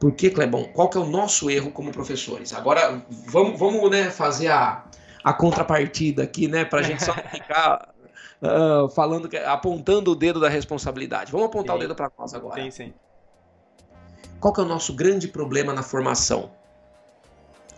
Porque, 0.00 0.30
Clebão, 0.30 0.64
qual 0.72 0.88
que 0.88 0.96
é 0.96 1.00
o 1.00 1.06
nosso 1.06 1.50
erro 1.50 1.72
como 1.72 1.90
professores? 1.90 2.52
Agora, 2.52 3.02
vamos, 3.10 3.58
vamos 3.58 3.90
né, 3.90 4.10
fazer 4.10 4.48
a, 4.48 4.84
a 5.24 5.32
contrapartida 5.32 6.22
aqui, 6.22 6.46
né? 6.46 6.64
Pra 6.64 6.82
gente 6.82 7.04
só 7.04 7.12
ficar 7.30 7.92
ah, 8.40 8.88
falando, 8.94 9.28
que- 9.28 9.36
apontando 9.36 10.12
o 10.12 10.14
dedo 10.14 10.38
da 10.38 10.48
responsabilidade. 10.48 11.32
Vamos 11.32 11.48
apontar 11.48 11.74
Sim. 11.74 11.78
o 11.78 11.82
dedo 11.82 11.94
para 11.94 12.10
nós 12.16 12.32
agora. 12.32 12.62
Sim, 12.62 12.70
sim. 12.70 12.94
Qual 14.40 14.54
que 14.54 14.60
é 14.60 14.62
o 14.62 14.66
nosso 14.66 14.92
grande 14.94 15.26
problema 15.26 15.72
na 15.72 15.82
formação? 15.82 16.50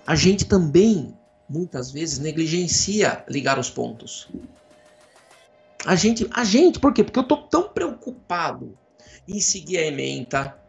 A 0.07 0.14
gente 0.14 0.45
também, 0.45 1.16
muitas 1.49 1.91
vezes, 1.91 2.18
negligencia 2.18 3.25
ligar 3.29 3.59
os 3.59 3.71
pontos. 3.71 4.29
A 5.87 5.95
gente, 5.95 6.29
a 6.35 6.45
gente, 6.45 6.79
por 6.79 6.93
quê? 6.93 7.03
Porque 7.03 7.18
eu 7.18 7.25
tô 7.27 7.39
tão 7.39 7.68
preocupado 7.71 8.77
em 9.27 9.41
seguir 9.41 9.79
a 9.79 9.87
ementa. 9.87 10.60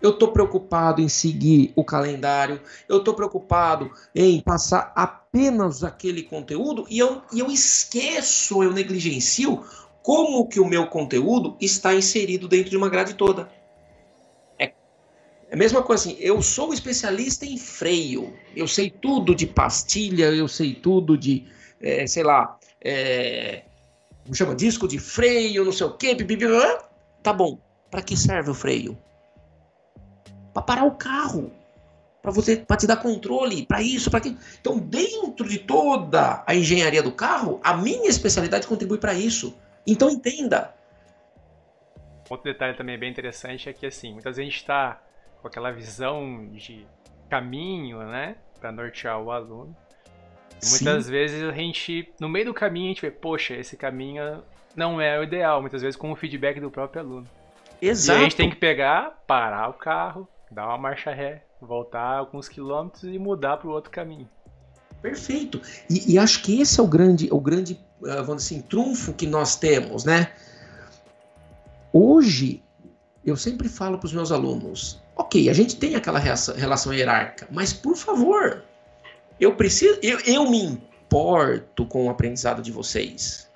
Eu 0.00 0.12
tô 0.12 0.28
preocupado 0.28 1.00
em 1.00 1.08
seguir 1.08 1.72
o 1.76 1.84
calendário. 1.84 2.60
Eu 2.88 3.04
tô 3.04 3.14
preocupado 3.14 3.90
em 4.14 4.40
passar 4.40 4.92
apenas 4.96 5.84
aquele 5.84 6.22
conteúdo 6.22 6.86
e 6.88 6.98
eu, 6.98 7.22
e 7.32 7.40
eu 7.40 7.50
esqueço, 7.50 8.62
eu 8.62 8.72
negligencio 8.72 9.64
como 10.02 10.48
que 10.48 10.58
o 10.58 10.66
meu 10.66 10.86
conteúdo 10.86 11.56
está 11.60 11.94
inserido 11.94 12.48
dentro 12.48 12.70
de 12.70 12.76
uma 12.76 12.88
grade 12.88 13.14
toda. 13.14 13.50
É 15.50 15.54
a 15.54 15.56
mesma 15.56 15.82
coisa 15.82 16.08
assim, 16.08 16.16
eu 16.20 16.40
sou 16.40 16.72
especialista 16.72 17.44
em 17.44 17.58
freio, 17.58 18.32
eu 18.54 18.68
sei 18.68 18.88
tudo 18.88 19.34
de 19.34 19.48
pastilha, 19.48 20.26
eu 20.26 20.46
sei 20.46 20.74
tudo 20.74 21.18
de, 21.18 21.44
é, 21.80 22.06
sei 22.06 22.22
lá, 22.22 22.56
é, 22.80 23.64
como 24.22 24.34
chama, 24.34 24.54
disco 24.54 24.86
de 24.86 24.98
freio, 25.00 25.64
não 25.64 25.72
sei 25.72 25.86
o 25.88 25.92
quê, 25.92 26.16
tá 27.20 27.32
bom, 27.32 27.58
para 27.90 28.00
que 28.00 28.16
serve 28.16 28.50
o 28.50 28.54
freio? 28.54 28.96
Para 30.52 30.62
parar 30.62 30.84
o 30.84 30.92
carro, 30.92 31.52
para 32.22 32.30
você, 32.30 32.56
para 32.56 32.76
te 32.76 32.86
dar 32.86 32.96
controle, 32.96 33.64
para 33.64 33.80
isso, 33.80 34.10
para 34.10 34.18
aquilo. 34.18 34.36
Então, 34.60 34.78
dentro 34.78 35.48
de 35.48 35.58
toda 35.58 36.42
a 36.46 36.54
engenharia 36.54 37.02
do 37.02 37.12
carro, 37.12 37.60
a 37.62 37.74
minha 37.74 38.08
especialidade 38.08 38.66
contribui 38.66 38.98
para 38.98 39.14
isso. 39.14 39.56
Então, 39.86 40.10
entenda. 40.10 40.74
Outro 42.28 42.52
detalhe 42.52 42.76
também 42.76 42.98
bem 42.98 43.10
interessante 43.10 43.68
é 43.68 43.72
que, 43.72 43.86
assim, 43.86 44.12
muitas 44.12 44.36
vezes 44.36 44.48
a 44.48 44.50
gente 44.50 44.60
está 44.60 45.02
com 45.40 45.48
aquela 45.48 45.70
visão 45.70 46.48
de 46.52 46.86
caminho, 47.28 47.98
né? 48.04 48.36
Para 48.60 48.70
nortear 48.70 49.20
o 49.20 49.30
aluno. 49.30 49.74
E 50.62 50.68
muitas 50.68 51.06
Sim. 51.06 51.10
vezes 51.10 51.42
a 51.42 51.52
gente, 51.52 52.12
no 52.20 52.28
meio 52.28 52.46
do 52.46 52.54
caminho, 52.54 52.86
a 52.86 52.88
gente 52.88 53.00
vê, 53.00 53.10
poxa, 53.10 53.54
esse 53.54 53.76
caminho 53.76 54.42
não 54.76 55.00
é 55.00 55.18
o 55.18 55.22
ideal. 55.22 55.60
Muitas 55.62 55.80
vezes 55.80 55.96
com 55.96 56.12
o 56.12 56.16
feedback 56.16 56.60
do 56.60 56.70
próprio 56.70 57.00
aluno. 57.00 57.26
Exato. 57.80 58.18
E 58.18 58.20
a 58.20 58.24
gente 58.24 58.36
tem 58.36 58.50
que 58.50 58.56
pegar, 58.56 59.22
parar 59.26 59.68
o 59.68 59.72
carro, 59.72 60.28
dar 60.50 60.66
uma 60.66 60.78
marcha 60.78 61.12
ré, 61.12 61.44
voltar 61.60 62.16
alguns 62.16 62.48
quilômetros 62.48 63.04
e 63.04 63.18
mudar 63.18 63.56
para 63.56 63.68
o 63.68 63.72
outro 63.72 63.90
caminho. 63.90 64.28
Perfeito. 65.00 65.60
E, 65.88 66.14
e 66.14 66.18
acho 66.18 66.42
que 66.42 66.60
esse 66.60 66.78
é 66.78 66.82
o 66.82 66.86
grande, 66.86 67.28
o 67.30 67.40
grande, 67.40 67.80
ah, 68.04 68.22
vamos 68.22 68.44
dizer 68.44 68.56
assim, 68.56 68.62
trunfo 68.62 69.12
que 69.12 69.26
nós 69.26 69.56
temos, 69.56 70.04
né? 70.04 70.32
Hoje, 71.92 72.62
eu 73.24 73.36
sempre 73.36 73.68
falo 73.68 73.98
para 73.98 74.06
os 74.06 74.12
meus 74.12 74.30
alunos, 74.30 75.02
ok, 75.16 75.48
a 75.48 75.52
gente 75.52 75.76
tem 75.76 75.94
aquela 75.94 76.18
reação- 76.18 76.54
relação 76.54 76.92
hierárquica, 76.92 77.48
mas 77.50 77.72
por 77.72 77.96
favor, 77.96 78.62
eu 79.38 79.54
preciso, 79.56 79.98
eu, 80.02 80.18
eu 80.20 80.50
me 80.50 80.62
importo 80.62 81.84
com 81.86 82.06
o 82.06 82.10
aprendizado 82.10 82.62
de 82.62 82.70
vocês. 82.70 83.49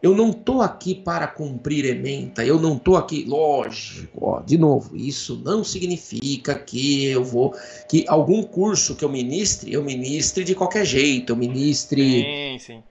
Eu 0.00 0.14
não 0.14 0.32
tô 0.32 0.62
aqui 0.62 0.94
para 0.94 1.26
cumprir 1.26 1.84
ementa, 1.84 2.44
eu 2.44 2.60
não 2.60 2.78
tô 2.78 2.96
aqui, 2.96 3.24
lógico, 3.24 4.26
ó, 4.26 4.40
de 4.40 4.56
novo, 4.56 4.96
isso 4.96 5.42
não 5.44 5.64
significa 5.64 6.54
que 6.54 7.06
eu 7.06 7.24
vou 7.24 7.52
que 7.88 8.04
algum 8.06 8.44
curso 8.44 8.94
que 8.94 9.04
eu 9.04 9.08
ministre, 9.08 9.72
eu 9.72 9.82
ministre 9.82 10.44
de 10.44 10.54
qualquer 10.54 10.84
jeito, 10.84 11.32
eu 11.32 11.36
ministre. 11.36 12.22
Sim, 12.22 12.58
sim. 12.60 12.82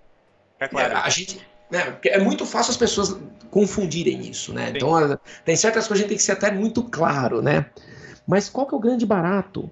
Fica 0.54 0.68
claro. 0.68 0.94
É, 0.94 0.98
a 0.98 1.10
gente, 1.10 1.40
né, 1.72 1.98
é 2.04 2.20
muito 2.20 2.46
fácil 2.46 2.72
as 2.72 2.78
pessoas 2.78 3.16
confundirem 3.50 4.28
isso, 4.28 4.54
né? 4.54 4.68
Sim. 4.68 4.74
Então, 4.76 5.20
tem 5.46 5.56
certas 5.56 5.88
coisas 5.88 5.88
que 5.88 5.94
a 5.94 5.98
gente 5.98 6.10
tem 6.10 6.18
que 6.18 6.24
ser 6.24 6.34
até 6.34 6.52
muito 6.52 6.84
claro, 6.84 7.42
né? 7.42 7.68
Mas 8.28 8.50
qual 8.50 8.68
que 8.68 8.76
é 8.76 8.78
o 8.78 8.82
grande 8.82 9.06
barato? 9.06 9.72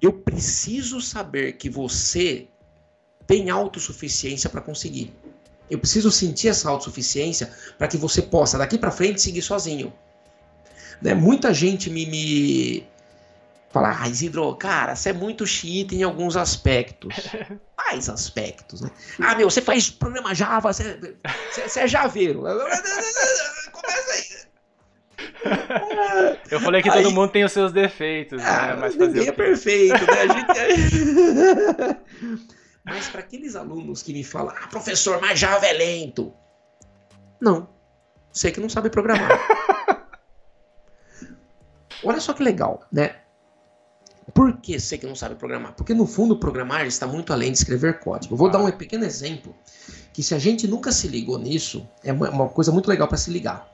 Eu 0.00 0.12
preciso 0.12 1.00
saber 1.00 1.54
que 1.54 1.68
você 1.68 2.46
tem 3.26 3.50
autossuficiência 3.50 4.48
para 4.48 4.60
conseguir. 4.60 5.12
Eu 5.70 5.78
preciso 5.78 6.10
sentir 6.10 6.48
essa 6.48 6.68
autossuficiência 6.68 7.48
para 7.78 7.86
que 7.86 7.96
você 7.96 8.20
possa, 8.20 8.58
daqui 8.58 8.76
para 8.76 8.90
frente, 8.90 9.22
seguir 9.22 9.42
sozinho. 9.42 9.92
Né? 11.00 11.14
Muita 11.14 11.54
gente 11.54 11.88
me, 11.88 12.04
me 12.06 12.84
fala, 13.70 13.96
ah, 14.00 14.08
Isidro, 14.08 14.52
cara, 14.56 14.96
você 14.96 15.10
é 15.10 15.12
muito 15.12 15.46
xiita 15.46 15.94
em 15.94 16.02
alguns 16.02 16.36
aspectos. 16.36 17.14
Quais 17.76 18.08
aspectos, 18.08 18.80
né? 18.80 18.90
Ah, 19.20 19.36
meu, 19.36 19.48
você 19.48 19.62
faz 19.62 19.88
programa 19.88 20.34
Java, 20.34 20.72
você, 20.72 20.98
você, 21.52 21.68
você 21.68 21.80
é 21.80 21.86
javeiro. 21.88 22.42
Começa 23.72 24.12
aí. 24.12 24.40
Eu 26.50 26.60
falei 26.60 26.82
que 26.82 26.90
Aí- 26.90 27.02
todo 27.02 27.12
mundo 27.14 27.30
tem 27.30 27.44
os 27.44 27.52
seus 27.52 27.72
defeitos, 27.72 28.42
Ah, 28.42 28.74
né? 28.74 28.76
Mas 28.80 28.96
ninguém 28.96 29.28
é 29.28 29.32
perfeito, 29.32 29.94
né? 29.94 30.22
A 30.22 30.26
gente... 30.26 30.50
Mas 32.90 33.08
para 33.08 33.20
aqueles 33.20 33.54
alunos 33.54 34.02
que 34.02 34.12
me 34.12 34.24
falam, 34.24 34.52
ah, 34.60 34.66
professor, 34.66 35.20
mas 35.20 35.38
Java 35.38 35.64
é 35.64 35.72
lento. 35.72 36.32
Não. 37.40 37.68
Você 38.32 38.50
que 38.50 38.58
não 38.58 38.68
sabe 38.68 38.90
programar. 38.90 39.30
Olha 42.02 42.20
só 42.20 42.32
que 42.32 42.42
legal, 42.42 42.84
né? 42.90 43.16
Por 44.34 44.56
que 44.58 44.78
você 44.78 44.98
que 44.98 45.06
não 45.06 45.14
sabe 45.14 45.36
programar? 45.36 45.74
Porque 45.74 45.94
no 45.94 46.04
fundo 46.04 46.36
programar 46.36 46.84
está 46.84 47.06
muito 47.06 47.32
além 47.32 47.52
de 47.52 47.58
escrever 47.58 48.00
código. 48.00 48.34
Eu 48.34 48.38
vou 48.38 48.50
dar 48.50 48.58
um 48.58 48.70
pequeno 48.72 49.04
exemplo 49.04 49.54
que 50.12 50.22
se 50.22 50.34
a 50.34 50.38
gente 50.38 50.66
nunca 50.66 50.90
se 50.90 51.06
ligou 51.06 51.38
nisso, 51.38 51.88
é 52.02 52.12
uma, 52.12 52.28
uma 52.28 52.48
coisa 52.48 52.72
muito 52.72 52.88
legal 52.88 53.06
para 53.06 53.18
se 53.18 53.30
ligar. 53.30 53.68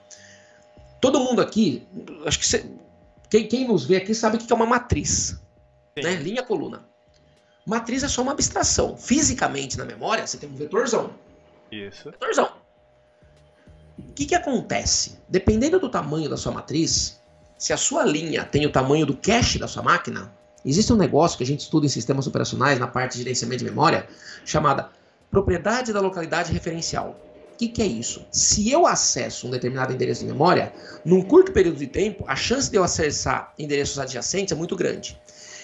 Todo 1.01 1.21
mundo 1.21 1.41
aqui, 1.41 1.87
acho 2.27 2.39
que 2.39 2.47
você, 2.47 2.71
quem, 3.31 3.49
quem 3.49 3.67
nos 3.67 3.87
vê 3.87 3.97
aqui 3.97 4.15
sabe 4.15 4.37
o 4.37 4.39
que 4.39 4.53
é 4.53 4.57
uma 4.57 4.67
matriz, 4.67 5.41
Sim. 5.99 6.05
né? 6.05 6.17
Linha 6.17 6.43
coluna. 6.43 6.87
Matriz 7.67 8.05
é 8.05 8.09
só 8.09 8.23
uma 8.23 8.31
abstração. 8.31 8.97
Fisicamente, 8.97 9.77
na 9.77 9.85
memória, 9.85 10.25
você 10.25 10.39
tem 10.39 10.49
um 10.49 10.55
vetorzão. 10.55 11.11
Isso. 11.71 12.13
Vetorzão. 12.13 12.53
O 13.99 14.13
que, 14.13 14.25
que 14.25 14.35
acontece? 14.37 15.19
Dependendo 15.29 15.81
do 15.81 15.89
tamanho 15.89 16.31
da 16.31 16.37
sua 16.37 16.53
matriz, 16.53 17.21
se 17.59 17.73
a 17.73 17.77
sua 17.77 18.05
linha 18.05 18.45
tem 18.45 18.67
o 18.67 18.71
tamanho 18.71 19.05
do 19.05 19.17
cache 19.17 19.59
da 19.59 19.67
sua 19.67 19.83
máquina, 19.83 20.33
existe 20.65 20.93
um 20.93 20.97
negócio 20.97 21.37
que 21.37 21.43
a 21.43 21.47
gente 21.47 21.61
estuda 21.61 21.87
em 21.87 21.89
sistemas 21.89 22.29
operacionais, 22.29 22.79
na 22.79 22.87
parte 22.87 23.13
de 23.13 23.25
gerenciamento 23.25 23.65
de 23.65 23.71
memória, 23.71 24.07
chamada 24.45 24.91
propriedade 25.29 25.93
da 25.93 26.01
localidade 26.01 26.53
referencial. 26.53 27.19
O 27.53 27.57
que, 27.57 27.69
que, 27.69 27.83
é 27.83 27.87
isso? 27.87 28.25
Se 28.31 28.71
eu 28.71 28.87
acesso 28.87 29.49
um 29.49 29.51
determinado 29.51 29.93
endereço 29.93 30.21
de 30.21 30.27
memória, 30.27 30.73
num 31.05 31.23
curto 31.23 31.51
período 31.51 31.79
de 31.79 31.87
tempo, 31.87 32.25
a 32.29 32.37
chance 32.37 32.71
de 32.71 32.77
eu 32.77 32.85
acessar 32.85 33.55
endereços 33.59 33.99
adjacentes 33.99 34.53
é 34.53 34.55
muito 34.55 34.77
grande. 34.77 35.19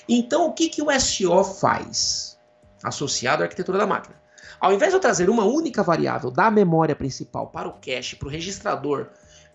Então, 0.08 0.46
o 0.46 0.52
que, 0.52 0.68
que 0.68 0.82
o 0.82 1.00
SO 1.00 1.44
faz? 1.44 2.38
Associado 2.82 3.42
à 3.42 3.46
arquitetura 3.46 3.78
da 3.78 3.86
máquina. 3.86 4.20
Ao 4.60 4.72
invés 4.72 4.90
de 4.92 4.96
eu 4.96 5.00
trazer 5.00 5.28
uma 5.28 5.44
única 5.44 5.82
variável 5.82 6.30
da 6.30 6.50
memória 6.50 6.94
principal 6.94 7.48
para 7.48 7.68
o 7.68 7.74
cache, 7.74 8.16
para 8.16 8.28
o 8.28 8.30
registrador, 8.30 9.08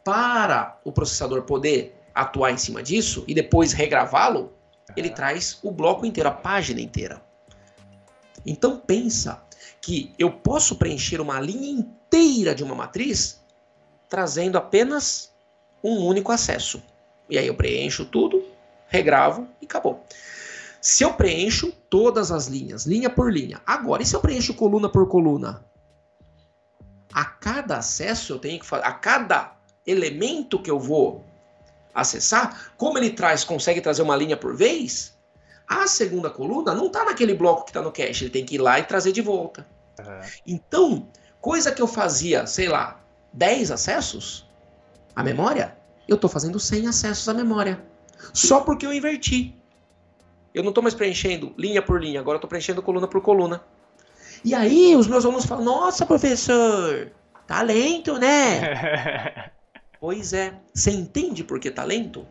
para 0.03 0.79
o 0.83 0.91
processador 0.91 1.43
poder 1.43 1.95
atuar 2.13 2.51
em 2.51 2.57
cima 2.57 2.81
disso 2.81 3.23
e 3.27 3.33
depois 3.33 3.73
regravá-lo, 3.73 4.53
ele 4.95 5.09
traz 5.09 5.59
o 5.63 5.71
bloco 5.71 6.05
inteiro, 6.05 6.29
a 6.29 6.33
página 6.33 6.81
inteira. 6.81 7.21
Então 8.45 8.79
pensa 8.79 9.43
que 9.81 10.13
eu 10.17 10.31
posso 10.31 10.77
preencher 10.77 11.21
uma 11.21 11.39
linha 11.39 11.69
inteira 11.69 12.55
de 12.55 12.63
uma 12.63 12.75
matriz 12.75 13.41
trazendo 14.09 14.57
apenas 14.57 15.31
um 15.83 16.05
único 16.05 16.31
acesso. 16.31 16.81
E 17.29 17.37
aí 17.37 17.47
eu 17.47 17.55
preencho 17.55 18.05
tudo, 18.05 18.43
regravo 18.87 19.47
e 19.61 19.65
acabou. 19.65 20.03
Se 20.87 21.03
eu 21.03 21.11
preencho 21.15 21.69
todas 21.89 22.31
as 22.31 22.47
linhas, 22.47 22.85
linha 22.85 23.09
por 23.09 23.29
linha, 23.29 23.61
agora, 23.65 24.01
e 24.01 24.05
se 24.05 24.15
eu 24.15 24.21
preencho 24.21 24.53
coluna 24.53 24.87
por 24.87 25.05
coluna? 25.09 25.65
A 27.11 27.25
cada 27.25 27.79
acesso 27.79 28.31
eu 28.31 28.39
tenho 28.39 28.57
que 28.57 28.65
fazer, 28.65 28.85
a 28.85 28.93
cada 28.93 29.51
elemento 29.85 30.57
que 30.57 30.71
eu 30.71 30.79
vou 30.79 31.25
acessar, 31.93 32.71
como 32.77 32.97
ele 32.97 33.09
traz, 33.09 33.43
consegue 33.43 33.81
trazer 33.81 34.01
uma 34.01 34.15
linha 34.15 34.37
por 34.37 34.55
vez, 34.55 35.13
a 35.67 35.87
segunda 35.87 36.29
coluna 36.29 36.73
não 36.73 36.87
está 36.87 37.03
naquele 37.03 37.33
bloco 37.33 37.65
que 37.65 37.71
está 37.71 37.81
no 37.81 37.91
cache, 37.91 38.23
ele 38.23 38.31
tem 38.31 38.45
que 38.45 38.55
ir 38.55 38.59
lá 38.59 38.79
e 38.79 38.83
trazer 38.83 39.11
de 39.11 39.21
volta. 39.21 39.67
Uhum. 39.99 40.29
Então, 40.47 41.09
coisa 41.41 41.69
que 41.69 41.81
eu 41.81 41.87
fazia, 41.87 42.47
sei 42.47 42.69
lá, 42.69 42.97
10 43.33 43.71
acessos 43.71 44.49
à 45.13 45.21
memória, 45.21 45.77
eu 46.07 46.15
estou 46.15 46.29
fazendo 46.29 46.57
100 46.61 46.87
acessos 46.87 47.27
à 47.27 47.33
memória. 47.33 47.85
Só 48.33 48.61
porque 48.61 48.85
eu 48.85 48.93
inverti. 48.93 49.53
Eu 50.57 50.63
não 50.63 50.69
estou 50.69 50.81
mais 50.81 50.95
preenchendo 50.95 51.53
linha 51.55 51.83
por 51.83 52.01
linha, 52.01 52.19
agora 52.19 52.35
eu 52.35 52.39
estou 52.39 52.49
preenchendo 52.49 52.81
coluna 52.81 53.07
por 53.07 53.21
coluna. 53.21 53.63
E 54.43 54.55
aí 54.55 54.95
os 54.95 55.07
meus 55.07 55.23
alunos 55.23 55.45
falam: 55.45 55.63
Nossa, 55.63 56.03
professor, 56.03 57.11
talento, 57.45 58.17
né? 58.17 59.51
pois 60.01 60.33
é. 60.33 60.55
Você 60.73 60.89
entende 60.89 61.43
por 61.43 61.59
que 61.59 61.69
talento? 61.69 62.27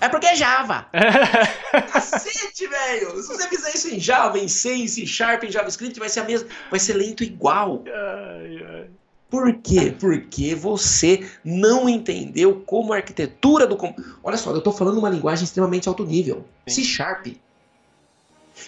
É 0.00 0.08
porque 0.08 0.26
é 0.26 0.34
Java. 0.34 0.88
Cacete, 1.92 2.66
velho! 2.66 3.22
Se 3.22 3.28
você 3.28 3.48
fizer 3.48 3.70
isso 3.70 3.94
em 3.94 4.00
Java, 4.00 4.40
em 4.40 4.48
C, 4.48 4.74
em 4.74 4.88
C 4.88 5.06
Sharp, 5.06 5.44
em 5.44 5.50
JavaScript, 5.50 6.00
vai 6.00 6.08
ser 6.08 6.20
a 6.20 6.24
mesma. 6.24 6.48
Vai 6.68 6.80
ser 6.80 6.94
lento 6.94 7.22
igual. 7.22 7.84
Ai, 7.86 8.66
ai. 8.68 8.90
Por 9.28 9.52
quê? 9.54 9.94
Porque 9.98 10.54
você 10.54 11.28
não 11.44 11.88
entendeu 11.88 12.62
como 12.64 12.92
a 12.92 12.96
arquitetura 12.96 13.66
do. 13.66 13.76
Olha 14.22 14.36
só, 14.36 14.50
eu 14.50 14.58
estou 14.58 14.72
falando 14.72 14.98
uma 14.98 15.10
linguagem 15.10 15.44
extremamente 15.44 15.88
alto 15.88 16.04
nível. 16.04 16.44
Sim. 16.66 16.82
C 16.82 16.84
Sharp. 16.84 17.26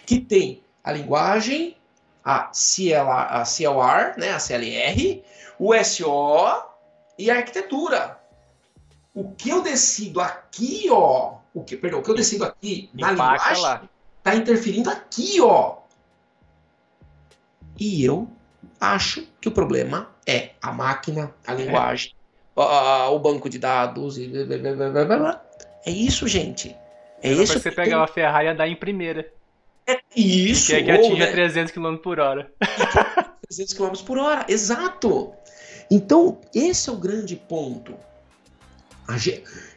Que 0.05 0.21
tem 0.21 0.63
a 0.83 0.93
linguagem, 0.93 1.77
a 2.25 2.51
CLR, 2.53 3.27
a 3.31 3.45
CLR, 3.45 4.19
né, 4.19 4.33
a 4.33 4.39
CLR, 4.39 5.23
o 5.59 5.73
SO 5.85 6.63
e 7.17 7.31
a 7.31 7.37
arquitetura. 7.37 8.19
O 9.15 9.31
que 9.33 9.49
eu 9.49 9.63
decido 9.63 10.21
aqui, 10.21 10.89
ó. 10.91 11.39
O 11.55 11.63
que, 11.63 11.77
perdão, 11.77 12.01
o 12.01 12.03
que 12.03 12.11
eu 12.11 12.15
decido 12.15 12.45
aqui 12.45 12.91
na 12.93 13.13
linguagem 13.13 13.63
lá. 13.63 13.83
tá 14.23 14.35
interferindo 14.35 14.91
aqui, 14.91 15.41
ó. 15.41 15.79
E 17.79 18.05
eu 18.05 18.29
acho 18.81 19.27
que 19.41 19.49
o 19.49 19.51
problema 19.51 20.11
é 20.27 20.51
a 20.61 20.73
máquina, 20.73 21.35
a 21.47 21.55
linguagem, 21.55 22.15
é. 22.57 22.61
o, 22.61 23.19
banco 23.19 23.49
de 23.49 23.59
dados. 23.59 24.19
E 24.19 24.29
blá, 24.29 25.05
blá, 25.05 25.05
blá, 25.05 25.43
é 25.85 25.91
isso, 25.91 26.27
gente. 26.29 26.75
É 27.23 27.33
isso. 27.33 27.59
Você 27.59 27.71
pegar 27.71 27.99
uma 27.99 28.07
Ferrari 28.07 28.47
e 28.47 28.51
andar 28.51 28.69
em 28.69 28.77
primeira. 28.77 29.27
É 29.87 30.01
isso. 30.15 30.67
Que 30.67 30.77
é 30.77 30.83
que 30.83 30.91
atinja 30.91 31.27
né? 31.27 31.33
300 31.33 31.73
km 31.73 31.97
por 31.97 32.21
hora. 32.21 32.53
300 33.49 33.75
km 33.75 34.05
por 34.05 34.19
hora, 34.19 34.45
exato. 34.49 35.33
Então, 35.91 36.39
esse 36.55 36.91
é 36.91 36.93
o 36.93 36.97
grande 36.97 37.35
ponto. 37.35 37.95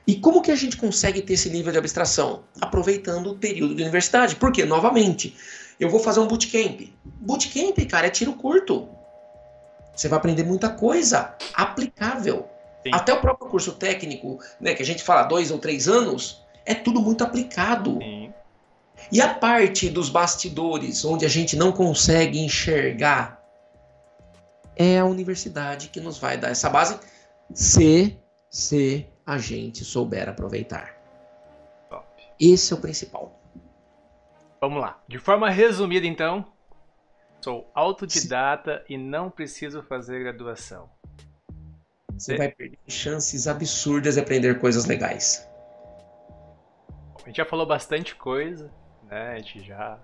E 0.05 0.15
como 0.15 0.41
que 0.41 0.51
a 0.51 0.55
gente 0.55 0.75
consegue 0.75 1.21
ter 1.21 1.33
esse 1.33 1.49
nível 1.49 1.71
de 1.71 1.77
abstração? 1.77 2.43
Aproveitando 2.59 3.31
o 3.31 3.37
período 3.37 3.73
de 3.73 3.81
universidade. 3.81 4.35
Porque, 4.35 4.65
novamente, 4.65 5.35
eu 5.81 5.89
vou 5.89 5.99
fazer 5.99 6.19
um 6.19 6.27
bootcamp. 6.27 6.79
Bootcamp, 7.03 7.75
cara, 7.89 8.05
é 8.05 8.09
tiro 8.11 8.33
curto. 8.33 8.87
Você 9.95 10.07
vai 10.07 10.19
aprender 10.19 10.43
muita 10.43 10.69
coisa 10.69 11.35
aplicável. 11.55 12.47
Sim. 12.83 12.91
Até 12.93 13.11
o 13.11 13.19
próprio 13.19 13.49
curso 13.49 13.73
técnico, 13.73 14.39
né, 14.59 14.75
que 14.75 14.83
a 14.83 14.85
gente 14.85 15.01
fala 15.01 15.23
dois 15.23 15.49
ou 15.49 15.57
três 15.57 15.87
anos, 15.87 16.45
é 16.67 16.75
tudo 16.75 17.01
muito 17.01 17.23
aplicado. 17.23 17.97
Sim. 17.97 18.31
E 19.11 19.19
a 19.19 19.33
parte 19.33 19.89
dos 19.89 20.07
bastidores, 20.07 21.03
onde 21.03 21.25
a 21.25 21.29
gente 21.29 21.55
não 21.55 21.71
consegue 21.71 22.39
enxergar, 22.39 23.43
é 24.75 24.99
a 24.99 25.05
universidade 25.05 25.87
que 25.87 25.99
nos 25.99 26.19
vai 26.19 26.37
dar 26.37 26.49
essa 26.49 26.69
base, 26.69 26.99
se, 27.51 28.19
se 28.51 29.07
a 29.25 29.39
gente 29.39 29.83
souber 29.83 30.29
aproveitar. 30.29 30.95
Top. 31.89 32.05
Esse 32.39 32.71
é 32.71 32.75
o 32.75 32.79
principal. 32.79 33.40
Vamos 34.61 34.81
lá. 34.81 35.01
De 35.07 35.17
forma 35.17 35.49
resumida, 35.49 36.05
então, 36.05 36.45
Sou 37.43 37.71
autodidata 37.73 38.83
Sim. 38.87 38.93
e 38.93 38.97
não 38.97 39.29
preciso 39.29 39.81
fazer 39.81 40.19
graduação. 40.19 40.87
Você 42.13 42.37
vai 42.37 42.49
perder 42.49 42.77
chances 42.87 43.47
absurdas 43.47 44.13
de 44.13 44.21
aprender 44.21 44.59
coisas 44.59 44.85
legais. 44.85 45.47
A 47.23 47.27
gente 47.27 47.37
já 47.37 47.45
falou 47.45 47.65
bastante 47.65 48.15
coisa, 48.15 48.71
né? 49.09 49.33
A 49.33 49.37
gente 49.39 49.63
já 49.63 49.99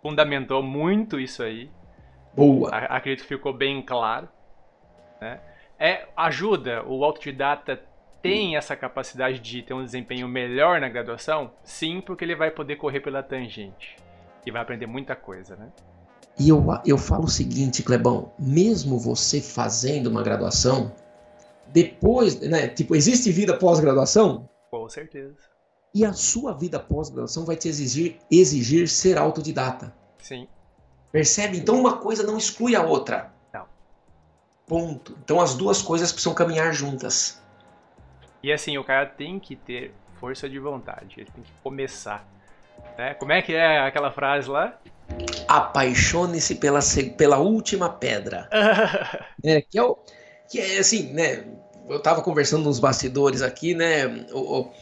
fundamentou 0.00 0.62
muito 0.62 1.20
isso 1.20 1.42
aí. 1.42 1.70
Boa. 2.34 2.70
acredito 2.70 3.22
que 3.22 3.34
ficou 3.34 3.52
bem 3.52 3.82
claro. 3.82 4.26
Né? 5.20 5.38
É, 5.78 6.08
ajuda, 6.16 6.82
o 6.86 7.04
autodidata 7.04 7.82
tem 8.22 8.56
essa 8.56 8.76
capacidade 8.76 9.38
de 9.38 9.62
ter 9.62 9.74
um 9.74 9.84
desempenho 9.84 10.28
melhor 10.28 10.80
na 10.80 10.88
graduação? 10.88 11.52
Sim, 11.64 12.00
porque 12.00 12.24
ele 12.24 12.36
vai 12.36 12.50
poder 12.50 12.76
correr 12.76 13.00
pela 13.00 13.22
tangente 13.22 13.96
e 14.44 14.50
vai 14.50 14.62
aprender 14.62 14.86
muita 14.86 15.14
coisa, 15.16 15.56
né? 15.56 15.70
E 16.38 16.48
eu, 16.48 16.64
eu 16.86 16.96
falo 16.96 17.24
o 17.24 17.28
seguinte, 17.28 17.82
Clebão, 17.82 18.32
mesmo 18.38 18.98
você 18.98 19.40
fazendo 19.40 20.06
uma 20.06 20.22
graduação, 20.22 20.94
depois, 21.66 22.40
né, 22.40 22.68
tipo, 22.68 22.94
existe 22.94 23.30
vida 23.30 23.56
pós-graduação? 23.56 24.48
Com 24.70 24.88
certeza. 24.88 25.36
E 25.94 26.04
a 26.04 26.12
sua 26.12 26.52
vida 26.52 26.78
pós-graduação 26.78 27.44
vai 27.44 27.56
te 27.56 27.68
exigir, 27.68 28.18
exigir 28.30 28.88
ser 28.88 29.18
autodidata. 29.18 29.94
Sim. 30.18 30.46
Percebe? 31.10 31.58
Então 31.58 31.78
uma 31.78 31.98
coisa 31.98 32.22
não 32.22 32.38
exclui 32.38 32.76
a 32.76 32.82
outra. 32.82 33.32
Não. 33.52 33.64
Ponto. 34.66 35.18
Então 35.24 35.40
as 35.40 35.54
duas 35.54 35.82
coisas 35.82 36.12
precisam 36.12 36.32
caminhar 36.32 36.72
juntas. 36.72 37.39
E 38.42 38.52
assim, 38.52 38.78
o 38.78 38.84
cara 38.84 39.06
tem 39.06 39.38
que 39.38 39.56
ter 39.56 39.92
força 40.18 40.48
de 40.48 40.58
vontade, 40.58 41.14
ele 41.18 41.30
tem 41.30 41.42
que 41.42 41.52
começar. 41.62 42.26
Né? 42.96 43.14
Como 43.14 43.32
é 43.32 43.42
que 43.42 43.54
é 43.54 43.80
aquela 43.80 44.10
frase 44.10 44.48
lá? 44.48 44.78
apaixone-se 45.48 46.56
pela, 46.56 46.80
pela 47.16 47.38
última 47.38 47.88
pedra. 47.88 48.48
é, 49.42 49.60
que 49.60 49.78
é 49.78 49.82
o, 49.82 49.98
que 50.48 50.60
é 50.60 50.78
assim, 50.78 51.12
né? 51.12 51.44
Eu 51.88 51.96
estava 51.96 52.22
conversando 52.22 52.64
nos 52.64 52.78
bastidores 52.78 53.42
aqui, 53.42 53.74
né? 53.74 54.06
O, 54.32 54.60
o, 54.60 54.72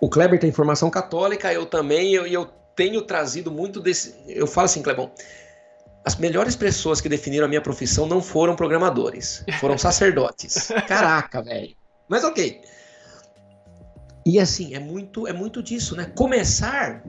o, 0.00 0.08
Kleber 0.08 0.38
tem 0.38 0.52
formação 0.52 0.90
católica, 0.90 1.52
eu 1.52 1.64
também, 1.64 2.10
e 2.10 2.14
eu, 2.14 2.26
eu, 2.26 2.46
tenho 2.76 3.02
trazido 3.02 3.50
muito 3.50 3.80
desse. 3.80 4.14
Eu 4.28 4.46
falo 4.46 4.66
assim, 4.66 4.82
Clebão, 4.82 5.10
as 6.04 6.16
melhores 6.16 6.54
pessoas 6.54 7.00
que 7.00 7.08
definiram 7.08 7.46
a 7.46 7.48
minha 7.48 7.62
profissão 7.62 8.06
não 8.06 8.22
foram 8.22 8.54
programadores, 8.54 9.44
foram 9.58 9.76
sacerdotes. 9.78 10.68
Caraca, 10.86 11.42
velho. 11.42 11.74
Mas 12.08 12.22
ok. 12.22 12.60
E 14.28 14.38
assim, 14.38 14.74
é 14.74 14.78
muito, 14.78 15.26
é 15.26 15.32
muito 15.32 15.62
disso, 15.62 15.96
né? 15.96 16.04
Começar 16.14 17.02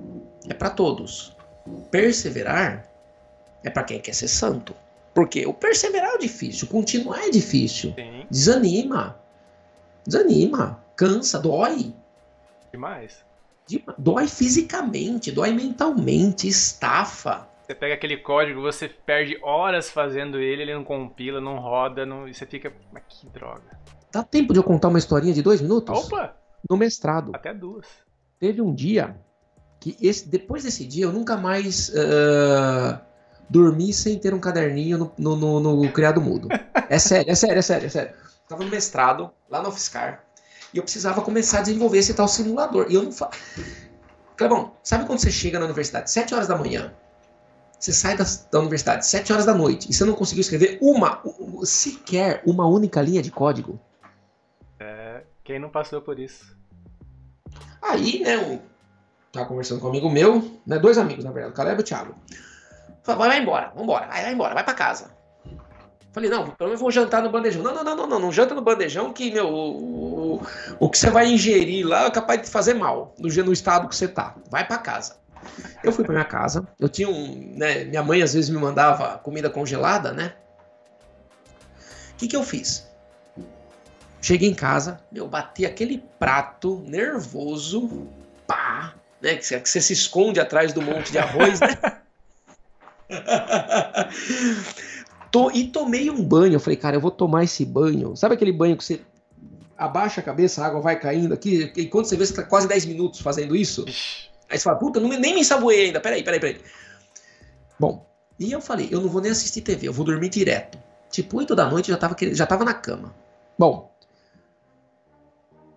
é 0.47 0.53
para 0.53 0.69
todos. 0.69 1.35
Perseverar 1.91 2.89
é 3.61 3.69
para 3.69 3.83
quem 3.83 3.99
quer 3.99 4.13
ser 4.13 4.29
santo. 4.29 4.73
Porque 5.13 5.45
o 5.45 5.53
perseverar 5.53 6.13
é 6.13 6.17
difícil, 6.17 6.69
continuar 6.69 7.25
é 7.25 7.29
difícil. 7.29 7.93
Sim. 7.93 8.25
Desanima. 8.31 9.19
Desanima, 10.07 10.81
cansa, 10.95 11.37
dói. 11.39 11.93
Demais. 12.71 13.17
Dói 13.97 14.25
fisicamente, 14.25 15.29
dói 15.29 15.51
mentalmente, 15.51 16.47
estafa. 16.47 17.49
Você 17.67 17.75
pega 17.75 17.95
aquele 17.95 18.15
código, 18.15 18.61
você 18.61 18.87
perde 18.87 19.37
horas 19.43 19.89
fazendo 19.89 20.39
ele, 20.39 20.61
ele 20.61 20.73
não 20.73 20.85
compila, 20.85 21.41
não 21.41 21.59
roda, 21.59 22.05
não... 22.05 22.29
e 22.29 22.33
você 22.33 22.45
fica. 22.45 22.71
Mas 22.93 23.03
que 23.09 23.27
droga. 23.27 23.77
Dá 24.09 24.23
tempo 24.23 24.53
de 24.53 24.59
eu 24.59 24.63
contar 24.63 24.87
uma 24.87 24.97
historinha 24.97 25.33
de 25.33 25.41
dois 25.41 25.59
minutos? 25.59 26.05
Opa! 26.05 26.38
No 26.67 26.77
mestrado. 26.77 27.31
Até 27.33 27.53
duas. 27.53 27.85
Teve 28.39 28.61
um 28.61 28.73
dia 28.73 29.15
que 29.79 29.95
esse, 30.01 30.27
depois 30.27 30.63
desse 30.63 30.85
dia 30.85 31.05
eu 31.05 31.11
nunca 31.11 31.37
mais 31.37 31.89
uh, 31.89 32.99
dormi 33.49 33.93
sem 33.93 34.17
ter 34.17 34.33
um 34.33 34.39
caderninho 34.39 34.97
no, 34.97 35.13
no, 35.17 35.59
no, 35.59 35.83
no, 35.83 35.91
criado 35.91 36.21
mudo. 36.21 36.47
É 36.89 36.97
sério, 36.97 37.31
é 37.31 37.35
sério, 37.35 37.59
é 37.59 37.61
sério, 37.61 37.85
é 37.85 37.89
sério. 37.89 38.13
Tava 38.47 38.63
no 38.63 38.69
mestrado, 38.69 39.31
lá 39.49 39.61
no 39.61 39.69
UFSCar, 39.69 40.23
e 40.73 40.77
eu 40.77 40.83
precisava 40.83 41.21
começar 41.21 41.59
a 41.59 41.61
desenvolver 41.61 41.99
esse 41.99 42.13
tal 42.13 42.27
simulador. 42.27 42.87
E 42.89 42.95
eu 42.95 43.03
não 43.03 43.11
falo. 43.11 43.31
Clebão, 44.35 44.73
sabe 44.83 45.05
quando 45.05 45.19
você 45.19 45.29
chega 45.31 45.59
na 45.59 45.65
universidade, 45.65 46.09
7 46.09 46.33
horas 46.33 46.47
da 46.47 46.55
manhã, 46.57 46.93
você 47.79 47.93
sai 47.93 48.15
da, 48.17 48.25
da 48.51 48.59
universidade 48.59 49.05
7 49.05 49.31
horas 49.31 49.45
da 49.45 49.53
noite 49.53 49.89
e 49.89 49.93
você 49.93 50.03
não 50.03 50.13
conseguiu 50.13 50.41
escrever 50.41 50.77
uma, 50.81 51.21
sequer 51.63 52.41
uma 52.45 52.65
única 52.65 53.01
linha 53.01 53.21
de 53.21 53.31
código? 53.31 53.79
Quem 55.49 55.57
não 55.57 55.71
passou 55.71 55.99
por 55.99 56.19
isso? 56.19 56.55
Aí, 57.81 58.19
né, 58.19 58.37
um, 58.37 58.59
tava 59.31 59.47
conversando 59.47 59.81
com 59.81 59.87
um 59.87 59.89
amigo 59.89 60.07
meu, 60.07 60.61
né, 60.63 60.77
dois 60.77 60.95
amigos, 60.95 61.25
na 61.25 61.31
verdade, 61.31 61.53
o 61.53 61.55
Caleb 61.55 61.79
e 61.79 61.81
o 61.81 61.83
Thiago. 61.83 62.15
Falei, 63.01 63.17
vai, 63.17 63.29
vai 63.29 63.39
embora, 63.41 63.73
vambora, 63.75 64.05
vai, 64.05 64.21
vai 64.21 64.33
embora, 64.33 64.53
vai 64.53 64.63
pra 64.63 64.75
casa. 64.75 65.09
Falei, 66.13 66.29
não, 66.29 66.51
pelo 66.51 66.69
menos 66.69 66.79
vou 66.79 66.91
jantar 66.91 67.23
no 67.23 67.31
bandejão. 67.31 67.63
Não, 67.63 67.73
não, 67.73 67.83
não, 67.83 67.95
não, 67.95 68.05
não, 68.05 68.19
não 68.19 68.31
janta 68.31 68.53
no 68.53 68.61
bandejão 68.61 69.11
que, 69.11 69.31
meu, 69.31 69.47
o, 69.47 70.35
o, 70.35 70.41
o 70.81 70.87
que 70.87 70.99
você 70.99 71.09
vai 71.09 71.25
ingerir 71.25 71.83
lá 71.83 72.05
é 72.05 72.11
capaz 72.11 72.43
de 72.43 72.47
fazer 72.47 72.75
mal 72.75 73.15
no, 73.17 73.27
no 73.27 73.51
estado 73.51 73.89
que 73.89 73.95
você 73.95 74.07
tá. 74.07 74.35
Vai 74.51 74.67
para 74.67 74.77
casa. 74.77 75.17
Eu 75.83 75.91
fui 75.91 76.05
para 76.05 76.13
minha 76.13 76.25
casa, 76.25 76.67
eu 76.79 76.87
tinha 76.87 77.09
um, 77.09 77.55
né, 77.57 77.85
minha 77.85 78.03
mãe 78.03 78.21
às 78.21 78.35
vezes 78.35 78.51
me 78.51 78.59
mandava 78.59 79.17
comida 79.17 79.49
congelada, 79.49 80.13
né? 80.13 80.35
O 82.13 82.17
que 82.17 82.27
que 82.27 82.35
eu 82.35 82.43
fiz? 82.43 82.88
Cheguei 84.21 84.49
em 84.49 84.53
casa, 84.53 85.01
meu, 85.11 85.27
bati 85.27 85.65
aquele 85.65 86.03
prato 86.19 86.83
nervoso, 86.85 88.07
pá, 88.45 88.93
né, 89.21 89.35
que 89.35 89.45
você, 89.45 89.59
que 89.59 89.69
você 89.69 89.81
se 89.81 89.93
esconde 89.93 90.39
atrás 90.39 90.73
do 90.73 90.81
monte 90.81 91.11
de 91.11 91.17
arroz, 91.17 91.59
né? 91.59 91.77
Tô, 95.31 95.51
e 95.51 95.67
tomei 95.67 96.09
um 96.09 96.23
banho. 96.23 96.55
Eu 96.55 96.59
falei, 96.59 96.77
cara, 96.77 96.95
eu 96.95 97.01
vou 97.01 97.11
tomar 97.11 97.43
esse 97.43 97.63
banho. 97.63 98.15
Sabe 98.15 98.33
aquele 98.35 98.51
banho 98.51 98.75
que 98.75 98.83
você 98.83 98.99
abaixa 99.77 100.21
a 100.21 100.23
cabeça, 100.23 100.61
a 100.61 100.67
água 100.67 100.81
vai 100.81 100.99
caindo 100.99 101.33
aqui, 101.33 101.71
e 101.75 101.85
quando 101.87 102.05
você 102.05 102.17
vê, 102.17 102.25
você 102.25 102.33
tá 102.33 102.43
quase 102.43 102.67
10 102.67 102.85
minutos 102.85 103.21
fazendo 103.21 103.55
isso? 103.55 103.85
Aí 104.49 104.57
você 104.57 104.63
fala, 104.63 104.77
puta, 104.77 104.99
não, 104.99 105.07
nem 105.09 105.33
me 105.33 105.41
ensaboei 105.41 105.85
ainda. 105.85 106.01
Peraí, 106.01 106.23
peraí, 106.23 106.39
peraí. 106.39 106.61
Bom, 107.79 108.05
e 108.37 108.51
eu 108.51 108.59
falei, 108.59 108.89
eu 108.91 108.99
não 108.99 109.07
vou 109.07 109.21
nem 109.21 109.31
assistir 109.31 109.61
TV, 109.61 109.87
eu 109.87 109.93
vou 109.93 110.05
dormir 110.05 110.29
direto. 110.29 110.77
Tipo, 111.09 111.37
8 111.37 111.55
da 111.55 111.69
noite 111.69 111.89
já 111.89 111.97
tava, 111.97 112.15
já 112.33 112.45
tava 112.45 112.65
na 112.65 112.73
cama. 112.73 113.15
Bom, 113.57 113.91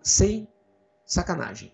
sem 0.03 0.48
sacanagem. 1.05 1.72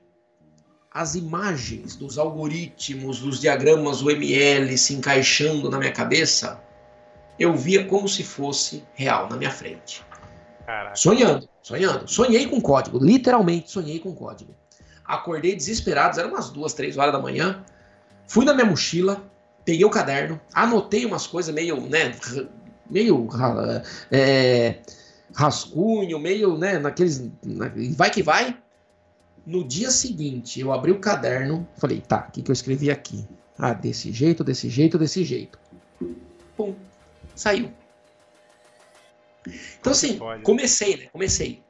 As 0.93 1.15
imagens 1.15 1.97
dos 1.97 2.19
algoritmos, 2.19 3.21
dos 3.21 3.41
diagramas 3.41 4.03
UML 4.03 4.77
se 4.77 4.95
encaixando 4.95 5.71
na 5.71 5.79
minha 5.79 5.93
cabeça 5.93 6.63
eu 7.39 7.55
via 7.55 7.85
como 7.85 8.09
se 8.09 8.25
fosse 8.25 8.83
real 8.95 9.29
na 9.29 9.37
minha 9.37 9.51
frente. 9.51 10.05
Caraca. 10.67 10.97
Sonhando, 10.97 11.49
sonhando. 11.63 12.09
Sonhei 12.09 12.47
com 12.47 12.61
código, 12.61 12.99
literalmente 12.99 13.71
sonhei 13.71 14.01
com 14.01 14.13
código. 14.13 14.55
Acordei 15.05 15.55
desesperado, 15.55 16.19
eram 16.19 16.31
umas 16.31 16.51
duas, 16.51 16.75
três 16.75 16.99
horas 16.99 17.13
da 17.13 17.21
manhã. 17.21 17.65
Fui 18.27 18.45
na 18.45 18.53
minha 18.53 18.67
mochila, 18.67 19.23
peguei 19.65 19.85
o 19.85 19.91
caderno, 19.91 20.39
anotei 20.53 21.07
umas 21.07 21.27
coisas 21.27 21.55
meio, 21.55 21.81
né, 21.81 22.15
meio 22.91 23.27
é, 24.11 24.81
rascunho, 25.39 26.19
meio, 26.19 26.59
né, 26.59 26.81
naqueles, 26.81 27.31
vai 27.97 28.11
que 28.11 28.25
vai. 28.25 28.59
No 29.47 29.63
dia 29.63 29.89
seguinte, 29.89 30.59
eu 30.59 30.73
abri 30.73 30.91
o 30.91 30.99
caderno, 30.99 31.67
falei, 31.77 32.01
tá, 32.01 32.27
o 32.29 32.33
que, 32.33 32.43
que 32.43 32.51
eu 32.51 32.53
escrevi 32.53 32.91
aqui? 32.91 33.25
Ah, 33.57 33.73
desse 33.73 34.11
jeito, 34.11 34.43
desse 34.43 34.69
jeito, 34.69 34.99
desse 34.99 35.23
jeito. 35.23 35.57
Pum, 36.57 36.75
saiu. 37.37 37.71
Então, 39.81 39.93
assim, 39.93 40.19
comecei, 40.43 40.97
né? 40.97 41.07
Comecei. 41.13 41.63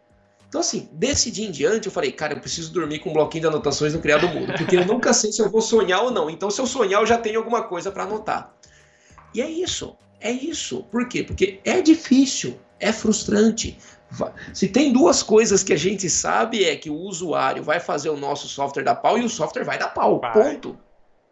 Então, 0.48 0.62
assim, 0.62 0.88
desse 0.90 1.30
dia 1.30 1.46
em 1.46 1.50
diante, 1.50 1.86
eu 1.86 1.92
falei, 1.92 2.10
cara, 2.10 2.32
eu 2.32 2.40
preciso 2.40 2.72
dormir 2.72 3.00
com 3.00 3.10
um 3.10 3.12
bloquinho 3.12 3.42
de 3.42 3.48
anotações 3.48 3.92
no 3.92 4.00
Criado 4.00 4.28
Mudo, 4.28 4.54
porque 4.54 4.78
eu 4.78 4.86
nunca 4.86 5.12
sei 5.12 5.30
se 5.30 5.42
eu 5.42 5.50
vou 5.50 5.60
sonhar 5.60 6.02
ou 6.02 6.10
não. 6.10 6.30
Então, 6.30 6.50
se 6.50 6.58
eu 6.58 6.66
sonhar, 6.66 7.02
eu 7.02 7.06
já 7.06 7.18
tenho 7.18 7.38
alguma 7.38 7.62
coisa 7.62 7.92
para 7.92 8.04
anotar. 8.04 8.54
E 9.34 9.42
é 9.42 9.50
isso, 9.50 9.94
é 10.20 10.32
isso. 10.32 10.84
Por 10.84 11.06
quê? 11.06 11.22
Porque 11.22 11.60
é 11.66 11.82
difícil, 11.82 12.58
é 12.81 12.93
frustrante. 12.93 13.79
Se 14.55 14.68
tem 14.68 14.93
duas 14.93 15.22
coisas 15.22 15.62
que 15.62 15.72
a 15.72 15.76
gente 15.76 16.09
sabe 16.09 16.64
é 16.64 16.76
que 16.76 16.89
o 16.89 16.97
usuário 16.97 17.62
vai 17.62 17.79
fazer 17.79 18.09
o 18.09 18.16
nosso 18.16 18.49
software 18.49 18.83
dar 18.83 18.97
pau 18.97 19.18
e 19.18 19.24
o 19.24 19.29
software 19.29 19.64
vai 19.64 19.79
dar 19.79 19.89
pau, 19.89 20.18
vai. 20.18 20.33
ponto. 20.33 20.79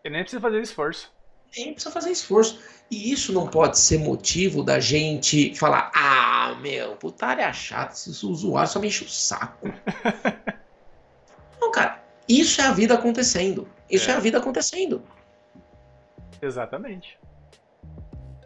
E 0.05 0.11
nem 0.11 0.23
precisa 0.23 0.41
fazer 0.41 0.61
esforço. 0.61 1.11
Nem 1.57 1.73
precisa 1.73 1.93
fazer 1.93 2.11
esforço. 2.11 2.61
E 2.91 3.11
isso 3.13 3.33
não 3.33 3.49
pode 3.49 3.79
ser 3.79 3.99
motivo 3.99 4.63
da 4.63 4.79
gente 4.79 5.55
falar: 5.57 5.91
ah, 5.95 6.57
meu, 6.61 6.97
putária 6.97 7.51
chata, 7.53 7.95
esses 7.95 8.23
usuários 8.23 8.73
só 8.73 8.79
me 8.79 8.89
enchem 8.89 9.07
o 9.07 9.11
saco. 9.11 9.69
não, 11.61 11.73
cara, 11.73 12.05
isso 12.29 12.61
é 12.61 12.65
a 12.65 12.73
vida 12.73 12.95
acontecendo. 12.95 13.67
Isso 13.91 14.11
é, 14.11 14.15
é 14.15 14.17
a 14.17 14.21
vida 14.21 14.39
acontecendo. 14.39 15.03
Exatamente. 16.43 17.19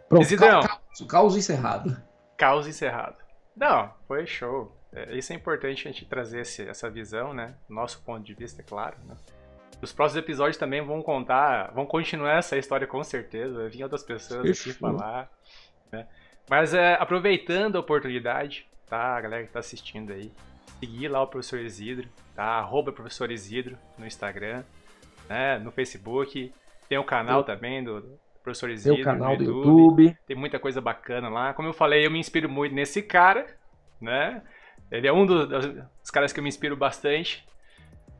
Pronto, 0.07 0.23
Isidrão, 0.23 0.61
caos, 0.61 1.07
caos 1.07 1.37
encerrado. 1.37 2.01
Caos 2.41 2.65
encerrado. 2.65 3.17
Não, 3.55 3.93
foi 4.07 4.25
show. 4.25 4.75
É, 4.91 5.15
isso 5.15 5.31
é 5.31 5.35
importante 5.35 5.87
a 5.87 5.91
gente 5.91 6.05
trazer 6.07 6.39
esse, 6.41 6.67
essa 6.67 6.89
visão, 6.89 7.35
né? 7.35 7.53
Nosso 7.69 8.01
ponto 8.01 8.23
de 8.23 8.33
vista, 8.33 8.63
é 8.63 8.65
claro. 8.65 8.97
Né? 9.05 9.15
Os 9.79 9.93
próximos 9.93 10.23
episódios 10.23 10.57
também 10.57 10.81
vão 10.81 11.03
contar, 11.03 11.71
vão 11.71 11.85
continuar 11.85 12.39
essa 12.39 12.57
história 12.57 12.87
com 12.87 13.03
certeza. 13.03 13.59
Vai 13.59 13.69
vir 13.69 13.83
outras 13.83 14.01
pessoas 14.01 14.59
aqui 14.59 14.73
falar. 14.73 15.29
Né? 15.91 16.07
Mas 16.49 16.73
é, 16.73 16.95
aproveitando 16.95 17.75
a 17.75 17.79
oportunidade, 17.79 18.67
tá? 18.87 19.17
A 19.17 19.21
galera 19.21 19.45
que 19.45 19.53
tá 19.53 19.59
assistindo 19.59 20.11
aí, 20.11 20.33
seguir 20.79 21.09
lá 21.09 21.21
o 21.21 21.27
professor 21.27 21.59
Isidro, 21.59 22.09
tá? 22.35 22.43
Arroba 22.43 22.91
professor 22.91 23.29
Isidro 23.29 23.77
no 23.99 24.07
Instagram, 24.07 24.63
né? 25.29 25.59
No 25.59 25.71
Facebook. 25.71 26.51
Tem 26.89 26.97
o 26.97 27.03
canal 27.03 27.41
Eu... 27.41 27.43
também 27.43 27.83
do, 27.83 28.19
professor 28.43 28.69
Isidro. 28.69 28.95
Tem 28.95 29.01
o 29.01 29.05
canal 29.05 29.37
do 29.37 29.43
YouTube. 29.43 30.03
YouTube. 30.03 30.17
Tem 30.27 30.35
muita 30.35 30.59
coisa 30.59 30.81
bacana 30.81 31.29
lá. 31.29 31.53
Como 31.53 31.67
eu 31.67 31.73
falei, 31.73 32.05
eu 32.05 32.11
me 32.11 32.19
inspiro 32.19 32.49
muito 32.49 32.73
nesse 32.73 33.01
cara, 33.01 33.45
né? 33.99 34.41
Ele 34.91 35.07
é 35.07 35.13
um 35.13 35.25
dos, 35.25 35.47
dos 35.47 36.11
caras 36.11 36.33
que 36.33 36.39
eu 36.39 36.43
me 36.43 36.49
inspiro 36.49 36.75
bastante. 36.75 37.45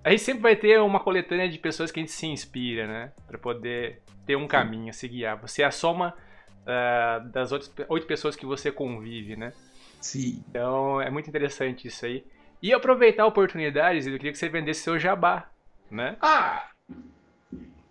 A 0.04 0.10
gente 0.10 0.24
sempre 0.24 0.42
vai 0.42 0.56
ter 0.56 0.80
uma 0.80 1.00
coletânea 1.00 1.48
de 1.48 1.58
pessoas 1.60 1.92
que 1.92 2.00
a 2.00 2.04
gente 2.04 2.12
se 2.12 2.26
inspira, 2.26 2.88
né? 2.88 3.12
Para 3.28 3.38
poder 3.38 4.02
ter 4.26 4.36
um 4.36 4.48
caminho 4.48 4.90
a 4.90 4.94
se 4.94 5.08
guiar. 5.08 5.40
Você 5.42 5.62
é 5.62 5.66
a 5.66 5.72
soma 5.72 6.16
uh, 6.62 7.30
das 7.30 7.52
outras 7.52 7.72
oito 7.90 8.08
pessoas 8.08 8.36
que 8.36 8.46
você 8.46 8.72
convive, 8.72 9.36
né? 9.36 9.54
Sim. 10.00 10.44
Então 10.50 11.02
é 11.02 11.10
muito 11.10 11.30
interessante 11.30 11.88
isso 11.88 12.06
aí. 12.06 12.24
E 12.62 12.74
aproveitar 12.74 13.26
oportunidades, 13.26 14.06
eu 14.06 14.14
queria 14.14 14.32
que 14.32 14.38
você 14.38 14.50
vendesse 14.50 14.82
seu 14.82 14.98
jabá, 14.98 15.50
né? 15.90 16.18
Ah! 16.22 16.70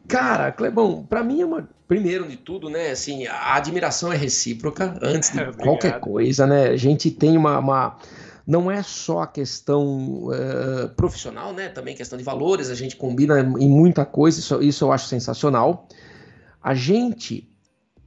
Cara, 0.08 0.50
Clebão, 0.52 1.06
para 1.08 1.22
mim 1.22 1.40
é 1.40 1.46
uma. 1.46 1.68
Primeiro 1.86 2.28
de 2.28 2.36
tudo, 2.36 2.70
né? 2.70 2.90
Assim, 2.90 3.26
a 3.26 3.56
admiração 3.56 4.12
é 4.12 4.16
recíproca 4.16 4.96
antes 5.02 5.30
de 5.30 5.44
qualquer 5.58 5.98
coisa, 5.98 6.46
né? 6.46 6.68
A 6.68 6.76
gente 6.76 7.10
tem 7.10 7.36
uma, 7.36 7.58
uma 7.58 7.98
não 8.46 8.68
é 8.68 8.82
só 8.82 9.22
a 9.22 9.26
questão 9.26 10.24
uh, 10.28 10.88
profissional, 10.96 11.52
né? 11.52 11.68
Também 11.68 11.94
questão 11.94 12.18
de 12.18 12.24
valores, 12.24 12.68
a 12.68 12.74
gente 12.74 12.96
combina 12.96 13.40
em 13.40 13.68
muita 13.68 14.04
coisa, 14.04 14.40
isso, 14.40 14.62
isso 14.62 14.84
eu 14.84 14.92
acho 14.92 15.06
sensacional. 15.06 15.86
A 16.62 16.74
gente, 16.74 17.48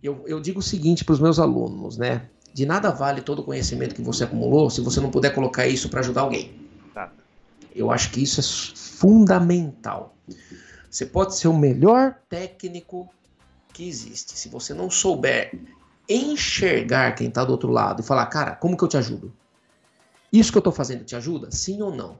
eu, 0.02 0.24
eu 0.28 0.41
digo 0.41 0.60
o 0.60 0.62
seguinte 0.62 1.06
para 1.06 1.14
os 1.14 1.20
meus 1.20 1.39
alunos, 1.39 1.98
né? 1.98 2.24
De 2.54 2.66
nada 2.66 2.91
vale 2.91 3.22
todo 3.22 3.39
o 3.39 3.44
conhecimento 3.44 3.96
que 3.96 4.02
você 4.02 4.26
acumulou 4.26 4.70
se 4.70 4.82
você 4.82 5.00
não 5.00 5.10
puder 5.10 5.34
colocar 5.34 5.66
isso 5.66 5.88
para 5.88 6.02
ajudar 6.02 6.22
alguém. 6.22 6.52
Tá. 6.94 7.10
Eu 7.74 7.89
acho 7.89 8.12
que 8.12 8.22
isso 8.22 8.41
é 8.41 8.44
fundamental. 8.76 10.16
Você 10.94 11.08
pode 11.08 11.36
ser 11.36 11.48
o 11.48 11.58
melhor 11.58 12.20
técnico 12.30 13.10
que 13.74 13.89
existe. 13.89 14.38
Se 14.38 14.48
você 14.48 14.76
não 14.76 14.91
souber 14.91 15.60
enxergar 16.08 17.16
quem 17.16 17.30
está 17.30 17.44
do 17.44 17.52
outro 17.52 17.72
lado 17.72 18.02
e 18.02 18.06
falar, 18.06 18.28
cara, 18.28 18.56
como 18.56 18.78
que 18.78 18.84
eu 18.84 18.88
te 18.88 18.96
ajudo? 18.96 19.34
Isso 20.32 20.52
que 20.52 20.58
eu 20.60 20.60
estou 20.60 20.72
fazendo 20.72 21.04
te 21.04 21.16
ajuda? 21.16 21.50
Sim 21.50 21.82
ou 21.82 21.91
não? 21.91 22.20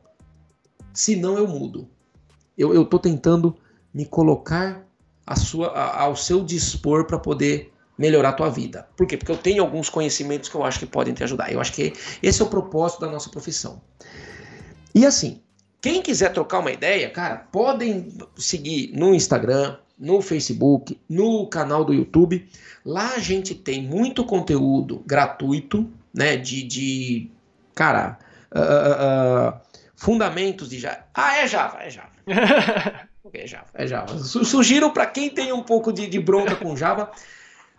Se 0.91 1.15
não, 1.15 1.38
eu 1.38 1.47
mudo. 1.47 1.88
Eu 2.57 2.82
estou 2.82 2.99
tentando 2.99 3.55
me 3.93 4.07
colocar 4.07 4.84
a 5.24 5.36
sua, 5.36 5.67
a, 5.67 6.01
ao 6.01 6.15
seu 6.15 6.43
dispor 6.43 7.05
para 7.05 7.19
poder 7.19 7.71
melhorar 7.95 8.30
a 8.30 8.34
tua 8.34 8.49
vida. 8.49 8.89
Por 8.97 9.05
quê? 9.05 9.17
Porque 9.17 9.32
eu 9.32 9.38
tenho 9.38 9.61
alguns 9.61 9.88
conhecimentos 9.88 10.49
que 10.49 10.55
eu 10.55 10.63
acho 10.63 10.80
que 10.80 10.88
podem 10.88 11.13
te 11.13 11.24
ajudar. 11.24 11.53
Eu 11.53 11.61
acho 11.61 11.74
que 11.74 11.93
esse 12.24 12.41
é 12.41 12.45
o 12.45 12.49
propósito 12.49 13.01
da 13.01 13.11
nossa 13.11 13.30
profissão. 13.30 13.80
E 14.95 15.05
assim, 15.05 15.43
quem 15.84 16.01
quiser 16.01 16.31
trocar 16.31 16.59
uma 16.59 16.71
ideia, 16.71 17.09
cara, 17.09 17.45
podem 17.51 18.07
seguir 18.38 18.93
no 18.95 19.13
Instagram, 19.13 19.75
no 19.99 20.21
Facebook, 20.21 20.97
no 21.09 21.45
canal 21.47 21.84
do 21.84 21.93
YouTube. 21.93 22.49
Lá 22.86 23.15
a 23.15 23.19
gente 23.19 23.53
tem 23.53 23.84
muito 23.84 24.23
conteúdo 24.23 25.03
gratuito, 25.05 25.91
né? 26.13 26.38
De, 26.38 26.63
de 26.63 27.29
cara, 27.75 28.17
uh, 28.55 29.57
uh, 29.57 29.61
fundamentos 29.93 30.69
de 30.69 30.79
Java. 30.79 31.05
Ah, 31.13 31.39
é 31.39 31.47
Java, 31.49 31.84
é 31.84 31.89
Java. 31.89 32.11
é 33.34 33.45
Java, 33.45 33.67
é 33.73 33.86
Java. 33.86 34.17
Sugiro 34.19 34.89
para 34.93 35.05
quem 35.05 35.29
tem 35.29 35.51
um 35.51 35.63
pouco 35.63 35.91
de, 35.91 36.07
de 36.07 36.17
bronca 36.17 36.55
com 36.55 36.77
Java. 36.77 37.11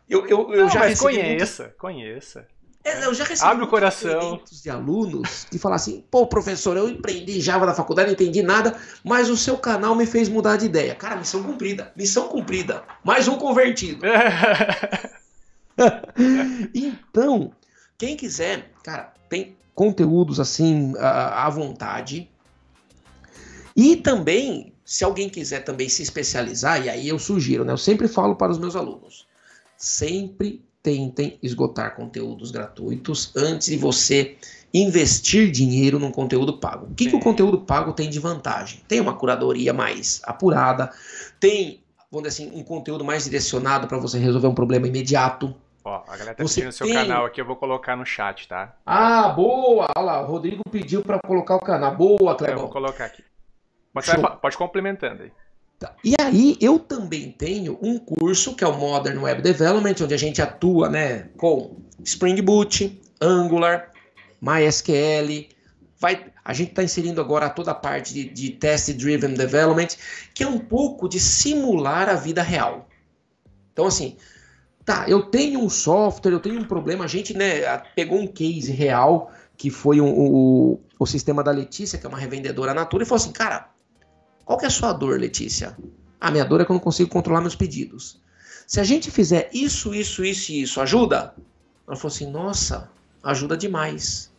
Eu, 0.07 0.27
eu, 0.27 0.53
eu 0.53 0.65
Não, 0.65 0.69
já 0.69 0.81
mas 0.81 1.01
conheça, 1.01 1.63
muito... 1.63 1.77
conheça. 1.79 2.47
É, 2.85 3.07
eu 3.07 3.15
já 3.15 3.25
recebi 3.25 3.51
Abre 3.51 3.65
o 3.65 3.69
coração. 3.69 4.43
de 4.63 4.69
alunos 4.69 5.47
que 5.51 5.59
falam 5.59 5.77
assim: 5.77 6.05
pô, 6.11 6.27
professor, 6.27 6.77
eu 6.77 6.87
empreendi 6.87 7.41
Java 7.41 7.65
na 7.65 7.73
faculdade, 7.73 8.09
não 8.09 8.13
entendi 8.13 8.43
nada, 8.43 8.79
mas 9.03 9.31
o 9.31 9.39
seu 9.39 9.57
canal 9.57 9.95
me 9.95 10.05
fez 10.05 10.29
mudar 10.29 10.59
de 10.59 10.67
ideia. 10.67 10.95
Cara, 10.95 11.17
missão 11.17 11.43
cumprida, 11.43 11.91
missão 11.97 12.29
cumprida. 12.29 12.85
Mais 13.03 13.27
um 13.27 13.39
convertido. 13.39 14.05
então, 16.75 17.53
quem 17.97 18.19
quiser, 18.19 18.71
cara, 18.83 19.15
tem 19.31 19.57
conteúdos 19.75 20.39
assim 20.39 20.93
à 20.99 21.49
vontade. 21.49 22.31
E 23.75 23.97
também, 23.97 24.75
se 24.85 25.03
alguém 25.03 25.31
quiser 25.31 25.65
também 25.65 25.89
se 25.89 26.03
especializar, 26.03 26.85
e 26.85 26.91
aí 26.91 27.09
eu 27.09 27.19
sugiro, 27.19 27.65
né? 27.65 27.73
Eu 27.73 27.79
sempre 27.79 28.09
falo 28.09 28.37
para 28.37 28.53
os 28.53 28.59
meus 28.59 28.77
alunos: 28.77 29.27
sempre 29.75 30.63
tentem 30.85 31.39
esgotar 31.43 31.97
conteúdos 31.97 32.51
gratuitos 32.51 33.33
antes 33.35 33.69
de 33.69 33.77
você 33.79 34.37
investir 34.73 35.51
dinheiro 35.51 35.99
num 35.99 36.11
conteúdo 36.11 36.59
pago. 36.59 36.87
O 36.91 36.95
que, 36.95 37.09
que 37.09 37.17
o 37.17 37.21
conteúdo 37.21 37.59
pago 37.59 37.95
tem 37.95 38.11
de 38.11 38.21
vantagem? 38.21 38.83
Tem 38.87 39.01
uma 39.01 39.17
curadoria 39.17 39.73
mais 39.73 40.21
apurada, 40.25 40.93
tem, 41.41 41.83
vamos 42.13 42.29
dizer 42.29 42.45
assim, 42.45 42.61
um 42.61 42.63
conteúdo 42.63 43.03
mais 43.03 43.25
direcionado 43.25 43.89
para 43.89 43.97
você 43.97 44.19
resolver 44.19 44.47
um 44.47 44.55
problema 44.55 44.87
imediato. 44.87 45.55
Ó, 45.83 46.03
a 46.07 46.17
galera 46.19 46.35
tá 46.35 46.43
você 46.43 46.61
pedindo 46.61 46.73
seu 46.73 46.87
tem... 46.87 46.95
canal 46.95 47.25
aqui, 47.25 47.41
eu 47.41 47.47
vou 47.47 47.57
colocar 47.57 47.97
no 47.97 48.05
chat, 48.05 48.47
tá? 48.47 48.77
Ah, 48.85 49.31
boa! 49.31 49.87
Olha 49.97 50.05
lá, 50.05 50.23
o 50.23 50.27
Rodrigo 50.27 50.63
pediu 50.71 51.03
para 51.03 51.19
colocar 51.27 51.57
o 51.57 51.61
canal. 51.61 51.97
Boa, 51.97 52.35
Clebão. 52.37 52.57
Eu 52.57 52.63
vou 52.63 52.71
colocar 52.71 53.07
aqui. 53.07 53.25
Mas 53.95 54.07
pode 54.43 54.59
complementando 54.59 55.23
aí. 55.23 55.33
Tá. 55.79 55.95
E 56.05 56.15
aí 56.21 56.57
eu 56.61 56.79
também 56.79 57.33
tenho 57.33 57.79
um 57.83 57.99
curso 57.99 58.55
que 58.55 58.63
é 58.63 58.67
o 58.67 58.79
Modern 58.79 59.19
Web 59.19 59.43
Development, 59.43 59.95
onde 60.03 60.15
a 60.15 60.19
gente 60.19 60.41
atua 60.41 60.89
né, 60.89 61.29
com 61.37 61.77
Spring 62.05 62.41
Boot, 62.41 63.01
Angular, 63.21 63.91
MySQL. 64.41 65.49
Vai, 65.99 66.27
a 66.45 66.53
gente 66.53 66.71
está 66.71 66.83
inserindo 66.83 67.21
agora 67.21 67.49
toda 67.49 67.73
a 67.73 67.75
parte 67.75 68.13
de, 68.13 68.25
de 68.29 68.51
Test 68.51 68.93
Driven 68.93 69.35
Development, 69.35 69.89
que 70.35 70.43
é 70.43 70.47
um 70.47 70.59
pouco 70.59 71.09
de 71.09 71.19
simular 71.19 72.09
a 72.09 72.15
vida 72.15 72.43
real. 72.43 72.89
Então, 73.73 73.87
assim, 73.87 74.17
tá, 74.85 75.07
eu 75.09 75.23
tenho 75.23 75.61
um 75.61 75.69
software, 75.69 76.33
eu 76.33 76.41
tenho 76.41 76.61
um 76.61 76.65
problema, 76.65 77.05
a 77.05 77.09
gente 77.09 77.35
né, 77.37 77.79
pegou 77.97 78.21
um 78.21 78.27
case 78.27 78.71
real, 78.71 79.33
que 79.57 79.71
foi 79.71 80.01
um, 80.01 80.13
o, 80.17 80.81
o 80.99 81.07
sistema 81.07 81.43
da 81.43 81.51
Letícia, 81.51 81.99
que 81.99 82.07
é 82.07 82.09
uma 82.09 82.19
revendedora 82.19 82.75
Natura, 82.75 83.03
e 83.03 83.07
falou 83.07 83.23
assim, 83.23 83.33
cara, 83.33 83.74
qual 84.45 84.59
que 84.59 84.65
é 84.65 84.69
a 84.69 84.71
sua 84.71 84.93
dor, 84.93 85.19
Letícia? 85.19 85.77
A 86.21 86.31
minha 86.31 86.45
dor 86.45 86.61
é 86.61 86.65
que 86.65 86.71
eu 86.71 86.75
não 86.75 86.81
consigo 86.81 87.11
controlar 87.11 87.41
meus 87.41 87.55
pedidos. 87.55 88.21
Se 88.67 88.81
a 88.81 88.85
gente 88.85 89.11
fizer 89.11 89.51
isso, 89.53 89.95
isso, 89.95 90.25
isso 90.25 90.53
e 90.53 90.63
isso, 90.63 90.81
ajuda? 90.81 91.35
Ela 91.87 91.97
falou 91.97 92.15
assim, 92.15 92.31
nossa, 92.31 92.91
ajuda 93.23 93.57
demais. 93.57 94.31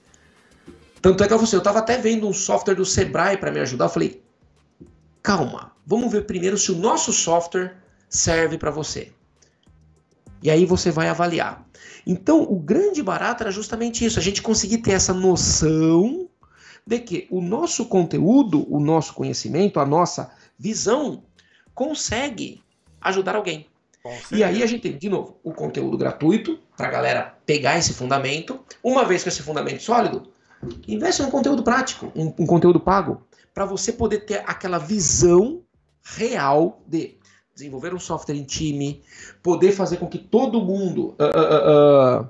Tanto 1.01 1.23
é 1.23 1.27
que 1.27 1.33
eu 1.33 1.37
falei, 1.37 1.47
assim, 1.47 1.55
eu 1.55 1.59
estava 1.59 1.79
até 1.79 1.97
vendo 1.97 2.27
um 2.27 2.33
software 2.33 2.73
do 2.73 2.85
Sebrae 2.85 3.37
para 3.37 3.51
me 3.51 3.59
ajudar. 3.59 3.85
Eu 3.85 3.89
falei, 3.89 4.23
calma, 5.21 5.71
vamos 5.85 6.11
ver 6.11 6.25
primeiro 6.25 6.57
se 6.57 6.71
o 6.71 6.75
nosso 6.75 7.13
software 7.13 7.77
serve 8.09 8.57
para 8.57 8.71
você. 8.71 9.11
E 10.41 10.49
aí 10.49 10.65
você 10.65 10.91
vai 10.91 11.07
avaliar. 11.07 11.65
Então, 12.05 12.41
o 12.43 12.59
grande 12.59 13.01
barato 13.01 13.43
era 13.43 13.51
justamente 13.51 14.05
isso, 14.05 14.19
a 14.19 14.21
gente 14.21 14.41
conseguir 14.41 14.79
ter 14.79 14.91
essa 14.91 15.13
noção 15.13 16.29
de 16.85 16.99
que 16.99 17.27
o 17.31 17.41
nosso 17.41 17.85
conteúdo, 17.87 18.65
o 18.71 18.79
nosso 18.79 19.13
conhecimento, 19.13 19.79
a 19.79 19.85
nossa 19.85 20.31
visão 20.57 21.23
consegue 21.73 22.61
ajudar 23.01 23.35
alguém. 23.35 23.67
E 24.31 24.43
aí 24.43 24.61
a 24.61 24.67
gente 24.67 24.81
tem, 24.81 24.97
de 24.97 25.09
novo, 25.09 25.39
o 25.43 25.51
conteúdo 25.51 25.97
gratuito 25.97 26.59
para 26.77 26.87
a 26.87 26.91
galera 26.91 27.37
pegar 27.45 27.77
esse 27.77 27.93
fundamento. 27.93 28.59
Uma 28.83 29.03
vez 29.03 29.23
com 29.23 29.29
esse 29.29 29.41
fundamento 29.41 29.81
sólido, 29.81 30.31
investe 30.87 31.23
num 31.23 31.31
conteúdo 31.31 31.63
prático, 31.63 32.11
um, 32.15 32.27
um 32.37 32.45
conteúdo 32.45 32.79
pago, 32.79 33.25
para 33.53 33.65
você 33.65 33.91
poder 33.91 34.19
ter 34.19 34.43
aquela 34.45 34.77
visão 34.77 35.63
real 36.03 36.83
de 36.85 37.17
desenvolver 37.55 37.95
um 37.95 37.99
software 37.99 38.35
em 38.35 38.43
time, 38.43 39.01
poder 39.41 39.71
fazer 39.71 39.97
com 39.97 40.07
que 40.07 40.19
todo 40.19 40.61
mundo 40.61 41.15
uh, 41.19 42.21
uh, 42.21 42.21
uh, 42.21 42.29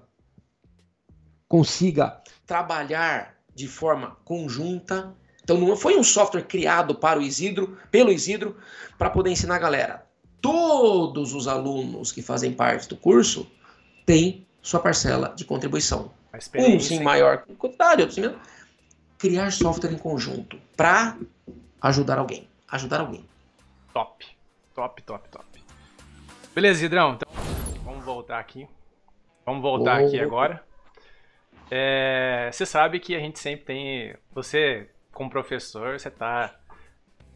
consiga 1.47 2.21
trabalhar 2.45 3.34
de 3.55 3.67
forma 3.67 4.17
conjunta. 4.25 5.15
Então 5.43 5.57
não 5.57 5.75
foi 5.77 5.97
um 5.97 6.03
software 6.03 6.43
criado 6.43 6.93
para 6.93 7.19
o 7.19 7.21
Isidro, 7.21 7.77
pelo 7.89 8.11
Isidro, 8.11 8.57
para 8.97 9.09
poder 9.09 9.31
ensinar 9.31 9.55
a 9.55 9.59
galera. 9.59 10.05
Todos 10.41 11.33
os 11.33 11.47
alunos 11.47 12.11
que 12.11 12.21
fazem 12.21 12.51
parte 12.51 12.89
do 12.89 12.97
curso 12.97 13.47
têm 14.05 14.45
sua 14.61 14.79
parcela 14.79 15.33
de 15.35 15.45
contribuição. 15.45 16.11
Um 16.55 16.79
sim 16.79 17.01
maior 17.01 17.45
quantidade, 17.57 18.01
outro 18.01 18.15
sim 18.15 18.21
menor. 18.21 18.39
Criar 19.17 19.51
software 19.51 19.93
em 19.93 19.97
conjunto 19.97 20.59
para 20.75 21.17
ajudar 21.81 22.19
alguém. 22.19 22.47
Ajudar 22.67 22.99
alguém. 22.99 23.25
Top. 23.93 24.25
Top, 24.73 25.01
top, 25.03 25.29
top. 25.29 25.45
Beleza, 26.53 26.85
Idrão. 26.85 27.13
Então, 27.13 27.31
vamos 27.83 28.03
voltar 28.03 28.39
aqui. 28.39 28.67
Vamos 29.45 29.61
voltar 29.61 30.01
oh. 30.01 30.07
aqui 30.07 30.19
agora. 30.19 30.63
É, 31.71 32.49
você 32.51 32.65
sabe 32.65 32.99
que 32.99 33.15
a 33.15 33.19
gente 33.19 33.39
sempre 33.39 33.65
tem. 33.65 34.15
Você, 34.33 34.89
como 35.11 35.29
professor, 35.29 35.99
você 35.99 36.07
está 36.07 36.55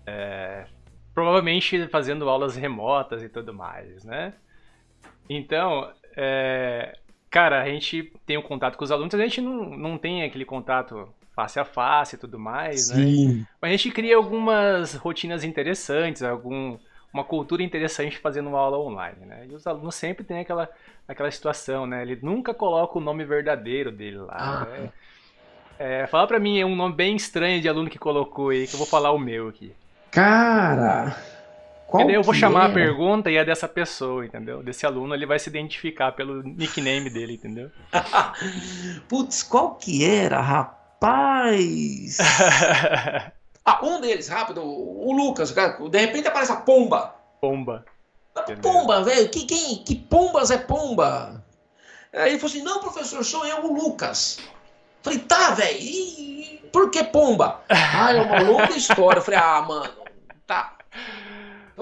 é, 0.05 0.65
provavelmente 1.13 1.87
fazendo 1.87 2.29
aulas 2.29 2.55
remotas 2.55 3.23
e 3.23 3.29
tudo 3.29 3.53
mais, 3.53 4.03
né? 4.03 4.33
Então, 5.29 5.91
é, 6.15 6.97
cara, 7.29 7.61
a 7.61 7.65
gente 7.69 8.11
tem 8.25 8.37
um 8.37 8.41
contato 8.41 8.77
com 8.77 8.83
os 8.83 8.91
alunos, 8.91 9.13
a 9.13 9.17
gente 9.17 9.41
não, 9.41 9.69
não 9.69 9.97
tem 9.97 10.23
aquele 10.23 10.45
contato 10.45 11.07
face 11.35 11.59
a 11.59 11.65
face 11.65 12.15
e 12.15 12.19
tudo 12.19 12.39
mais, 12.39 12.89
né? 12.89 12.95
Sim. 12.95 13.27
né? 13.39 13.47
Mas 13.61 13.69
a 13.69 13.75
gente 13.77 13.91
cria 13.91 14.15
algumas 14.15 14.95
rotinas 14.95 15.43
interessantes, 15.43 16.23
algum, 16.23 16.77
uma 17.13 17.23
cultura 17.23 17.63
interessante 17.63 18.17
fazendo 18.17 18.49
uma 18.49 18.59
aula 18.59 18.77
online, 18.77 19.25
né? 19.25 19.47
E 19.49 19.53
os 19.53 19.65
alunos 19.65 19.95
sempre 19.95 20.23
têm 20.23 20.39
aquela, 20.39 20.69
aquela 21.07 21.31
situação, 21.31 21.87
né? 21.87 22.01
Ele 22.01 22.19
nunca 22.21 22.53
coloca 22.53 22.97
o 22.97 23.01
nome 23.01 23.25
verdadeiro 23.25 23.91
dele 23.91 24.17
lá, 24.17 24.35
ah. 24.37 24.65
né? 24.65 24.89
É, 25.79 26.07
fala 26.07 26.27
pra 26.27 26.39
mim 26.39 26.61
um 26.63 26.75
nome 26.75 26.93
bem 26.93 27.15
estranho 27.15 27.61
de 27.61 27.69
aluno 27.69 27.89
que 27.89 27.97
colocou 27.97 28.49
aí, 28.49 28.67
que 28.67 28.73
eu 28.73 28.77
vou 28.77 28.87
falar 28.87 29.11
o 29.11 29.17
meu 29.17 29.47
aqui. 29.47 29.73
Cara! 30.11 31.15
Qual 31.87 32.07
eu 32.07 32.21
vou 32.21 32.35
chamar 32.35 32.67
é? 32.67 32.71
a 32.71 32.73
pergunta 32.73 33.31
e 33.31 33.37
é 33.37 33.43
dessa 33.43 33.67
pessoa, 33.67 34.23
entendeu? 34.23 34.61
Desse 34.61 34.85
aluno, 34.85 35.15
ele 35.15 35.25
vai 35.25 35.39
se 35.39 35.49
identificar 35.49 36.11
pelo 36.11 36.43
nickname 36.43 37.09
dele, 37.09 37.33
entendeu? 37.33 37.71
Putz, 39.09 39.41
qual 39.41 39.73
que 39.75 40.05
era, 40.05 40.39
rapaz? 40.39 42.19
Ah, 43.69 43.79
um 43.83 44.01
deles, 44.01 44.27
rápido, 44.27 44.63
o 44.63 45.13
Lucas, 45.13 45.51
de 45.53 45.99
repente 45.99 46.27
aparece 46.27 46.51
a 46.51 46.55
pomba. 46.55 47.13
Pomba. 47.39 47.85
Pomba, 48.63 49.03
velho, 49.03 49.29
que, 49.29 49.45
quem, 49.45 49.83
que 49.83 49.95
pombas 49.95 50.49
é 50.49 50.57
pomba? 50.57 51.43
Aí 52.11 52.31
ele 52.31 52.39
falou 52.39 52.51
assim: 52.51 52.63
não, 52.63 52.79
professor, 52.79 53.23
sou 53.23 53.45
eu, 53.45 53.65
o 53.65 53.73
Lucas. 53.73 54.39
Falei, 55.03 55.19
tá, 55.19 55.51
velho, 55.51 56.59
por 56.71 56.89
que 56.89 57.03
pomba? 57.03 57.61
ah, 57.69 58.11
é 58.11 58.21
uma 58.21 58.41
longa 58.41 58.75
história. 58.75 59.19
Eu 59.19 59.23
falei, 59.23 59.39
ah, 59.39 59.61
mano. 59.61 59.98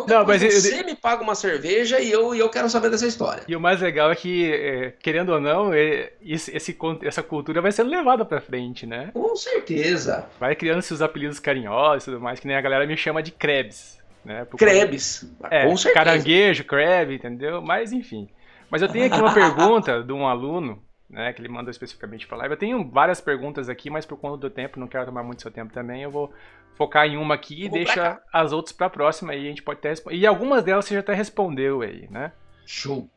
Então, 0.04 0.20
não, 0.20 0.26
mas 0.26 0.42
você 0.44 0.82
eu... 0.82 0.86
me 0.86 0.96
paga 0.96 1.24
uma 1.24 1.36
cerveja 1.36 2.00
e 2.00 2.12
eu, 2.12 2.36
eu 2.36 2.50
quero 2.50 2.70
saber 2.70 2.90
dessa 2.90 3.08
história. 3.08 3.44
E 3.48 3.56
o 3.56 3.60
mais 3.60 3.82
legal 3.82 4.12
é 4.12 4.16
que, 4.16 4.52
é, 4.52 4.94
querendo 5.00 5.30
ou 5.30 5.40
não, 5.40 5.74
é, 5.74 6.12
esse, 6.22 6.56
esse, 6.56 6.78
essa 7.04 7.24
cultura 7.24 7.62
vai 7.62 7.72
sendo 7.72 7.90
levada 7.90 8.24
pra 8.24 8.40
frente, 8.40 8.86
né? 8.86 9.12
Com 9.14 9.36
certeza. 9.36 10.28
Vai 10.40 10.56
criando 10.56 10.82
seus 10.82 11.02
apelidos 11.02 11.40
carinhosos 11.40 12.04
e 12.04 12.12
tudo 12.12 12.22
mais, 12.22 12.40
que 12.40 12.48
nem 12.48 12.56
a 12.56 12.62
galera 12.62 12.86
me 12.86 12.96
chama 12.96 13.24
de 13.24 13.32
Krebs. 13.32 13.98
Né? 14.24 14.46
Por 14.46 14.58
Krebs, 14.58 15.26
é, 15.50 15.66
com 15.66 15.78
certeza. 15.78 16.06
Caranguejo, 16.06 16.64
Kreb, 16.66 17.16
entendeu? 17.16 17.62
Mas 17.62 17.92
enfim. 17.92 18.30
Mas 18.70 18.82
eu 18.82 18.90
tenho 18.90 19.06
aqui 19.06 19.20
uma 19.20 19.34
pergunta 19.34 20.04
de 20.04 20.12
um 20.12 20.28
aluno 20.28 20.84
né, 21.10 21.32
que 21.34 21.42
ele 21.42 21.50
mandou 21.50 21.72
especificamente 21.72 22.28
para 22.28 22.38
live. 22.38 22.54
Eu 22.54 22.60
tenho 22.60 22.90
várias 22.90 23.22
perguntas 23.22 23.70
aqui, 23.70 23.90
mas 23.90 24.06
por 24.06 24.18
conta 24.18 24.38
do 24.38 24.50
tempo, 24.50 24.80
não 24.80 24.88
quero 24.88 25.06
tomar 25.06 25.24
muito 25.24 25.42
seu 25.42 25.52
tempo 25.52 25.74
também, 25.74 26.04
eu 26.04 26.12
vou 26.12 26.34
focar 26.76 27.08
em 27.08 27.18
uma 27.18 27.36
aqui 27.36 27.66
e 27.66 27.70
deixa 27.70 28.22
as 28.32 28.54
outras 28.54 28.72
para 28.72 28.86
a 28.86 28.90
próxima 28.90 29.34
aí 29.34 29.46
a 29.46 29.50
gente 29.50 29.64
pode 29.64 29.80
até 29.80 29.90
responder. 29.90 30.16
E 30.16 30.28
algumas 30.28 30.64
delas 30.64 30.86
você 30.86 30.94
já 30.94 31.00
até 31.00 31.14
respondeu 31.14 31.82
aí, 31.82 32.08
né? 32.10 32.32
Show. 32.66 33.10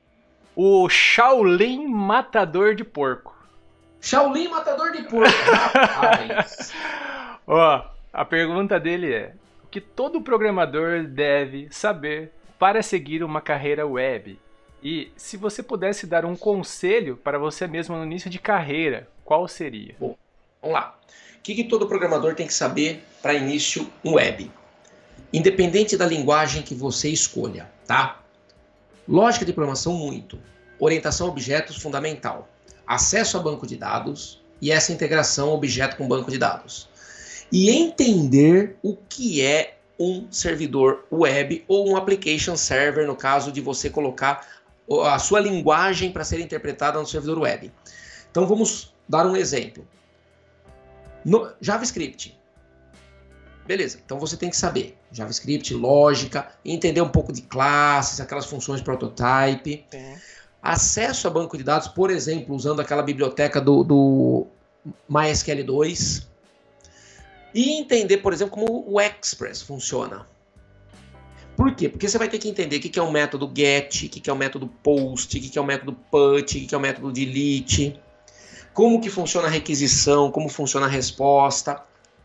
O 0.57 0.88
Shaolin 0.88 1.86
Matador 1.86 2.74
de 2.74 2.84
Porco. 2.84 3.36
Shaolin 4.01 4.49
Matador 4.49 4.93
de 4.93 5.03
Porco. 5.03 5.28
Rapaz. 5.53 6.72
Ó, 7.47 7.84
a 8.12 8.24
pergunta 8.24 8.80
dele 8.80 9.12
é: 9.12 9.34
o 9.64 9.68
que 9.68 9.80
todo 9.80 10.22
programador 10.22 11.05
deve 11.05 11.68
saber 11.70 12.32
para 12.59 12.82
seguir 12.82 13.22
uma 13.22 13.41
carreira 13.41 13.86
web? 13.86 14.38
E 14.83 15.12
se 15.16 15.37
você 15.37 15.62
pudesse 15.62 16.07
dar 16.07 16.24
um 16.24 16.35
conselho 16.35 17.16
para 17.16 17.39
você 17.39 17.66
mesmo 17.66 17.97
no 17.97 18.05
início 18.05 18.31
de 18.31 18.39
carreira, 18.39 19.09
qual 19.24 19.47
seria? 19.47 19.95
Bom, 19.99 20.16
vamos 20.61 20.74
lá. 20.74 20.99
O 21.39 21.43
que, 21.43 21.55
que 21.55 21.64
todo 21.64 21.87
programador 21.87 22.35
tem 22.35 22.47
que 22.47 22.55
saber 22.55 23.05
para 23.20 23.35
início 23.35 23.91
web? 24.05 24.51
Independente 25.33 25.97
da 25.97 26.07
linguagem 26.07 26.62
que 26.62 26.74
você 26.74 27.09
escolha, 27.09 27.70
tá? 27.87 28.20
Lógica 29.07 29.45
de 29.45 29.53
programação, 29.53 29.93
muito. 29.93 30.39
Orientação 30.78 31.26
a 31.26 31.31
objetos, 31.31 31.76
fundamental. 31.76 32.49
Acesso 32.87 33.37
a 33.37 33.41
banco 33.41 33.66
de 33.66 33.76
dados 33.76 34.43
e 34.61 34.70
essa 34.70 34.93
integração 34.93 35.51
objeto 35.51 35.97
com 35.97 36.09
banco 36.09 36.31
de 36.31 36.39
dados. 36.39 36.89
E 37.53 37.70
entender 37.70 38.76
o 38.83 38.97
que 38.97 39.43
é 39.43 39.78
um 39.99 40.26
servidor 40.31 41.05
web 41.12 41.64
ou 41.68 41.91
um 41.91 41.97
application 41.97 42.57
server, 42.57 43.07
no 43.07 43.14
caso 43.14 43.53
de 43.53 43.61
você 43.61 43.91
colocar 43.91 44.47
a 45.05 45.18
sua 45.18 45.38
linguagem 45.38 46.11
para 46.11 46.24
ser 46.24 46.41
interpretada 46.41 46.99
no 46.99 47.07
servidor 47.07 47.38
web. 47.38 47.72
Então 48.30 48.47
vamos 48.47 48.93
dar 49.09 49.26
um 49.26 49.36
exemplo. 49.36 49.86
No 51.24 51.53
JavaScript. 51.61 52.38
Beleza, 53.66 54.01
então 54.05 54.18
você 54.18 54.36
tem 54.36 54.51
que 54.51 54.57
saber 54.57 54.99
JavaScript, 55.12 55.72
lógica, 55.74 56.49
entender 56.64 57.01
um 57.01 57.09
pouco 57.09 57.32
de 57.32 57.43
classes, 57.43 58.20
aquelas 58.20 58.47
funções 58.47 58.80
prototype. 58.80 59.84
Acesso 60.61 61.28
a 61.28 61.30
banco 61.30 61.57
de 61.57 61.62
dados, 61.62 61.88
por 61.88 62.11
exemplo, 62.11 62.55
usando 62.55 62.80
aquela 62.80 63.03
biblioteca 63.03 63.61
do, 63.61 63.84
do 63.84 64.47
MySQL 65.09 65.64
2. 65.64 66.28
E 67.55 67.78
entender, 67.78 68.18
por 68.18 68.32
exemplo, 68.32 68.53
como 68.53 68.84
o 68.88 69.01
Express 69.01 69.62
funciona. 69.62 70.26
Por 71.61 71.74
quê? 71.74 71.90
Porque 71.90 72.08
você 72.08 72.16
vai 72.16 72.26
ter 72.26 72.38
que 72.38 72.48
entender 72.48 72.78
o 72.78 72.80
que 72.80 72.98
é 72.98 73.02
um 73.02 73.11
método 73.11 73.52
get, 73.54 74.04
o 74.04 74.08
que 74.08 74.30
é 74.30 74.32
um 74.32 74.36
método 74.36 74.66
post, 74.82 75.36
o 75.36 75.40
que 75.42 75.58
é 75.58 75.61
um 75.61 75.66
método 75.66 75.92
put, 76.11 76.56
o 76.56 76.66
que 76.66 76.74
é 76.74 76.78
um 76.78 76.80
método 76.80 77.12
delete, 77.12 78.00
como 78.72 78.98
que 78.98 79.11
funciona 79.11 79.46
a 79.46 79.50
requisição, 79.50 80.30
como 80.30 80.48
funciona 80.48 80.86
a 80.86 80.88
resposta. 80.88 81.84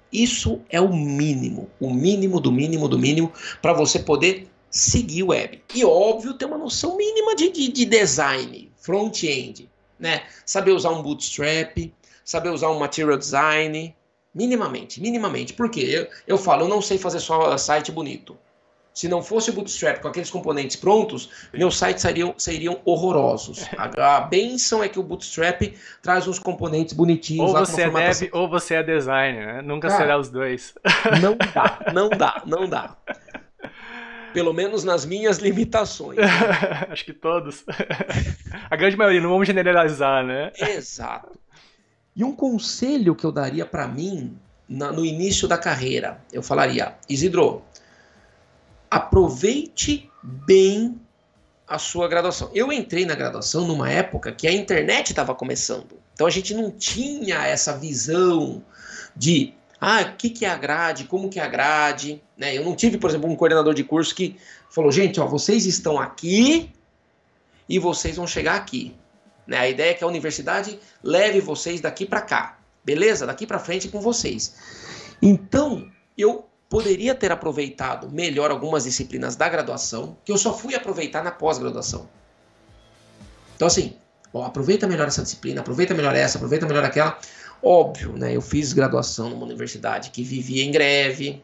Isso 0.09 0.61
é 0.69 0.79
o 0.79 0.87
mínimo, 0.95 1.69
o 1.81 1.93
mínimo 1.93 2.39
do 2.39 2.49
mínimo 2.49 2.87
do 2.87 2.97
mínimo 2.97 3.29
para 3.61 3.73
você 3.73 3.99
poder 3.99 4.47
seguir 4.69 5.23
o 5.23 5.27
web. 5.27 5.61
E 5.75 5.83
óbvio, 5.83 6.35
ter 6.35 6.45
uma 6.45 6.57
noção 6.57 6.95
mínima 6.95 7.35
de, 7.35 7.51
de, 7.51 7.67
de 7.67 7.83
design, 7.83 8.71
front-end, 8.77 9.69
né? 9.99 10.23
Saber 10.45 10.71
usar 10.71 10.91
um 10.91 11.03
bootstrap, 11.03 11.93
saber 12.23 12.51
usar 12.51 12.69
um 12.69 12.79
material 12.79 13.17
design, 13.17 13.93
minimamente, 14.33 15.01
minimamente. 15.01 15.51
Por 15.51 15.69
quê? 15.69 15.81
Eu, 15.81 16.07
eu 16.25 16.37
falo, 16.37 16.63
eu 16.63 16.69
não 16.69 16.81
sei 16.81 16.97
fazer 16.97 17.19
só 17.19 17.57
site 17.57 17.91
bonito. 17.91 18.37
Se 18.95 19.09
não 19.09 19.21
fosse 19.21 19.49
o 19.49 19.53
Bootstrap 19.53 20.01
com 20.01 20.07
aqueles 20.07 20.29
componentes 20.29 20.77
prontos, 20.77 21.29
meus 21.53 21.77
sites 21.77 22.01
seriam, 22.01 22.33
seriam 22.37 22.79
horrorosos. 22.85 23.67
A, 23.77 24.15
a 24.15 24.21
benção 24.21 24.81
é 24.81 24.87
que 24.87 24.97
o 24.97 25.03
Bootstrap 25.03 25.61
traz 26.01 26.25
uns 26.27 26.39
componentes 26.39 26.93
bonitinhos. 26.93 27.53
Ou 27.53 27.65
você 27.65 27.81
é 27.81 27.89
dev 27.89 28.29
ou 28.31 28.49
você 28.49 28.75
é 28.75 28.83
designer, 28.83 29.45
né? 29.55 29.61
Nunca 29.61 29.89
Cara, 29.89 30.01
será 30.01 30.17
os 30.17 30.29
dois. 30.29 30.73
Não 31.21 31.35
dá, 31.35 31.91
não 31.93 32.09
dá, 32.09 32.43
não 32.45 32.69
dá. 32.69 32.95
Pelo 34.33 34.53
menos 34.53 34.83
nas 34.83 35.05
minhas 35.05 35.39
limitações. 35.39 36.17
Né? 36.17 36.27
Acho 36.89 37.03
que 37.03 37.13
todos. 37.13 37.65
A 38.69 38.75
grande 38.75 38.95
maioria, 38.95 39.21
não 39.21 39.29
vamos 39.29 39.47
generalizar, 39.47 40.25
né? 40.25 40.51
Exato. 40.57 41.37
E 42.15 42.23
um 42.23 42.33
conselho 42.33 43.15
que 43.15 43.25
eu 43.25 43.31
daria 43.31 43.65
para 43.65 43.87
mim 43.87 44.37
na, 44.67 44.91
no 44.91 45.05
início 45.05 45.47
da 45.47 45.57
carreira, 45.57 46.19
eu 46.31 46.41
falaria, 46.41 46.95
Isidro, 47.09 47.61
aproveite 48.95 50.09
bem 50.23 50.97
a 51.67 51.77
sua 51.77 52.07
graduação. 52.07 52.49
Eu 52.53 52.71
entrei 52.71 53.05
na 53.05 53.13
graduação 53.13 53.67
numa 53.67 53.91
época 53.91 54.31
que 54.31 54.47
a 54.47 54.53
internet 54.53 55.09
estava 55.09 55.35
começando. 55.35 55.99
Então 56.13 56.25
a 56.25 56.29
gente 56.29 56.53
não 56.53 56.71
tinha 56.71 57.45
essa 57.45 57.77
visão 57.77 58.63
de 59.13 59.53
ah, 59.81 60.01
o 60.01 60.15
que, 60.15 60.29
que 60.29 60.45
é 60.45 60.49
a 60.49 60.55
grade, 60.55 61.03
como 61.03 61.29
que 61.29 61.41
é 61.41 61.43
a 61.43 61.47
grade. 61.47 62.23
Né? 62.37 62.57
Eu 62.57 62.63
não 62.63 62.73
tive, 62.73 62.97
por 62.97 63.09
exemplo, 63.09 63.29
um 63.29 63.35
coordenador 63.35 63.73
de 63.73 63.83
curso 63.83 64.15
que 64.15 64.37
falou, 64.69 64.89
gente, 64.93 65.19
ó, 65.19 65.27
vocês 65.27 65.65
estão 65.65 65.99
aqui 65.99 66.71
e 67.67 67.77
vocês 67.77 68.15
vão 68.15 68.25
chegar 68.25 68.55
aqui. 68.55 68.95
Né? 69.45 69.57
A 69.57 69.67
ideia 69.67 69.91
é 69.91 69.93
que 69.93 70.05
a 70.05 70.07
universidade 70.07 70.79
leve 71.03 71.41
vocês 71.41 71.81
daqui 71.81 72.05
para 72.05 72.21
cá. 72.21 72.59
Beleza? 72.81 73.25
Daqui 73.25 73.45
para 73.45 73.59
frente 73.59 73.89
com 73.89 73.99
vocês. 73.99 74.55
Então, 75.21 75.91
eu 76.17 76.47
poderia 76.69 77.13
ter 77.13 77.31
aproveitado 77.31 78.09
melhor 78.09 78.51
algumas 78.51 78.83
disciplinas 78.83 79.35
da 79.35 79.47
graduação, 79.47 80.17
que 80.25 80.31
eu 80.31 80.37
só 80.37 80.53
fui 80.57 80.75
aproveitar 80.75 81.23
na 81.23 81.31
pós-graduação. 81.31 82.09
Então, 83.55 83.67
assim, 83.67 83.95
ó, 84.33 84.43
aproveita 84.45 84.87
melhor 84.87 85.07
essa 85.07 85.23
disciplina, 85.23 85.61
aproveita 85.61 85.93
melhor 85.93 86.15
essa, 86.15 86.37
aproveita 86.37 86.65
melhor 86.65 86.83
aquela. 86.83 87.17
Óbvio, 87.63 88.13
né? 88.13 88.35
Eu 88.35 88.41
fiz 88.41 88.73
graduação 88.73 89.29
numa 89.29 89.45
universidade 89.45 90.09
que 90.09 90.23
vivia 90.23 90.63
em 90.63 90.71
greve, 90.71 91.41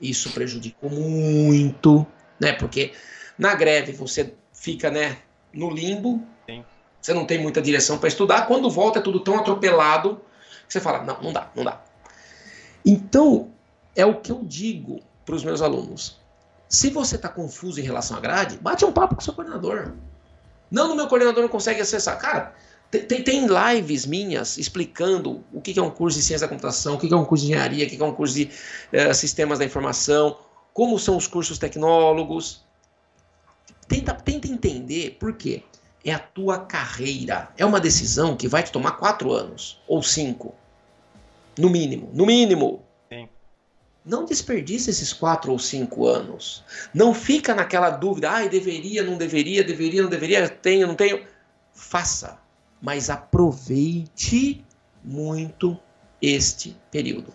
isso 0.00 0.30
prejudicou 0.30 0.90
muito, 0.90 2.06
né? 2.38 2.52
Porque 2.52 2.92
na 3.36 3.54
greve 3.54 3.92
você 3.92 4.34
fica, 4.52 4.90
né, 4.90 5.18
no 5.52 5.70
limbo, 5.70 6.22
Sim. 6.48 6.64
você 7.00 7.12
não 7.12 7.24
tem 7.24 7.38
muita 7.38 7.60
direção 7.60 7.98
para 7.98 8.08
estudar. 8.08 8.46
Quando 8.46 8.70
volta 8.70 8.98
é 8.98 9.02
tudo 9.02 9.20
tão 9.20 9.36
atropelado 9.36 10.20
que 10.66 10.72
você 10.72 10.80
fala, 10.80 11.02
não, 11.04 11.20
não 11.22 11.32
dá, 11.32 11.50
não 11.54 11.64
dá. 11.64 11.80
Então, 12.84 13.50
é 13.98 14.06
o 14.06 14.14
que 14.14 14.30
eu 14.30 14.44
digo 14.44 15.00
para 15.26 15.34
os 15.34 15.42
meus 15.42 15.60
alunos. 15.60 16.16
Se 16.68 16.88
você 16.88 17.16
está 17.16 17.28
confuso 17.28 17.80
em 17.80 17.82
relação 17.82 18.16
à 18.16 18.20
grade, 18.20 18.56
bate 18.58 18.84
um 18.84 18.92
papo 18.92 19.16
com 19.16 19.20
o 19.20 19.24
seu 19.24 19.34
coordenador. 19.34 19.92
Não, 20.70 20.86
no 20.86 20.94
meu 20.94 21.08
coordenador 21.08 21.42
não 21.42 21.48
consegue 21.48 21.80
acessar. 21.80 22.16
Cara, 22.16 22.54
tem, 22.92 23.24
tem 23.24 23.46
lives 23.46 24.06
minhas 24.06 24.56
explicando 24.56 25.44
o 25.52 25.60
que 25.60 25.76
é 25.76 25.82
um 25.82 25.90
curso 25.90 26.16
de 26.16 26.24
ciência 26.24 26.46
da 26.46 26.48
computação, 26.48 26.94
o 26.94 26.98
que 26.98 27.12
é 27.12 27.16
um 27.16 27.24
curso 27.24 27.44
de 27.44 27.50
engenharia, 27.50 27.86
o 27.86 27.90
que 27.90 28.00
é 28.00 28.04
um 28.04 28.14
curso 28.14 28.34
de 28.34 28.44
uh, 28.92 29.12
sistemas 29.12 29.58
da 29.58 29.64
informação, 29.64 30.38
como 30.72 30.96
são 30.96 31.16
os 31.16 31.26
cursos 31.26 31.58
tecnólogos. 31.58 32.62
Tenta, 33.88 34.14
tenta 34.14 34.46
entender 34.46 35.16
por 35.18 35.32
quê. 35.32 35.64
É 36.04 36.12
a 36.12 36.20
tua 36.20 36.60
carreira. 36.60 37.48
É 37.56 37.66
uma 37.66 37.80
decisão 37.80 38.36
que 38.36 38.46
vai 38.46 38.62
te 38.62 38.70
tomar 38.70 38.92
quatro 38.92 39.32
anos 39.32 39.82
ou 39.88 40.04
cinco. 40.04 40.54
No 41.58 41.68
mínimo. 41.68 42.10
No 42.14 42.24
mínimo. 42.24 42.86
Não 44.08 44.24
desperdice 44.24 44.88
esses 44.88 45.12
quatro 45.12 45.52
ou 45.52 45.58
cinco 45.58 46.06
anos. 46.06 46.64
Não 46.94 47.12
fica 47.12 47.54
naquela 47.54 47.90
dúvida, 47.90 48.30
ai, 48.30 48.48
deveria, 48.48 49.02
não 49.02 49.18
deveria, 49.18 49.62
deveria, 49.62 50.02
não 50.02 50.08
deveria, 50.08 50.48
tenho, 50.48 50.86
não 50.86 50.94
tenho. 50.94 51.22
Faça, 51.74 52.40
mas 52.80 53.10
aproveite 53.10 54.64
muito 55.04 55.78
este 56.22 56.74
período. 56.90 57.34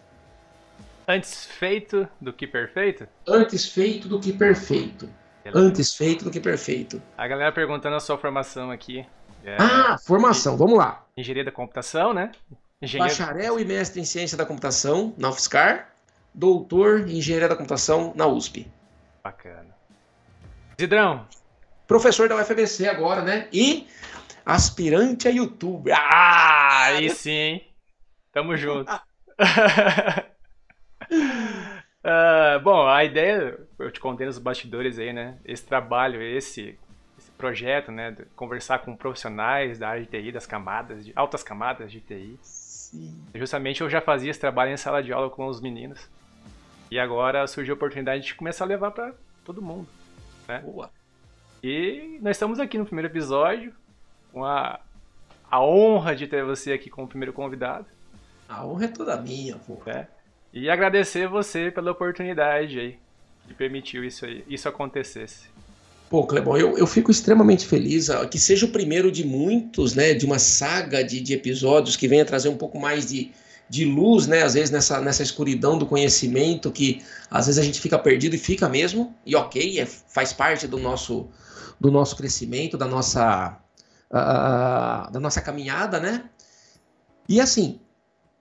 Antes 1.08 1.46
feito 1.46 2.08
do 2.20 2.34
que 2.34 2.48
perfeito? 2.48 3.08
Antes 3.28 3.66
feito 3.68 4.08
do 4.08 4.20
que 4.20 4.34
perfeito. 4.34 5.08
Antes 5.54 5.94
feito 5.94 6.26
do 6.26 6.32
que 6.32 6.40
perfeito. 6.40 7.00
A 7.16 7.28
galera 7.28 7.52
perguntando 7.52 7.96
a 7.96 8.00
sua 8.00 8.18
formação 8.18 8.72
aqui. 8.72 9.06
É... 9.46 9.58
Ah, 9.60 9.98
formação, 10.00 10.58
vamos 10.58 10.80
lá. 10.80 11.06
Engenharia 11.16 11.44
da 11.44 11.52
computação, 11.52 12.16
né? 12.16 12.32
Engenheiro... 12.82 13.14
Bacharel 13.14 13.60
e 13.60 13.66
mestre 13.66 14.02
em 14.02 14.06
ciência 14.06 14.36
da 14.36 14.46
computação 14.46 15.14
na 15.20 15.30
UFSCar 15.30 15.93
doutor 16.34 17.08
em 17.08 17.18
engenharia 17.18 17.48
da 17.48 17.56
computação 17.56 18.14
na 18.16 18.28
USP. 18.28 18.68
Bacana. 19.24 19.76
Zidrão. 20.80 21.28
Professor 21.88 22.28
da 22.28 22.36
UFBC 22.36 22.88
agora, 22.88 23.22
né? 23.22 23.48
E 23.54 23.88
aspirante 24.46 25.28
a 25.28 25.32
youtuber. 25.32 25.96
Ah, 25.96 26.86
aí 26.86 27.10
sim, 27.10 27.32
hein? 27.32 27.68
Tamo 28.32 28.58
junto. 28.58 28.92
uh, 28.92 29.00
bom, 32.64 32.88
a 32.88 33.04
ideia, 33.04 33.60
eu 33.78 33.92
te 33.92 34.00
contei 34.00 34.26
nos 34.26 34.40
bastidores 34.40 34.98
aí, 34.98 35.14
né? 35.14 35.38
Esse 35.46 35.66
trabalho, 35.66 36.22
esse, 36.22 36.78
esse 37.18 37.32
projeto, 37.32 37.92
né? 37.92 38.12
De 38.12 38.26
conversar 38.36 38.80
com 38.80 38.96
profissionais 38.96 39.78
da 39.78 39.90
área 39.90 40.02
de 40.04 40.10
TI, 40.10 40.32
das 40.32 40.48
camadas, 40.48 41.06
de 41.06 41.14
altas 41.16 41.44
camadas 41.44 41.92
de 41.92 42.00
TI. 42.02 42.40
Sim. 42.42 43.24
Justamente 43.36 43.82
eu 43.82 43.90
já 43.90 44.02
fazia 44.02 44.32
esse 44.32 44.40
trabalho 44.40 44.72
em 44.72 44.78
sala 44.78 45.04
de 45.04 45.14
aula 45.14 45.30
com 45.30 45.46
os 45.48 45.62
meninos. 45.62 46.10
E 46.94 47.00
agora 47.00 47.48
surgiu 47.48 47.74
a 47.74 47.76
oportunidade 47.76 48.24
de 48.24 48.36
começar 48.36 48.66
a 48.66 48.68
levar 48.68 48.92
para 48.92 49.16
todo 49.44 49.64
mundo. 49.64 49.88
Né? 50.48 50.60
Boa. 50.60 50.92
E 51.64 52.20
nós 52.22 52.36
estamos 52.38 52.60
aqui 52.60 52.78
no 52.78 52.86
primeiro 52.86 53.12
episódio, 53.12 53.74
com 54.32 54.46
a, 54.46 54.80
a 55.50 55.60
honra 55.60 56.16
de 56.16 56.28
ter 56.28 56.46
você 56.46 56.72
aqui 56.72 56.92
como 56.92 57.08
primeiro 57.08 57.34
convidado. 57.34 57.88
A 58.48 58.64
honra 58.64 58.86
é 58.86 58.88
toda 58.90 59.20
minha, 59.20 59.56
pô. 59.56 59.82
É. 59.88 60.06
E 60.54 60.70
agradecer 60.70 61.28
você 61.28 61.72
pela 61.72 61.90
oportunidade 61.90 62.80
aí, 62.80 63.00
que 63.48 63.56
permitiu 63.56 64.04
isso, 64.04 64.28
aí, 64.28 64.44
isso 64.48 64.70
acontecesse. 64.70 65.48
Pô, 66.12 66.28
Clebão, 66.28 66.56
eu, 66.56 66.78
eu 66.78 66.86
fico 66.86 67.10
extremamente 67.10 67.66
feliz 67.66 68.08
que 68.30 68.38
seja 68.38 68.68
o 68.68 68.70
primeiro 68.70 69.12
de 69.12 69.26
muitos, 69.26 69.96
né, 69.96 70.14
de 70.14 70.28
uma 70.28 70.38
saga 70.38 71.04
de, 71.04 71.22
de 71.22 71.34
episódios 71.34 71.96
que 71.96 72.08
venha 72.08 72.24
trazer 72.24 72.50
um 72.50 72.58
pouco 72.58 72.80
mais 72.80 73.10
de 73.10 73.32
de 73.70 73.86
luz, 73.86 74.28
né? 74.28 74.44
Às 74.44 74.54
vezes 74.54 74.72
nessa, 74.72 75.02
nessa 75.02 75.24
escuridão 75.24 75.78
do 75.78 75.86
conhecimento 75.86 76.72
que 76.72 77.04
às 77.30 77.48
vezes 77.48 77.60
a 77.60 77.64
gente 77.64 77.80
fica 77.80 77.98
perdido 77.98 78.36
e 78.36 78.38
fica 78.38 78.70
mesmo, 78.70 79.16
e 79.26 79.36
ok, 79.36 79.80
é, 79.80 79.86
faz 79.86 80.32
parte 80.32 80.68
do 80.68 80.78
nosso, 80.78 81.28
do 81.80 81.92
nosso 81.92 82.16
crescimento, 82.16 82.78
da 82.78 82.86
nossa, 82.86 83.58
uh, 84.12 85.12
da 85.12 85.20
nossa 85.20 85.42
caminhada, 85.42 86.00
né? 86.00 86.26
E 87.28 87.40
assim, 87.40 87.80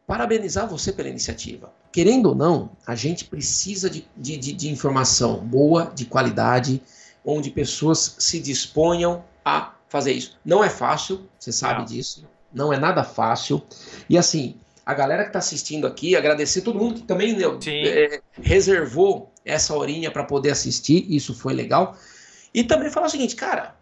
parabenizar 0.07 0.69
você 0.69 0.93
pela 0.93 1.09
iniciativa. 1.09 1.73
Querendo 1.93 2.31
ou 2.31 2.35
não, 2.35 2.71
a 2.87 2.95
gente 2.95 3.25
precisa 3.25 3.89
de, 3.89 4.07
de, 4.17 4.37
de, 4.37 4.71
informação 4.71 5.37
boa, 5.39 5.93
de 5.95 6.05
qualidade, 6.05 6.83
onde 7.25 7.51
pessoas 7.51 8.17
se 8.19 8.41
disponham 8.41 9.25
a 9.45 9.75
fazer 9.89 10.13
isso. 10.13 10.39
Não 10.45 10.65
é 10.65 10.71
fácil, 10.71 11.29
você 11.39 11.53
sabe 11.53 11.81
não. 11.81 11.85
disso. 11.85 12.27
Não 12.53 12.73
é 12.73 12.79
nada 12.79 13.05
fácil. 13.05 13.63
E 14.09 14.19
assim, 14.19 14.57
a 14.85 14.95
galera 14.95 15.23
que 15.23 15.29
está 15.29 15.39
assistindo 15.39 15.87
aqui, 15.87 16.17
agradecer 16.17 16.63
todo 16.63 16.79
mundo 16.79 16.97
que 16.97 17.03
também 17.03 17.37
né, 17.37 17.45
é, 17.67 18.21
reservou 18.41 19.33
essa 19.45 19.75
horinha 19.75 20.11
para 20.11 20.25
poder 20.25 20.51
assistir, 20.51 21.07
isso 21.09 21.35
foi 21.35 21.53
legal. 21.53 21.97
E 22.53 22.65
também 22.65 22.91
falar 22.91 23.07
o 23.07 23.11
seguinte, 23.11 23.37
cara, 23.37 23.77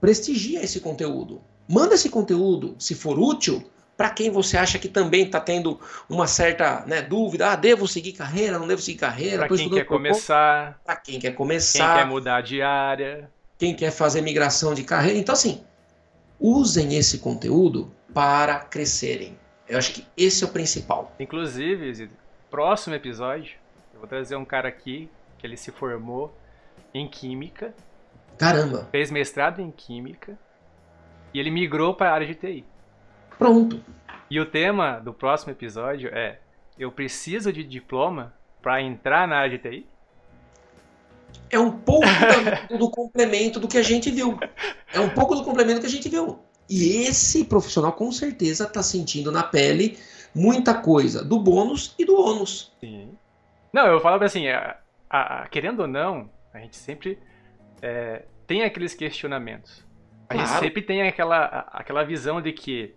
prestigia 0.00 0.62
esse 0.62 0.80
conteúdo. 0.80 1.40
Manda 1.68 1.94
esse 1.94 2.08
conteúdo, 2.08 2.76
se 2.78 2.94
for 2.94 3.18
útil, 3.18 3.64
para 3.96 4.10
quem 4.10 4.30
você 4.30 4.56
acha 4.56 4.78
que 4.78 4.88
também 4.88 5.24
está 5.24 5.40
tendo 5.40 5.80
uma 6.08 6.26
certa 6.26 6.84
né, 6.86 7.00
dúvida, 7.00 7.52
ah, 7.52 7.56
devo 7.56 7.88
seguir 7.88 8.12
carreira, 8.12 8.58
não 8.58 8.68
devo 8.68 8.82
seguir 8.82 8.98
carreira? 8.98 9.46
Para 9.46 9.56
quem 9.56 9.70
quer 9.70 9.84
começar. 9.84 10.80
Para 10.84 10.96
quem 10.96 11.18
quer 11.18 11.34
começar. 11.34 11.94
Quem 11.94 12.04
quer 12.04 12.06
mudar 12.06 12.40
de 12.42 12.60
área. 12.60 13.30
Quem 13.58 13.74
quer 13.74 13.90
fazer 13.90 14.20
migração 14.20 14.74
de 14.74 14.84
carreira. 14.84 15.18
Então, 15.18 15.32
assim, 15.32 15.62
usem 16.38 16.94
esse 16.94 17.18
conteúdo 17.18 17.90
para 18.12 18.58
crescerem. 18.58 19.38
Eu 19.68 19.78
acho 19.78 19.94
que 19.94 20.06
esse 20.16 20.44
é 20.44 20.46
o 20.46 20.50
principal. 20.50 21.12
Inclusive, 21.18 22.10
próximo 22.50 22.94
episódio, 22.94 23.56
eu 23.92 24.00
vou 24.00 24.08
trazer 24.08 24.36
um 24.36 24.44
cara 24.44 24.68
aqui 24.68 25.10
que 25.38 25.46
ele 25.46 25.56
se 25.56 25.72
formou 25.72 26.32
em 26.94 27.08
Química. 27.08 27.74
Caramba! 28.38 28.88
Fez 28.92 29.10
mestrado 29.10 29.60
em 29.60 29.70
Química 29.70 30.38
e 31.34 31.40
ele 31.40 31.50
migrou 31.50 31.94
para 31.94 32.10
a 32.10 32.14
área 32.14 32.26
de 32.26 32.34
TI. 32.34 32.64
Pronto. 33.38 33.82
E 34.30 34.40
o 34.40 34.46
tema 34.46 34.98
do 35.00 35.12
próximo 35.12 35.52
episódio 35.52 36.10
é: 36.12 36.38
Eu 36.78 36.92
preciso 36.92 37.52
de 37.52 37.64
diploma 37.64 38.34
para 38.62 38.80
entrar 38.80 39.26
na 39.26 39.36
área 39.36 39.58
de 39.58 39.58
TI? 39.58 39.86
É 41.50 41.58
um 41.58 41.70
pouco 41.70 42.06
do, 42.68 42.78
do 42.78 42.90
complemento 42.90 43.60
do 43.60 43.68
que 43.68 43.78
a 43.78 43.82
gente 43.82 44.10
viu. 44.10 44.38
É 44.92 45.00
um 45.00 45.08
pouco 45.08 45.34
do 45.34 45.44
complemento 45.44 45.80
que 45.80 45.86
a 45.86 45.90
gente 45.90 46.08
viu. 46.08 46.40
E 46.68 47.06
esse 47.06 47.44
profissional 47.44 47.92
com 47.92 48.10
certeza 48.10 48.64
está 48.64 48.82
sentindo 48.82 49.30
na 49.30 49.42
pele 49.42 49.98
muita 50.34 50.74
coisa 50.74 51.24
do 51.24 51.38
bônus 51.38 51.94
e 51.98 52.04
do 52.04 52.20
ônus. 52.20 52.72
Sim. 52.80 53.10
Não, 53.72 53.86
eu 53.86 54.00
falo 54.00 54.22
assim, 54.22 54.48
a, 54.48 54.76
a, 55.08 55.42
a, 55.42 55.48
querendo 55.48 55.80
ou 55.80 55.86
não, 55.86 56.30
a 56.52 56.58
gente 56.58 56.76
sempre 56.76 57.18
é, 57.80 58.24
tem 58.46 58.62
aqueles 58.62 58.94
questionamentos. 58.94 59.84
A 60.28 60.34
claro. 60.34 60.48
gente 60.48 60.60
sempre 60.60 60.82
tem 60.82 61.02
aquela, 61.02 61.44
aquela 61.72 62.04
visão 62.04 62.40
de 62.42 62.52
que 62.52 62.94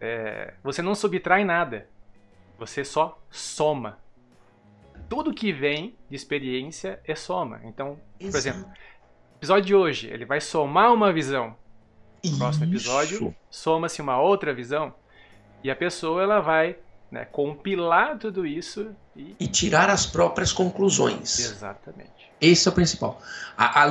é, 0.00 0.54
você 0.62 0.80
não 0.80 0.94
subtrai 0.94 1.44
nada, 1.44 1.86
você 2.58 2.84
só 2.84 3.20
soma. 3.30 3.98
Tudo 5.08 5.34
que 5.34 5.52
vem 5.52 5.96
de 6.08 6.16
experiência 6.16 7.00
é 7.04 7.14
soma. 7.14 7.60
Então, 7.64 7.98
Exato. 8.18 8.30
por 8.30 8.38
exemplo, 8.38 8.72
episódio 9.36 9.64
de 9.64 9.74
hoje, 9.74 10.08
ele 10.08 10.24
vai 10.24 10.40
somar 10.40 10.92
uma 10.92 11.12
visão. 11.12 11.56
No 12.24 12.38
próximo 12.38 12.64
episódio, 12.64 13.34
soma-se 13.50 14.02
uma 14.02 14.20
outra 14.20 14.52
visão. 14.52 14.94
E 15.62 15.70
a 15.70 15.76
pessoa 15.76 16.22
ela 16.22 16.40
vai 16.40 16.76
né, 17.10 17.24
compilar 17.24 18.18
tudo 18.18 18.46
isso 18.46 18.94
e... 19.16 19.34
e... 19.38 19.46
tirar 19.46 19.90
as 19.90 20.06
próprias 20.06 20.52
conclusões. 20.52 21.38
Exatamente. 21.38 22.30
Esse 22.40 22.68
é 22.68 22.70
o 22.70 22.74
principal. 22.74 23.20
A, 23.56 23.84
a, 23.84 23.90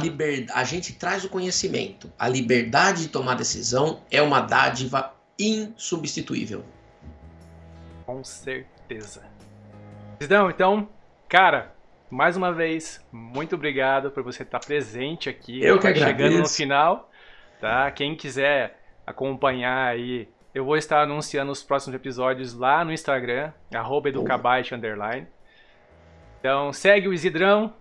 a 0.53 0.63
gente 0.63 0.93
traz 0.93 1.23
o 1.23 1.30
conhecimento. 1.30 2.11
A 2.17 2.27
liberdade 2.27 3.03
de 3.03 3.07
tomar 3.09 3.36
decisão 3.36 4.01
é 4.09 4.21
uma 4.21 4.41
dádiva 4.41 5.13
insubstituível. 5.38 6.63
Com 8.05 8.23
certeza. 8.23 9.21
Então, 10.19 10.49
então, 10.49 10.89
cara, 11.27 11.75
mais 12.09 12.36
uma 12.36 12.51
vez, 12.51 12.99
muito 13.11 13.53
obrigado 13.55 14.09
por 14.09 14.23
você 14.23 14.41
estar 14.41 14.59
presente 14.59 15.30
aqui. 15.30 15.63
Eu 15.63 15.80
que 15.80 15.88
agradeço. 15.88 16.17
Chegando 16.17 16.39
no 16.39 16.47
final, 16.47 17.09
tá? 17.60 17.89
Quem 17.91 18.16
quiser 18.16 18.80
acompanhar 19.05 19.88
aí, 19.88 20.28
eu 20.53 20.66
vou 20.66 20.78
estar 20.78 21.01
anunciando 21.01 21.51
os 21.51 21.64
próximos 21.64 21.95
episódios 21.95 22.53
lá 22.53 22.84
no 22.84 22.91
Instagram, 22.91 23.51
educabyte, 24.10 24.74
underline. 24.74 25.28
Então, 26.39 26.72
segue 26.72 27.07
o 27.07 27.14
Isidrão, 27.14 27.74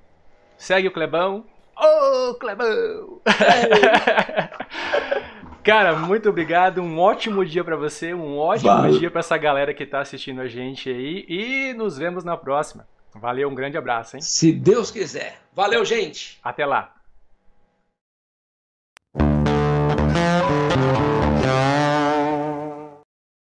segue 0.56 0.88
o 0.88 0.92
Clebão. 0.92 1.44
Ô, 1.76 2.30
oh, 2.30 2.34
Clebão! 2.34 3.20
Cara, 5.62 5.94
muito 5.94 6.28
obrigado. 6.28 6.80
Um 6.80 6.98
ótimo 6.98 7.44
dia 7.44 7.62
para 7.62 7.76
você, 7.76 8.14
um 8.14 8.38
ótimo 8.38 8.70
Valeu. 8.70 8.98
dia 8.98 9.10
para 9.10 9.20
essa 9.20 9.36
galera 9.36 9.74
que 9.74 9.84
tá 9.84 10.00
assistindo 10.00 10.40
a 10.40 10.48
gente 10.48 10.88
aí 10.88 11.26
e 11.28 11.74
nos 11.74 11.98
vemos 11.98 12.24
na 12.24 12.36
próxima. 12.36 12.88
Valeu, 13.14 13.48
um 13.48 13.54
grande 13.54 13.76
abraço, 13.76 14.16
hein? 14.16 14.22
Se 14.22 14.52
Deus 14.52 14.90
quiser. 14.90 15.38
Valeu, 15.52 15.84
gente. 15.84 16.38
Até 16.42 16.64
lá. 16.64 16.97